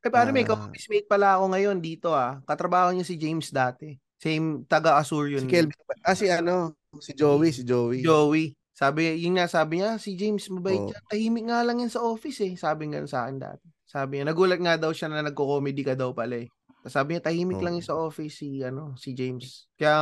Eh, 0.00 0.08
paano 0.08 0.32
may 0.32 0.44
Ah. 0.44 0.56
office 0.56 0.88
mate 0.88 1.06
pala 1.06 1.36
ako 1.38 1.52
ngayon 1.52 1.78
dito 1.78 2.10
ah. 2.10 2.40
Katrabaho 2.42 2.90
niya 2.90 3.04
si 3.04 3.14
James 3.14 3.52
dati. 3.52 3.94
Same, 4.20 4.64
taga-Asur 4.68 5.32
yun. 5.32 5.44
Si 5.44 5.48
Kelvin, 5.48 5.80
ah, 6.04 6.16
si 6.16 6.26
ano, 6.28 6.76
si 7.00 7.12
Joey, 7.16 7.54
si 7.54 7.62
Joey. 7.64 8.00
Joey. 8.04 8.52
Sabi, 8.72 9.20
yun 9.20 9.36
nga, 9.36 9.44
sabi 9.44 9.80
niya, 9.80 10.00
si 10.00 10.16
James 10.16 10.40
mabait 10.48 10.80
yan. 10.80 11.04
Tahimik 11.08 11.44
nga 11.52 11.60
lang 11.64 11.84
yan 11.84 11.92
sa 11.92 12.00
office 12.00 12.40
eh. 12.40 12.56
Sabi 12.56 12.88
nga 12.88 13.04
sa 13.04 13.28
akin 13.28 13.36
dati. 13.36 13.68
Sabi 13.84 14.20
niya, 14.20 14.32
nagulat 14.32 14.56
nga 14.56 14.80
daw 14.80 14.88
siya 14.88 15.12
na 15.12 15.20
nagko-comedy 15.20 15.84
ka 15.84 15.92
daw 15.92 16.16
pala 16.16 16.40
eh. 16.40 16.48
Sabi 16.82 17.12
niya, 17.12 17.26
tahimik 17.26 17.60
Oo. 17.60 17.66
lang 17.66 17.76
sa 17.80 17.92
office 17.92 18.40
si, 18.40 18.64
ano, 18.64 18.96
si 18.96 19.12
James. 19.12 19.68
Kaya 19.76 19.96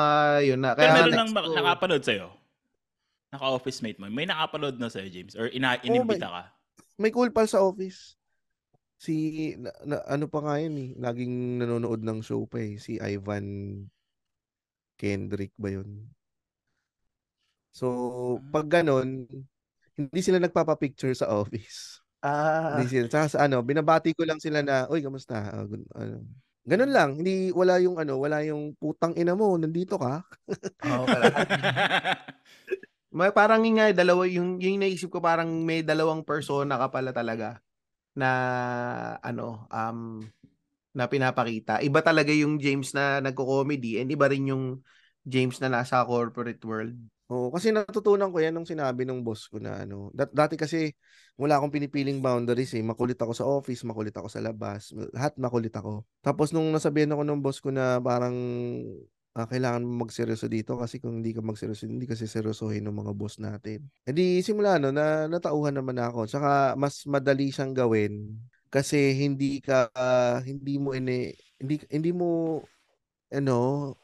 yun 0.45 0.63
na. 0.63 0.73
Pero 0.73 0.85
Kaya 0.85 0.93
nga 0.93 0.99
meron 1.03 1.17
nang 1.17 1.31
ko- 1.33 1.55
nakapanood 1.55 2.05
sa'yo? 2.05 2.29
Naka-office 3.29 3.83
mate 3.83 3.99
mo. 3.99 4.07
May 4.07 4.25
nakapanood 4.25 4.79
na 4.79 4.87
sa'yo, 4.87 5.09
James? 5.09 5.35
Or 5.35 5.51
ina- 5.51 5.81
inimbita 5.81 6.29
ka? 6.29 6.43
May 6.97 7.11
cool 7.11 7.29
pal 7.29 7.45
sa 7.45 7.61
office. 7.61 8.15
Si, 8.95 9.15
na, 9.55 9.71
na- 9.85 10.07
ano 10.07 10.27
pa 10.27 10.39
nga 10.41 10.59
yun 10.59 10.75
eh, 10.75 10.91
laging 10.95 11.35
nanonood 11.59 12.03
ng 12.03 12.19
show 12.21 12.47
pa 12.47 12.59
eh, 12.59 12.79
si 12.79 12.99
Ivan 12.99 13.47
Kendrick 14.95 15.55
ba 15.55 15.71
yun? 15.71 16.11
So, 17.71 17.87
pag 18.51 18.67
ganon, 18.69 19.27
hindi 19.95 20.21
sila 20.21 20.39
nagpapapicture 20.39 21.15
sa 21.15 21.31
office. 21.31 22.03
Ah, 22.19 22.75
Hindi 22.75 22.91
sila. 22.91 23.07
Tsaka 23.07 23.27
sa 23.31 23.39
ano, 23.47 23.63
binabati 23.63 24.11
ko 24.11 24.27
lang 24.27 24.43
sila 24.43 24.59
na, 24.59 24.91
uy, 24.91 24.99
kamusta? 24.99 25.39
Gun- 25.63 25.87
ano. 25.95 26.27
Ganun 26.69 26.93
lang. 26.93 27.11
Hindi, 27.17 27.49
wala 27.57 27.81
yung 27.81 27.97
ano, 27.97 28.21
wala 28.21 28.45
yung 28.45 28.77
putang 28.77 29.17
ina 29.17 29.33
mo, 29.33 29.57
nandito 29.57 29.97
ka. 29.97 30.21
oo 30.85 31.05
pala. 31.09 31.25
May 33.19 33.33
parang 33.33 33.65
yun 33.65 33.81
nga, 33.81 33.89
dalawa, 33.97 34.29
yung, 34.29 34.61
yung 34.61 34.85
naisip 34.85 35.09
ko 35.09 35.19
parang 35.25 35.49
may 35.65 35.81
dalawang 35.81 36.21
persona 36.29 36.77
ka 36.77 36.93
pala 36.93 37.09
talaga 37.09 37.57
na 38.13 38.31
ano, 39.25 39.65
um, 39.73 40.21
na 40.93 41.09
pinapakita. 41.09 41.81
Iba 41.81 42.05
talaga 42.05 42.37
yung 42.37 42.61
James 42.61 42.93
na 42.93 43.25
nagko-comedy 43.25 43.97
and 43.97 44.13
iba 44.13 44.29
rin 44.29 44.53
yung 44.53 44.65
James 45.25 45.57
na 45.65 45.73
nasa 45.73 46.05
corporate 46.05 46.61
world. 46.69 46.97
Oo, 47.29 47.53
kasi 47.53 47.69
natutunan 47.77 48.33
ko 48.33 48.41
yan 48.41 48.57
nung 48.57 48.65
sinabi 48.65 49.05
ng 49.05 49.21
boss 49.21 49.53
ko 49.53 49.61
na 49.61 49.85
ano. 49.85 50.09
Dat- 50.17 50.33
dati 50.33 50.57
kasi 50.57 50.97
wala 51.37 51.61
akong 51.61 51.77
pinipiling 51.77 52.25
boundaries 52.25 52.73
eh. 52.73 52.81
Makulit 52.81 53.21
ako 53.21 53.33
sa 53.37 53.45
office, 53.45 53.85
makulit 53.85 54.17
ako 54.17 54.33
sa 54.33 54.41
labas, 54.41 54.97
lahat 55.13 55.37
makulit 55.37 55.73
ako. 55.77 56.09
Tapos 56.25 56.57
nung 56.57 56.73
nasabihan 56.73 57.13
ako 57.13 57.23
ng 57.29 57.41
boss 57.45 57.61
ko 57.61 57.69
na 57.69 58.01
parang 58.01 58.33
ah, 59.37 59.47
kailangan 59.47 59.85
mo 59.85 60.09
magseryoso 60.09 60.49
dito 60.51 60.81
kasi 60.81 60.99
kung 61.03 61.21
hindi 61.21 61.37
ka 61.37 61.45
magseryoso, 61.45 61.85
hindi 61.87 62.09
kasi 62.09 62.25
seryosohin 62.25 62.85
ng 62.89 62.97
mga 62.97 63.13
boss 63.13 63.37
natin. 63.39 63.85
E 64.09 64.11
di 64.17 64.41
simula 64.41 64.81
no, 64.81 64.91
na 64.91 65.29
natauhan 65.31 65.77
naman 65.77 66.01
ako. 66.01 66.27
Tsaka 66.29 66.75
mas 66.81 67.05
madali 67.05 67.53
siyang 67.53 67.77
gawin 67.77 68.41
kasi 68.73 69.13
hindi 69.17 69.61
ka 69.65 69.89
ah, 69.93 70.41
hindi 70.45 70.77
mo 70.81 70.93
ini 70.97 71.33
hindi 71.61 71.81
hindi 71.93 72.11
mo 72.13 72.61
ano 73.33 73.95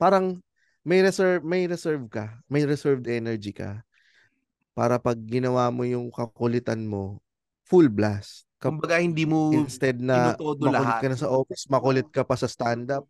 parang 0.00 0.40
may 0.84 1.00
reserve 1.04 1.44
may 1.44 1.68
reserve 1.68 2.08
ka, 2.08 2.40
may 2.48 2.64
reserved 2.64 3.04
energy 3.06 3.52
ka 3.52 3.84
para 4.72 4.96
pag 4.96 5.18
ginawa 5.18 5.68
mo 5.68 5.84
yung 5.84 6.08
kakulitan 6.08 6.80
mo, 6.86 7.20
full 7.68 7.90
blast. 7.90 8.48
Kumbaga 8.60 9.00
hindi 9.00 9.24
mo 9.24 9.52
instead 9.56 10.00
na 10.00 10.36
makulit 10.36 10.72
lahat. 10.72 11.00
ka 11.00 11.08
na 11.12 11.18
sa 11.18 11.28
office, 11.32 11.64
makulit 11.68 12.08
ka 12.12 12.22
pa 12.24 12.36
sa 12.36 12.48
stand-up. 12.48 13.04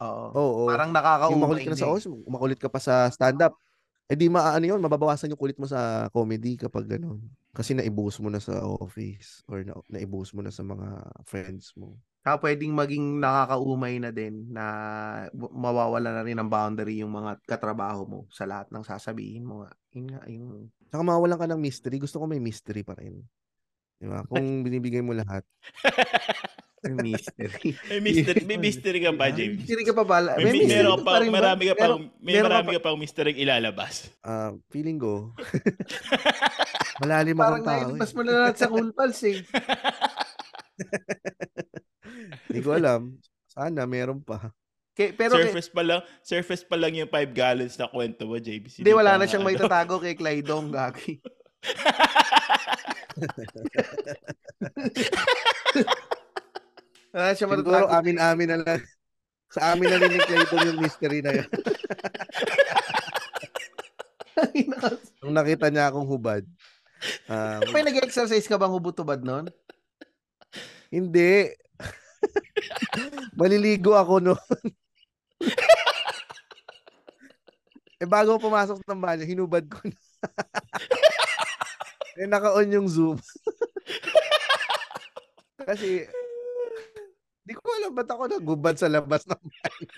oo, 0.00 0.26
Oo. 0.32 0.62
parang 0.68 0.92
nakakaumay 0.92 1.40
makulit 1.40 1.60
ka 1.64 1.72
na 1.72 1.80
sa 1.80 1.88
office, 1.92 2.08
makulit 2.28 2.58
ka 2.60 2.68
pa 2.68 2.80
sa 2.80 3.08
stand-up. 3.12 3.56
Eh 4.04 4.16
di 4.20 4.28
maano 4.28 4.64
yun, 4.68 4.80
mababawasan 4.84 5.32
yung 5.32 5.40
kulit 5.40 5.56
mo 5.56 5.64
sa 5.64 6.12
comedy 6.12 6.60
kapag 6.60 6.84
ganun. 6.84 7.24
Kasi 7.56 7.72
naibuhos 7.72 8.20
mo 8.20 8.28
na 8.28 8.36
sa 8.36 8.60
office 8.60 9.40
or 9.48 9.64
na, 9.64 9.72
naibuhos 9.88 10.36
mo 10.36 10.44
na 10.44 10.52
sa 10.52 10.60
mga 10.60 11.08
friends 11.24 11.72
mo. 11.72 11.96
Saka 12.24 12.40
pwedeng 12.40 12.72
maging 12.72 13.20
nakakaumay 13.20 14.00
na 14.00 14.08
din 14.08 14.48
na 14.48 14.64
mawawala 15.36 16.08
na 16.08 16.24
rin 16.24 16.40
ng 16.40 16.48
boundary 16.48 17.04
yung 17.04 17.12
mga 17.12 17.36
katrabaho 17.44 18.08
mo 18.08 18.20
sa 18.32 18.48
lahat 18.48 18.72
ng 18.72 18.80
sasabihin 18.80 19.44
mo 19.44 19.60
nga. 19.60 19.70
Yun 19.92 20.06
nga, 20.08 20.20
yung 20.26 20.46
Saka 20.88 21.04
mawalan 21.04 21.36
ka 21.36 21.44
ng 21.44 21.60
mystery. 21.60 22.00
Gusto 22.00 22.16
ko 22.16 22.24
may 22.24 22.40
mystery 22.40 22.80
pa 22.80 22.96
rin. 22.96 23.20
Di 23.94 24.08
ba? 24.08 24.24
Kung 24.24 24.40
binibigay 24.64 25.04
mo 25.04 25.12
lahat. 25.12 25.44
yung 26.80 27.00
mystery. 27.02 27.76
may 27.92 28.00
mystery, 28.00 28.40
may 28.44 28.56
mystery 28.56 28.98
ka 29.00 29.12
pa, 29.12 29.28
James. 29.28 29.60
mystery 29.60 29.84
ka 29.84 29.92
pa 29.92 30.04
pala. 30.06 30.36
May, 30.36 30.48
mystery 30.54 30.80
meron 30.80 30.88
ka 30.90 30.96
ka 30.96 31.04
pa, 31.04 31.14
rin 31.18 31.28
ba? 31.28 31.36
marami 31.36 31.62
ka 31.66 31.74
pa, 31.74 31.84
Meron- 31.84 32.08
may 32.18 32.32
meron 32.32 32.40
ka 32.40 32.48
marami 32.50 32.66
pa- 32.66 32.72
ka 32.72 32.82
pang 32.82 32.98
mystery 32.98 33.32
ilalabas. 33.36 33.94
Ah, 34.20 34.52
feeling 34.70 34.96
ko. 34.96 35.36
malalim 37.00 37.36
Parang 37.36 37.60
akong 37.60 37.66
tao. 37.66 37.72
nailabas 37.84 38.08
eh. 38.08 38.14
mo 38.14 38.20
na 38.22 38.32
lahat 38.38 38.56
sa 38.56 38.66
Cool 38.66 38.90
Pals 38.92 39.20
eh. 39.24 39.38
Hindi 42.54 42.62
ko 42.62 42.70
alam. 42.72 43.18
Sana 43.50 43.82
meron 43.84 44.22
pa. 44.22 44.54
Kay, 44.94 45.10
pero 45.10 45.34
kay- 45.34 45.50
surface 45.50 45.66
pa 45.68 45.82
lang, 45.82 46.00
surface 46.22 46.62
pa 46.62 46.78
lang 46.78 46.94
yung 46.94 47.10
5 47.10 47.34
gallons 47.34 47.74
na 47.74 47.90
kwento 47.90 48.22
mo, 48.24 48.38
James. 48.38 48.78
hindi, 48.78 48.94
wala 48.94 49.18
na 49.18 49.26
siyang 49.26 49.42
ano. 49.42 49.50
may 49.50 49.58
tatago 49.58 49.98
kay 49.98 50.14
Clydong, 50.14 50.70
gagi. 50.70 51.18
Wala 57.10 57.30
na 57.30 57.34
siyang 57.34 57.50
Siguro 57.52 57.62
matatago. 57.62 57.90
amin-amin 57.92 58.48
na 58.50 58.58
lang. 58.60 58.80
Sa 59.50 59.70
amin 59.70 59.86
na 59.86 59.98
rin 59.98 60.14
ito 60.14 60.34
yung 60.66 60.78
mystery 60.78 61.22
na 61.22 61.30
yun. 61.32 61.46
Nung 65.22 65.34
nakita 65.34 65.70
niya 65.70 65.90
akong 65.90 66.06
hubad. 66.06 66.42
ah, 67.26 67.62
May 67.70 67.82
nag-exercise 67.82 68.46
ka 68.46 68.58
bang 68.58 68.72
hubot-tubad 68.72 69.22
nun? 69.22 69.46
hindi. 70.90 71.50
Maliligo 73.38 73.96
ako 73.96 74.20
noon. 74.20 74.68
eh 78.02 78.08
bago 78.08 78.38
pumasok 78.38 78.78
ng 78.84 79.00
banyo, 79.00 79.24
hinubad 79.24 79.64
ko 79.68 79.80
na. 79.86 79.98
eh 82.20 82.28
naka-on 82.28 82.74
yung 82.74 82.88
Zoom. 82.88 83.18
Kasi 85.64 86.04
di 87.44 87.52
ko 87.52 87.60
alam 87.80 87.92
ba't 87.92 88.08
ako 88.08 88.22
nagubad 88.28 88.76
sa 88.76 88.88
labas 88.88 89.24
ng 89.28 89.40
banyo. 89.40 89.88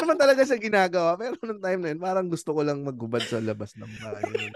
Naman 0.00 0.16
talaga 0.16 0.46
siya 0.46 0.60
ginagawa. 0.60 1.18
Pero 1.18 1.36
nung 1.44 1.60
time 1.60 1.80
na 1.82 1.88
yun, 1.92 2.00
parang 2.00 2.28
gusto 2.30 2.54
ko 2.54 2.60
lang 2.64 2.80
maghubad 2.80 3.20
sa 3.24 3.42
labas 3.42 3.76
ng 3.76 3.92
bahay. 4.00 4.48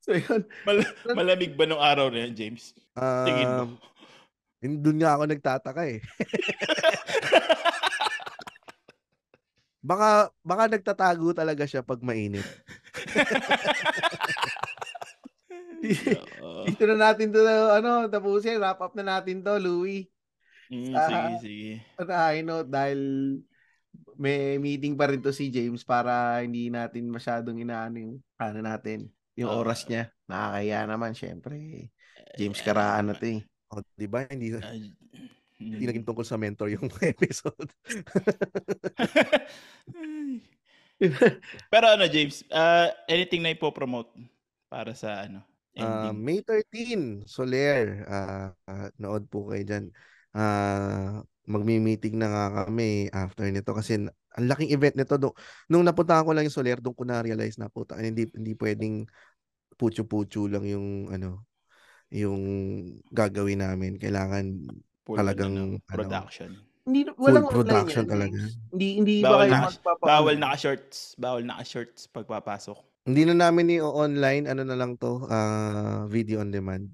So 0.04 0.16
yun. 0.16 0.48
Mal- 0.64 0.96
malamig 1.12 1.52
ba 1.56 1.68
nung 1.68 1.82
araw 1.82 2.08
na 2.08 2.24
yan, 2.24 2.32
James? 2.32 2.72
Tingin 2.96 3.48
mo. 3.52 3.64
Um, 3.68 3.76
yun, 4.64 4.74
doon 4.80 4.98
nga 5.00 5.12
ako 5.16 5.24
nagtataka 5.28 5.82
eh. 5.88 6.00
baka, 9.88 10.32
baka 10.40 10.62
nagtatago 10.72 11.36
talaga 11.36 11.68
siya 11.68 11.84
pag 11.84 12.00
mainit. 12.00 12.44
Dito 16.68 16.84
na 16.84 17.12
natin 17.12 17.32
to 17.32 17.40
ano, 17.72 18.04
tapusin. 18.08 18.60
Wrap 18.60 18.80
up 18.84 18.92
na 18.96 19.20
natin 19.20 19.40
to, 19.40 19.56
Louie. 19.56 20.08
Mm, 20.70 20.94
sige, 20.94 21.34
sige. 21.42 21.70
On 21.98 22.08
a 22.08 22.16
high 22.16 22.44
note, 22.44 22.70
dahil 22.70 23.00
may 24.20 24.60
meeting 24.60 24.94
pa 24.94 25.10
rin 25.10 25.24
to 25.24 25.32
si 25.32 25.50
James 25.50 25.82
para 25.82 26.44
hindi 26.44 26.70
natin 26.70 27.10
masyadong 27.10 27.58
inaano 27.58 27.96
yung 27.98 28.14
ano 28.38 28.58
natin, 28.62 29.10
yung 29.40 29.50
Oo. 29.50 29.64
oras 29.64 29.88
niya. 29.88 30.12
Nakakaya 30.28 30.84
naman, 30.84 31.12
syempre. 31.16 31.56
James 32.36 32.60
Karaan 32.60 33.10
na 33.10 33.14
to 33.16 33.24
eh. 33.26 33.40
O, 33.72 33.80
di 33.96 34.06
ba? 34.06 34.28
Hindi, 34.28 34.52
Ah, 34.60 34.76
hindi 35.60 35.84
mm. 35.84 35.88
naging 35.88 36.06
tungkol 36.06 36.26
sa 36.28 36.36
mentor 36.36 36.68
yung 36.76 36.88
episode. 37.12 37.70
Pero 41.72 41.86
ano, 41.88 42.04
James, 42.12 42.44
ah, 42.52 42.92
anything 43.08 43.40
na 43.40 43.56
ipopromote 43.56 44.12
para 44.68 44.92
sa 44.92 45.24
ano, 45.24 45.40
Ah, 45.80 46.12
ending? 46.12 46.18
May 46.20 46.38
13, 46.44 47.24
Soler. 47.24 48.04
ah 48.10 48.52
ah, 48.68 48.88
nood 49.00 49.30
po 49.30 49.48
kayo 49.48 49.62
dyan. 49.64 49.84
Ah, 50.34 51.22
magmi-meeting 51.48 52.14
na 52.20 52.28
nga 52.30 52.44
kami 52.66 53.10
after 53.10 53.48
nito 53.50 53.72
kasi 53.74 53.98
ang 54.36 54.46
laking 54.46 54.70
event 54.70 54.94
nito. 54.94 55.16
Nung, 55.18 55.34
nung 55.66 55.84
napuntahan 55.86 56.22
ko 56.26 56.30
lang 56.36 56.46
yung 56.46 56.54
Soler, 56.54 56.78
doon 56.78 56.94
ko 56.94 57.02
na-realize 57.06 57.58
na 57.58 57.66
puta, 57.72 57.98
hindi, 57.98 58.28
hindi 58.34 58.52
pwedeng 58.54 59.06
putyo-putyo 59.80 60.44
lang 60.44 60.68
yung 60.68 61.08
ano 61.08 61.48
yung 62.12 62.42
gagawin 63.08 63.64
namin. 63.64 63.96
Kailangan 63.96 64.66
Full 65.06 65.16
talagang, 65.16 65.54
ano, 65.56 65.78
ano, 65.78 65.86
production. 65.88 66.50
Hindi, 66.84 67.06
full 67.06 67.16
walang 67.16 67.46
online 67.46 67.56
production 67.56 68.04
yan, 68.04 68.10
talaga. 68.10 68.38
Hindi, 68.68 68.88
hindi 68.98 69.14
ba 69.16 69.24
Bawal 69.24 69.40
kayo 69.40 69.52
na- 69.52 69.64
magpapa- 69.64 70.06
Bawal 70.06 70.36
naka-shorts. 70.36 70.96
Bawal 71.16 71.42
naka-shorts 71.46 72.00
pagpapasok. 72.10 72.78
Hindi 73.06 73.22
na 73.24 73.34
namin 73.40 73.80
i-online, 73.80 74.44
ano 74.44 74.62
na 74.62 74.76
lang 74.76 74.98
to, 74.98 75.24
ah, 75.26 76.04
video 76.04 76.42
on 76.42 76.50
demand. 76.50 76.90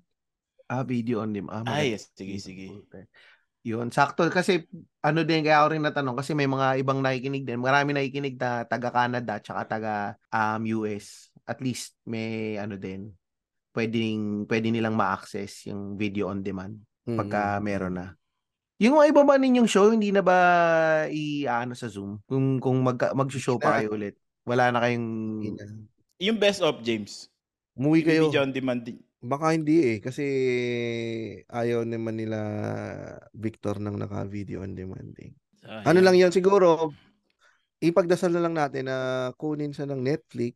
Ah, 0.67 0.83
video 0.83 1.19
on. 1.19 1.31
Ah, 1.33 1.41
Ah, 1.41 1.63
maganda. 1.65 1.83
yes. 1.83 2.11
Sige, 2.13 2.37
sige. 2.39 2.67
Yun, 3.63 3.91
sakto. 3.91 4.27
Kasi 4.29 4.63
ano 5.01 5.27
din, 5.27 5.43
kaya 5.43 5.63
ako 5.63 5.69
rin 5.75 5.83
natanong 5.83 6.19
kasi 6.19 6.35
may 6.35 6.47
mga 6.47 6.79
ibang 6.79 7.03
nakikinig 7.03 7.43
din. 7.43 7.59
Marami 7.59 7.91
nakikinig 7.91 8.35
na 8.37 8.63
taga 8.63 8.91
Canada 8.91 9.39
tsaka 9.39 9.63
taga 9.67 9.95
um, 10.31 10.63
US. 10.77 11.31
At 11.47 11.63
least 11.63 11.95
may 12.03 12.59
ano 12.59 12.75
din, 12.75 13.15
pwedeng, 13.73 14.45
pwede 14.45 14.69
nilang 14.69 14.99
ma-access 14.99 15.71
yung 15.71 15.95
video 15.95 16.27
on 16.27 16.43
demand 16.43 16.83
pagka 17.07 17.57
Mm. 17.57 17.63
meron 17.63 17.95
na. 17.95 18.07
Yung 18.77 18.99
mga 18.99 19.09
iba 19.09 19.23
ba 19.25 19.39
ninyong 19.39 19.71
show, 19.71 19.89
hindi 19.89 20.11
na 20.11 20.21
ba 20.21 20.37
i-ano 21.09 21.73
sa 21.73 21.89
Zoom? 21.89 22.21
Kung, 22.29 22.59
kung 22.61 22.83
mag, 22.83 22.99
mag-show 23.15 23.57
pa 23.57 23.81
kayo 23.81 23.95
ulit. 23.95 24.19
Wala 24.45 24.69
na 24.69 24.85
kayong... 24.85 25.09
Yung 26.21 26.37
best 26.37 26.61
of, 26.61 26.83
James. 26.83 27.31
Umuwi 27.73 28.05
kayo. 28.05 28.29
Video 28.29 28.43
on 28.43 28.53
demand 28.53 28.83
din. 28.85 28.99
Baka 29.17 29.57
hindi 29.57 29.97
eh 29.97 29.99
kasi 29.99 30.25
ayaw 31.49 31.83
naman 31.89 32.21
nila 32.21 32.39
Victor 33.33 33.81
ng 33.81 33.97
naka-video 33.97 34.61
on 34.61 34.77
demand 34.77 35.13
eh. 35.25 35.33
Ah, 35.65 35.83
Ano 35.89 35.99
yan. 35.99 36.05
lang 36.07 36.17
'yan 36.21 36.33
siguro 36.37 36.95
ipagdasal 37.81 38.31
na 38.31 38.45
lang 38.45 38.55
natin 38.55 38.87
na 38.87 38.97
kunin 39.35 39.75
siya 39.75 39.89
ng 39.89 39.99
Netflix, 39.99 40.55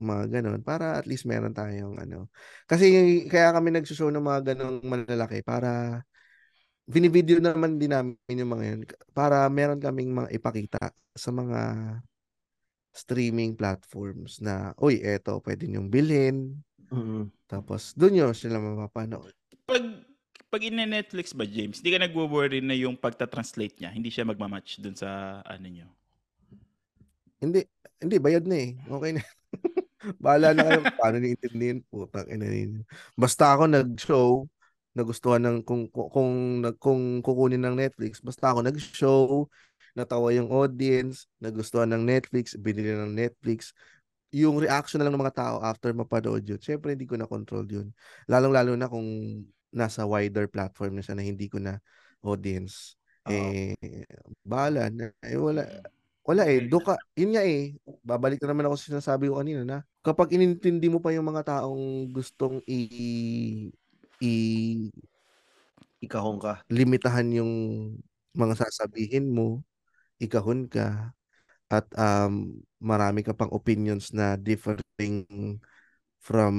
mga 0.00 0.40
ganun, 0.40 0.60
para 0.64 0.96
at 0.96 1.04
least 1.04 1.28
meron 1.28 1.52
tayong 1.52 2.00
ano. 2.00 2.32
Kasi 2.64 2.90
kaya 3.28 3.52
kami 3.52 3.70
nagsushow 3.70 4.08
ng 4.08 4.24
mga 4.24 4.40
ganung 4.56 4.80
malalaki 4.80 5.44
para 5.44 6.00
binivideo 6.90 7.38
naman 7.38 7.78
din 7.78 7.94
namin 7.94 8.16
yung 8.34 8.50
mga 8.50 8.64
yun 8.66 8.80
para 9.14 9.46
meron 9.46 9.78
kaming 9.78 10.10
mga 10.10 10.28
ipakita 10.34 10.90
sa 11.14 11.30
mga 11.30 11.60
streaming 12.90 13.54
platforms 13.54 14.42
na, 14.42 14.74
uy, 14.82 14.98
eto, 14.98 15.38
pwede 15.46 15.70
niyong 15.70 15.86
bilhin. 15.86 16.58
Mm. 16.90 17.30
Tapos, 17.46 17.94
doon 17.94 18.12
nyo 18.18 18.26
sila 18.34 18.58
mapapanood. 18.58 19.30
Pag, 19.62 20.02
pag 20.50 20.62
ine-Netflix 20.66 21.30
ba, 21.30 21.46
James, 21.46 21.78
hindi 21.78 21.94
ka 21.94 22.02
nagwo-worry 22.02 22.58
na 22.58 22.74
yung 22.74 22.98
pagta-translate 22.98 23.78
niya, 23.78 23.90
hindi 23.94 24.10
siya 24.10 24.26
magmamatch 24.26 24.82
dun 24.82 24.98
sa 24.98 25.38
ano 25.46 25.66
nyo. 25.70 25.86
Hindi, 27.38 27.62
hindi, 28.02 28.16
bayad 28.18 28.44
na 28.44 28.56
eh. 28.58 28.70
Okay 28.84 29.10
na. 29.16 29.22
Bahala 30.16 30.56
na 30.56 30.62
kayo 30.64 30.80
paano 31.00 31.16
niintindihin. 31.20 31.84
Putang 31.88 32.28
ina 32.30 32.46
ninyo. 32.48 32.82
Basta 33.14 33.52
ako 33.52 33.68
nag-show, 33.68 34.48
nagustuhan 34.96 35.42
ng 35.44 35.58
kung 35.62 35.86
kung 35.92 36.08
kung, 36.10 36.32
kung 36.80 37.02
kukunin 37.22 37.62
ng 37.62 37.76
Netflix, 37.76 38.18
basta 38.24 38.50
ako 38.50 38.64
nag-show, 38.66 39.46
natawa 39.94 40.32
yung 40.34 40.48
audience, 40.50 41.28
nagustuhan 41.38 41.90
ng 41.94 42.02
Netflix, 42.02 42.56
binili 42.56 42.94
ng 42.94 43.12
Netflix. 43.12 43.76
Yung 44.30 44.62
reaction 44.62 45.02
na 45.02 45.10
lang 45.10 45.18
ng 45.18 45.24
mga 45.26 45.36
tao 45.36 45.56
after 45.58 45.90
mapanood 45.90 46.46
yun, 46.46 46.60
syempre 46.62 46.94
hindi 46.94 47.06
ko 47.06 47.18
na 47.18 47.26
control 47.26 47.66
yun. 47.66 47.90
Lalong-lalo 48.30 48.78
na 48.78 48.86
kung 48.86 49.06
nasa 49.74 50.06
wider 50.06 50.46
platform 50.46 50.98
na 50.98 51.02
siya 51.02 51.18
na 51.18 51.26
hindi 51.26 51.50
ko 51.50 51.58
na 51.58 51.82
audience. 52.22 52.94
Oo. 53.26 53.50
Eh, 53.52 53.74
bahala 54.46 54.88
na. 54.90 55.10
Eh, 55.22 55.38
wala, 55.38 55.66
wala 56.24 56.46
eh. 56.46 56.62
Doon 56.64 56.84
ka, 56.84 56.94
yun 57.16 57.32
nga 57.34 57.42
eh. 57.44 57.74
Babalik 58.04 58.38
na 58.44 58.52
naman 58.52 58.68
ako 58.68 58.76
sa 58.78 58.88
sinasabi 58.94 59.28
ko 59.28 59.40
kanina 59.40 59.62
na 59.64 59.78
kapag 60.00 60.32
inintindi 60.32 60.88
mo 60.88 61.00
pa 61.00 61.12
yung 61.12 61.28
mga 61.28 61.44
taong 61.60 62.08
gustong 62.12 62.60
i, 62.64 62.80
i 64.22 64.32
Ikahong 66.00 66.40
ka. 66.40 66.64
limitahan 66.72 67.28
yung 67.36 67.52
mga 68.32 68.56
sasabihin 68.56 69.28
mo, 69.28 69.60
ikahon 70.16 70.64
ka, 70.64 71.12
at 71.70 71.86
um, 71.94 72.56
marami 72.80 73.20
ka 73.22 73.36
pang 73.36 73.52
opinions 73.52 74.10
na 74.16 74.34
differing 74.34 75.26
from 76.20 76.56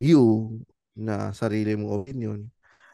you 0.00 0.56
na 0.98 1.30
sarili 1.32 1.74
mong 1.78 2.04
opinion, 2.04 2.38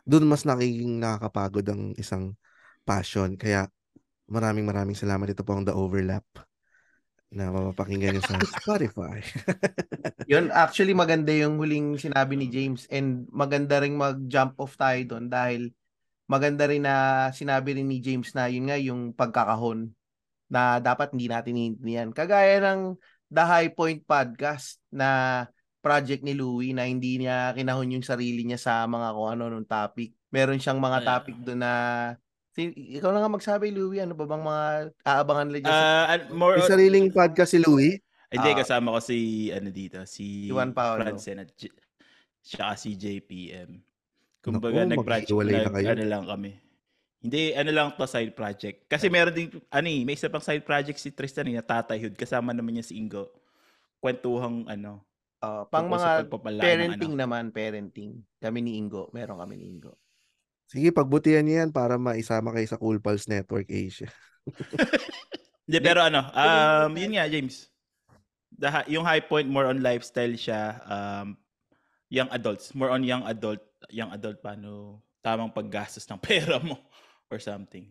doon 0.05 0.29
mas 0.29 0.45
nagiging 0.45 1.01
nakakapagod 1.01 1.67
ang 1.69 1.83
isang 1.97 2.37
passion. 2.85 3.35
Kaya 3.35 3.67
maraming 4.29 4.65
maraming 4.65 4.97
salamat. 4.97 5.31
Ito 5.31 5.45
po 5.45 5.57
ang 5.57 5.67
The 5.67 5.75
Overlap 5.77 6.25
na 7.35 7.51
mapapakinggan 7.51 8.15
nyo 8.15 8.23
sa 8.23 8.39
Spotify. 8.63 9.19
Yun, 10.31 10.55
actually 10.55 10.95
maganda 10.95 11.35
yung 11.35 11.59
huling 11.59 11.99
sinabi 11.99 12.39
ni 12.39 12.47
James 12.47 12.87
and 12.95 13.27
maganda 13.35 13.83
ring 13.83 13.99
mag-jump 13.99 14.55
off 14.63 14.79
tayo 14.79 15.03
doon 15.03 15.27
dahil 15.27 15.75
maganda 16.31 16.65
rin 16.71 16.87
na 16.87 17.29
sinabi 17.35 17.75
rin 17.75 17.91
ni 17.91 17.99
James 17.99 18.33
na 18.33 18.47
yun 18.49 18.71
nga 18.71 18.79
yung 18.79 19.13
pagkakahon 19.13 19.93
na 20.49 20.79
dapat 20.79 21.13
hindi 21.13 21.27
natin 21.27 21.59
iintindihan. 21.59 22.09
Kagaya 22.15 22.63
ng 22.63 22.95
The 23.29 23.45
High 23.45 23.73
Point 23.75 24.07
Podcast 24.07 24.79
na 24.95 25.43
project 25.85 26.25
ni 26.25 26.33
Louie 26.33 26.73
na 26.73 26.89
hindi 26.89 27.21
niya 27.21 27.53
kinahon 27.53 27.99
yung 27.99 28.07
sarili 28.07 28.47
niya 28.47 28.57
sa 28.57 28.73
mga 28.89 29.13
kung 29.13 29.29
ano 29.37 29.45
nung 29.53 29.69
topic. 29.69 30.17
Meron 30.33 30.63
siyang 30.63 30.81
mga 30.81 31.03
topic 31.05 31.37
doon 31.45 31.61
na 31.61 31.73
ikaw 32.57 33.11
na 33.11 33.21
nga 33.21 33.31
magsabi, 33.31 33.71
Louie, 33.71 33.99
ano 33.99 34.15
ba 34.15 34.25
bang 34.25 34.41
mga 34.41 34.65
aabangan 35.03 35.47
nila 35.47 35.59
dyan 35.61 35.73
sa 35.73 35.89
an- 36.09 36.31
more 36.31 36.55
May 36.55 36.65
sariling 36.65 37.09
podcast 37.09 37.51
si 37.51 37.59
Louie. 37.59 37.99
Hindi, 38.29 38.51
Ah. 38.51 38.57
kasama 38.57 38.95
ko 38.95 39.01
si, 39.01 39.19
ano 39.51 39.69
dito, 39.69 39.99
si 40.05 40.47
Si 40.47 40.51
Juan 40.51 40.71
Paolo. 40.71 41.03
Francen 41.03 41.39
at 41.39 41.51
J- 41.53 41.75
siya 42.41 42.75
si 42.75 42.95
JPM. 42.95 43.79
Kumbaga, 44.39 44.83
Naku, 44.83 45.01
nag-project, 45.01 45.31
na 45.33 45.73
kayo. 45.73 45.89
ano 45.91 46.05
lang 46.05 46.25
kami. 46.27 46.51
Hindi, 47.19 47.57
ano 47.57 47.71
lang 47.71 47.89
to, 47.95 48.05
side 48.05 48.35
project. 48.35 48.85
Kasi 48.85 49.09
meron 49.09 49.33
din, 49.33 49.49
ano 49.69 49.89
eh, 49.89 50.05
may 50.05 50.13
isa 50.13 50.29
pang 50.29 50.45
side 50.45 50.61
project 50.61 51.01
si 51.01 51.09
Tristan 51.09 51.49
eh, 51.49 51.57
na 51.57 51.65
Tatayhood. 51.65 52.13
Kasama 52.15 52.53
naman 52.53 52.77
niya 52.77 52.85
si 52.85 52.95
Ingo. 52.95 53.33
Kwentuhang, 53.99 54.69
ano, 54.69 55.01
Ah, 55.41 55.65
pang 55.65 55.85
mga 55.87 56.25
parenting 56.57 57.13
anak. 57.13 57.21
naman, 57.21 57.45
parenting. 57.49 58.25
Kami 58.39 58.59
ni 58.61 58.77
Ingo, 58.77 59.09
meron 59.11 59.37
kami 59.37 59.57
ni 59.57 59.69
Ingo. 59.71 59.93
Sige, 60.75 60.91
pagbutihan 60.91 61.47
niyo 61.47 61.63
yan 61.63 61.71
para 61.71 61.95
maisama 61.95 62.51
kayo 62.51 62.67
sa 62.67 62.75
Cool 62.75 62.99
Pals 62.99 63.31
Network 63.31 63.71
Asia. 63.71 64.11
Hindi, 65.65 65.79
pero 65.79 66.03
ano, 66.03 66.27
um, 66.35 66.91
yun 66.99 67.15
nga, 67.15 67.31
James. 67.31 67.71
The, 68.51 68.91
yung 68.91 69.07
high 69.07 69.23
point, 69.23 69.47
more 69.47 69.71
on 69.71 69.81
lifestyle 69.81 70.35
siya. 70.35 70.83
Um, 70.83 71.39
young 72.11 72.27
adults. 72.35 72.75
More 72.75 72.91
on 72.91 73.07
young 73.07 73.23
adult. 73.23 73.63
Young 73.89 74.11
adult, 74.11 74.43
paano 74.43 74.99
tamang 75.23 75.55
paggastos 75.55 76.05
ng 76.11 76.19
pera 76.27 76.59
mo 76.59 76.77
or 77.31 77.39
something. 77.39 77.87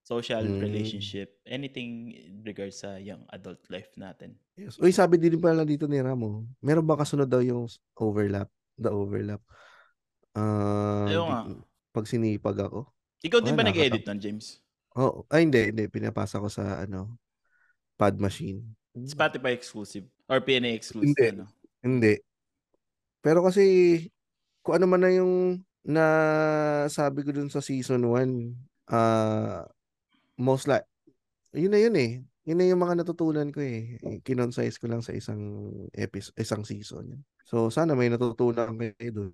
Social 0.00 0.40
Mm. 0.40 0.62
relationship. 0.62 1.36
Anything 1.44 2.16
in 2.16 2.40
regards 2.40 2.80
sa 2.80 2.96
young 2.96 3.28
adult 3.28 3.60
life 3.68 3.92
natin. 3.98 4.38
Yes. 4.56 4.80
Uy, 4.80 4.88
sabi 4.88 5.20
din 5.20 5.36
pala 5.36 5.68
dito 5.68 5.84
ni 5.84 6.00
Ramo, 6.00 6.48
meron 6.64 6.86
ba 6.86 6.96
kasunod 6.96 7.28
daw 7.28 7.44
yung 7.44 7.68
overlap? 7.98 8.48
The 8.80 8.88
overlap. 8.88 9.42
Ayaw 10.32 11.04
di- 11.04 11.28
nga. 11.28 11.40
Pag 11.98 12.06
sinipag 12.06 12.58
ako. 12.62 12.86
Ikaw 13.26 13.42
din 13.42 13.58
ba 13.58 13.66
nakaka- 13.66 13.74
nag-edit 13.74 14.04
nun, 14.06 14.20
James? 14.22 14.62
Oh, 14.94 15.26
ay 15.34 15.46
hindi, 15.46 15.74
hindi 15.74 15.84
pinapasa 15.90 16.38
ko 16.38 16.46
sa 16.46 16.86
ano, 16.86 17.18
pad 17.98 18.14
machine. 18.22 18.62
Spotify 18.94 19.54
exclusive 19.54 20.06
or 20.30 20.38
PNA 20.38 20.74
exclusive. 20.78 21.14
Hindi. 21.14 21.26
Ano? 21.34 21.44
Hindi. 21.82 22.14
Pero 23.22 23.42
kasi 23.42 23.62
kung 24.62 24.78
ano 24.78 24.86
man 24.86 25.02
na 25.02 25.10
yung 25.10 25.62
na 25.86 26.04
sabi 26.90 27.22
ko 27.26 27.30
dun 27.34 27.50
sa 27.50 27.62
season 27.62 28.06
1, 28.06 28.54
ah 28.90 29.66
most 30.38 30.70
like 30.70 30.86
yun 31.54 31.74
na 31.74 31.80
yun 31.82 31.96
eh. 31.98 32.12
Yun 32.48 32.58
na 32.58 32.64
yung 32.64 32.80
mga 32.80 33.04
natutunan 33.04 33.52
ko 33.52 33.60
eh. 33.60 34.00
Kinonsize 34.24 34.80
ko 34.80 34.88
lang 34.88 35.04
sa 35.04 35.12
isang 35.12 35.68
episode, 35.92 36.36
isang 36.40 36.62
season. 36.64 37.22
So 37.44 37.68
sana 37.68 37.92
may 37.92 38.08
natutunan 38.08 38.74
kayo 38.76 39.10
dun. 39.12 39.32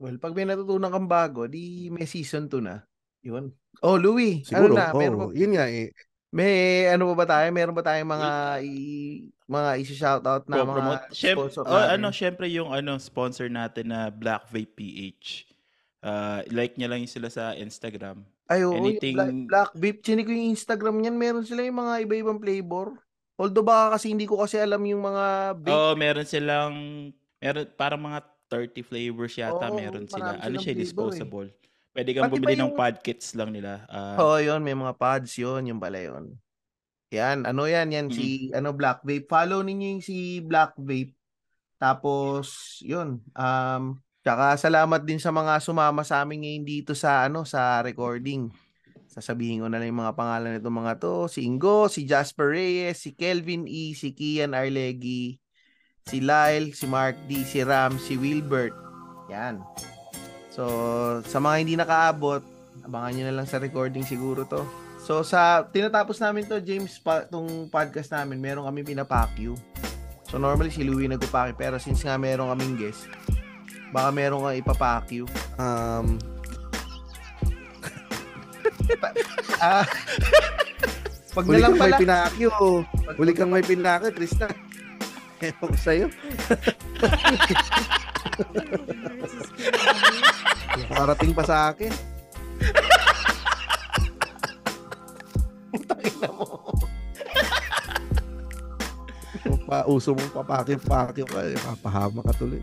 Well, 0.00 0.16
pag 0.16 0.32
may 0.32 0.48
natutunan 0.48 0.88
kang 0.88 1.04
bago, 1.04 1.44
di 1.44 1.92
may 1.92 2.08
season 2.08 2.48
2 2.48 2.64
na. 2.64 2.80
Yun. 3.20 3.52
Oh, 3.84 4.00
Louie, 4.00 4.40
Siguro, 4.48 4.72
ano 4.72 4.80
na? 4.80 4.96
Meron 4.96 5.16
oh, 5.20 5.20
ba, 5.28 5.36
yun 5.36 5.52
nga 5.52 5.68
eh. 5.68 5.92
may 6.32 6.86
ano 6.88 7.12
pa 7.12 7.14
ba 7.20 7.26
tayo? 7.28 7.46
Meron 7.52 7.76
ba 7.76 7.84
tayong 7.84 8.08
mga 8.08 8.30
i, 8.64 8.74
mga 9.44 9.70
isi-shoutout 9.84 10.44
na 10.48 10.64
mga 10.64 11.10
sponsor 11.12 11.62
oh, 11.68 11.76
natin? 11.76 11.90
ano, 12.00 12.06
syempre 12.14 12.46
yung 12.48 12.70
ano 12.72 12.96
sponsor 12.96 13.52
natin 13.52 13.92
na 13.92 14.08
Black 14.08 14.48
Vape 14.48 14.72
PH. 14.72 15.52
Uh, 16.00 16.40
like 16.48 16.80
niya 16.80 16.88
lang 16.88 17.04
yung 17.04 17.12
sila 17.12 17.28
sa 17.28 17.52
Instagram. 17.52 18.24
Ay, 18.48 18.64
oo, 18.64 18.72
anything- 18.72 19.20
Black, 19.20 19.36
Black 19.52 19.72
Vape. 19.76 20.00
Chinig 20.00 20.24
ko 20.24 20.32
yung 20.32 20.54
Instagram 20.56 20.96
niyan. 20.96 21.16
Meron 21.20 21.44
sila 21.44 21.60
yung 21.60 21.76
mga 21.76 21.94
iba-ibang 22.08 22.40
flavor. 22.40 22.96
Although 23.36 23.64
baka 23.64 24.00
kasi 24.00 24.12
hindi 24.12 24.24
ko 24.24 24.40
kasi 24.40 24.56
alam 24.56 24.80
yung 24.80 25.04
mga 25.04 25.24
vape. 25.60 25.72
Oh, 25.76 25.92
meron 25.92 26.28
silang 26.28 26.74
meron 27.40 27.68
parang 27.76 28.00
mga 28.00 28.20
30 28.50 28.82
flavors 28.82 29.32
yata 29.32 29.66
Oo, 29.66 29.76
meron 29.76 30.04
sila. 30.04 30.34
marami 30.34 30.42
Ano 30.42 30.46
silang 30.50 30.54
siya 30.58 30.66
flavor 30.66 30.74
eh. 30.74 30.82
disposable. 30.82 31.48
Pwede 31.90 32.10
kang 32.10 32.24
Pati 32.24 32.32
ba 32.32 32.36
bumili 32.36 32.54
ng 32.54 32.62
yung- 32.64 32.76
pod 32.76 32.96
kits 33.00 33.28
lang 33.32 33.50
nila. 33.50 33.72
Ah, 33.86 34.14
Oo, 34.16 34.36
yun. 34.38 34.60
May 34.60 34.74
mga 34.74 34.94
pods 34.94 35.32
yun. 35.34 35.62
Yung 35.64 35.78
pala 35.78 35.98
yun. 35.98 36.34
Yan. 37.10 37.42
Ano 37.44 37.64
yan? 37.64 37.88
Yan 37.88 38.06
si 38.08 38.26
ano 38.52 38.70
Black 38.70 39.02
Vape. 39.02 39.26
Follow 39.26 39.62
ninyo 39.62 39.86
yung 39.92 40.04
si 40.04 40.16
Black 40.40 40.74
Vape. 40.76 41.14
Tapos, 41.76 42.46
yun. 42.80 43.18
Um, 43.32 43.82
tsaka 44.20 44.54
salamat 44.56 45.00
din 45.00 45.16
sa 45.16 45.30
mga 45.30 45.58
sumama 45.58 46.04
sa 46.04 46.20
amin 46.20 46.44
ngayon 46.44 46.64
dito 46.64 46.92
sa 46.92 47.24
ano 47.24 47.42
sa 47.42 47.80
recording. 47.80 48.52
Sasabihin 49.08 49.58
ko 49.58 49.66
na 49.66 49.80
lang 49.80 49.90
yung 49.90 49.98
mga 50.00 50.14
pangalan 50.14 50.50
nito 50.54 50.70
mga 50.70 50.94
to. 50.98 51.26
Si 51.26 51.42
Ingo, 51.42 51.88
si 51.88 52.04
Jasper 52.04 52.52
Reyes, 52.52 53.00
si 53.00 53.10
Kelvin 53.10 53.66
E, 53.66 53.90
si 53.92 54.12
Kian 54.12 54.52
Arlegi, 54.52 55.34
si 56.10 56.18
Lyle, 56.18 56.74
si 56.74 56.84
Mark 56.84 57.14
D, 57.24 57.40
si 57.40 57.62
Ram, 57.62 57.94
si 57.96 58.14
Wilbert. 58.14 58.74
Yan. 59.30 59.62
So, 60.50 60.66
sa 61.22 61.38
mga 61.38 61.56
hindi 61.56 61.74
nakaabot, 61.74 62.42
abangan 62.82 63.10
nyo 63.14 63.24
na 63.24 63.36
lang 63.36 63.46
sa 63.46 63.56
recording 63.56 64.02
siguro 64.02 64.42
to. 64.44 64.66
So, 65.00 65.22
sa 65.22 65.62
tinatapos 65.64 66.18
namin 66.18 66.44
to, 66.44 66.58
James, 66.58 66.98
pa, 66.98 67.24
tong 67.24 67.46
podcast 67.66 68.10
namin, 68.10 68.36
meron 68.36 68.66
kami 68.66 68.82
pinapakyu. 68.82 69.54
So, 70.26 70.36
normally 70.36 70.70
si 70.70 70.82
Louie 70.82 71.06
nagpapakyu, 71.06 71.54
pero 71.54 71.78
since 71.78 72.02
nga 72.02 72.14
meron 72.14 72.50
kaming 72.50 72.76
guest, 72.76 73.06
baka 73.88 74.10
meron 74.10 74.42
kang 74.42 74.58
ipapakyu. 74.58 75.24
Um, 75.56 76.18
Ah, 79.60 79.84
pag 81.30 81.44
na 81.44 81.46
huli 81.46 81.60
lang 81.60 81.70
kang 81.70 81.78
may 81.78 81.92
pala. 81.92 82.00
pinakyo. 82.00 82.50
Pag- 83.04 83.18
Huli 83.20 83.32
kang 83.32 83.52
may 83.52 83.60
pinakyo, 83.62 84.08
Tristan. 84.10 84.50
Ewan 85.40 85.72
ko 85.72 85.78
sa'yo. 85.80 86.12
Parating 90.92 91.32
pa 91.32 91.44
sa 91.48 91.72
akin. 91.72 91.88
Tangina 95.88 96.28
mo. 96.36 96.76
Pa, 99.64 99.88
uso 99.88 100.12
mong 100.12 100.28
papakyo-pakyo 100.34 101.24
ka, 101.24 101.40
eh, 101.48 101.56
papahama 101.56 102.20
ka 102.20 102.36
tuloy. 102.36 102.60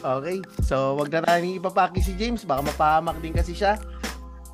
Okay. 0.00 0.40
So, 0.64 0.96
wag 0.96 1.12
na 1.12 1.20
tayong 1.20 1.60
ipapaki 1.60 2.00
si 2.00 2.16
James. 2.16 2.48
Baka 2.48 2.64
mapahamak 2.64 3.20
din 3.20 3.36
kasi 3.36 3.52
siya. 3.52 3.76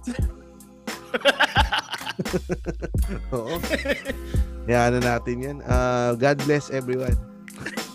Oo. 3.37 3.61
Yan 4.67 4.99
na 4.99 5.01
natin 5.14 5.37
yan. 5.43 5.59
Ah, 5.62 6.19
God 6.19 6.43
bless 6.43 6.75
everyone. 6.75 7.14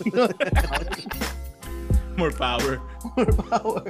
more 2.16 2.32
power. 2.32 2.80
More 3.16 3.34
power. 3.48 3.84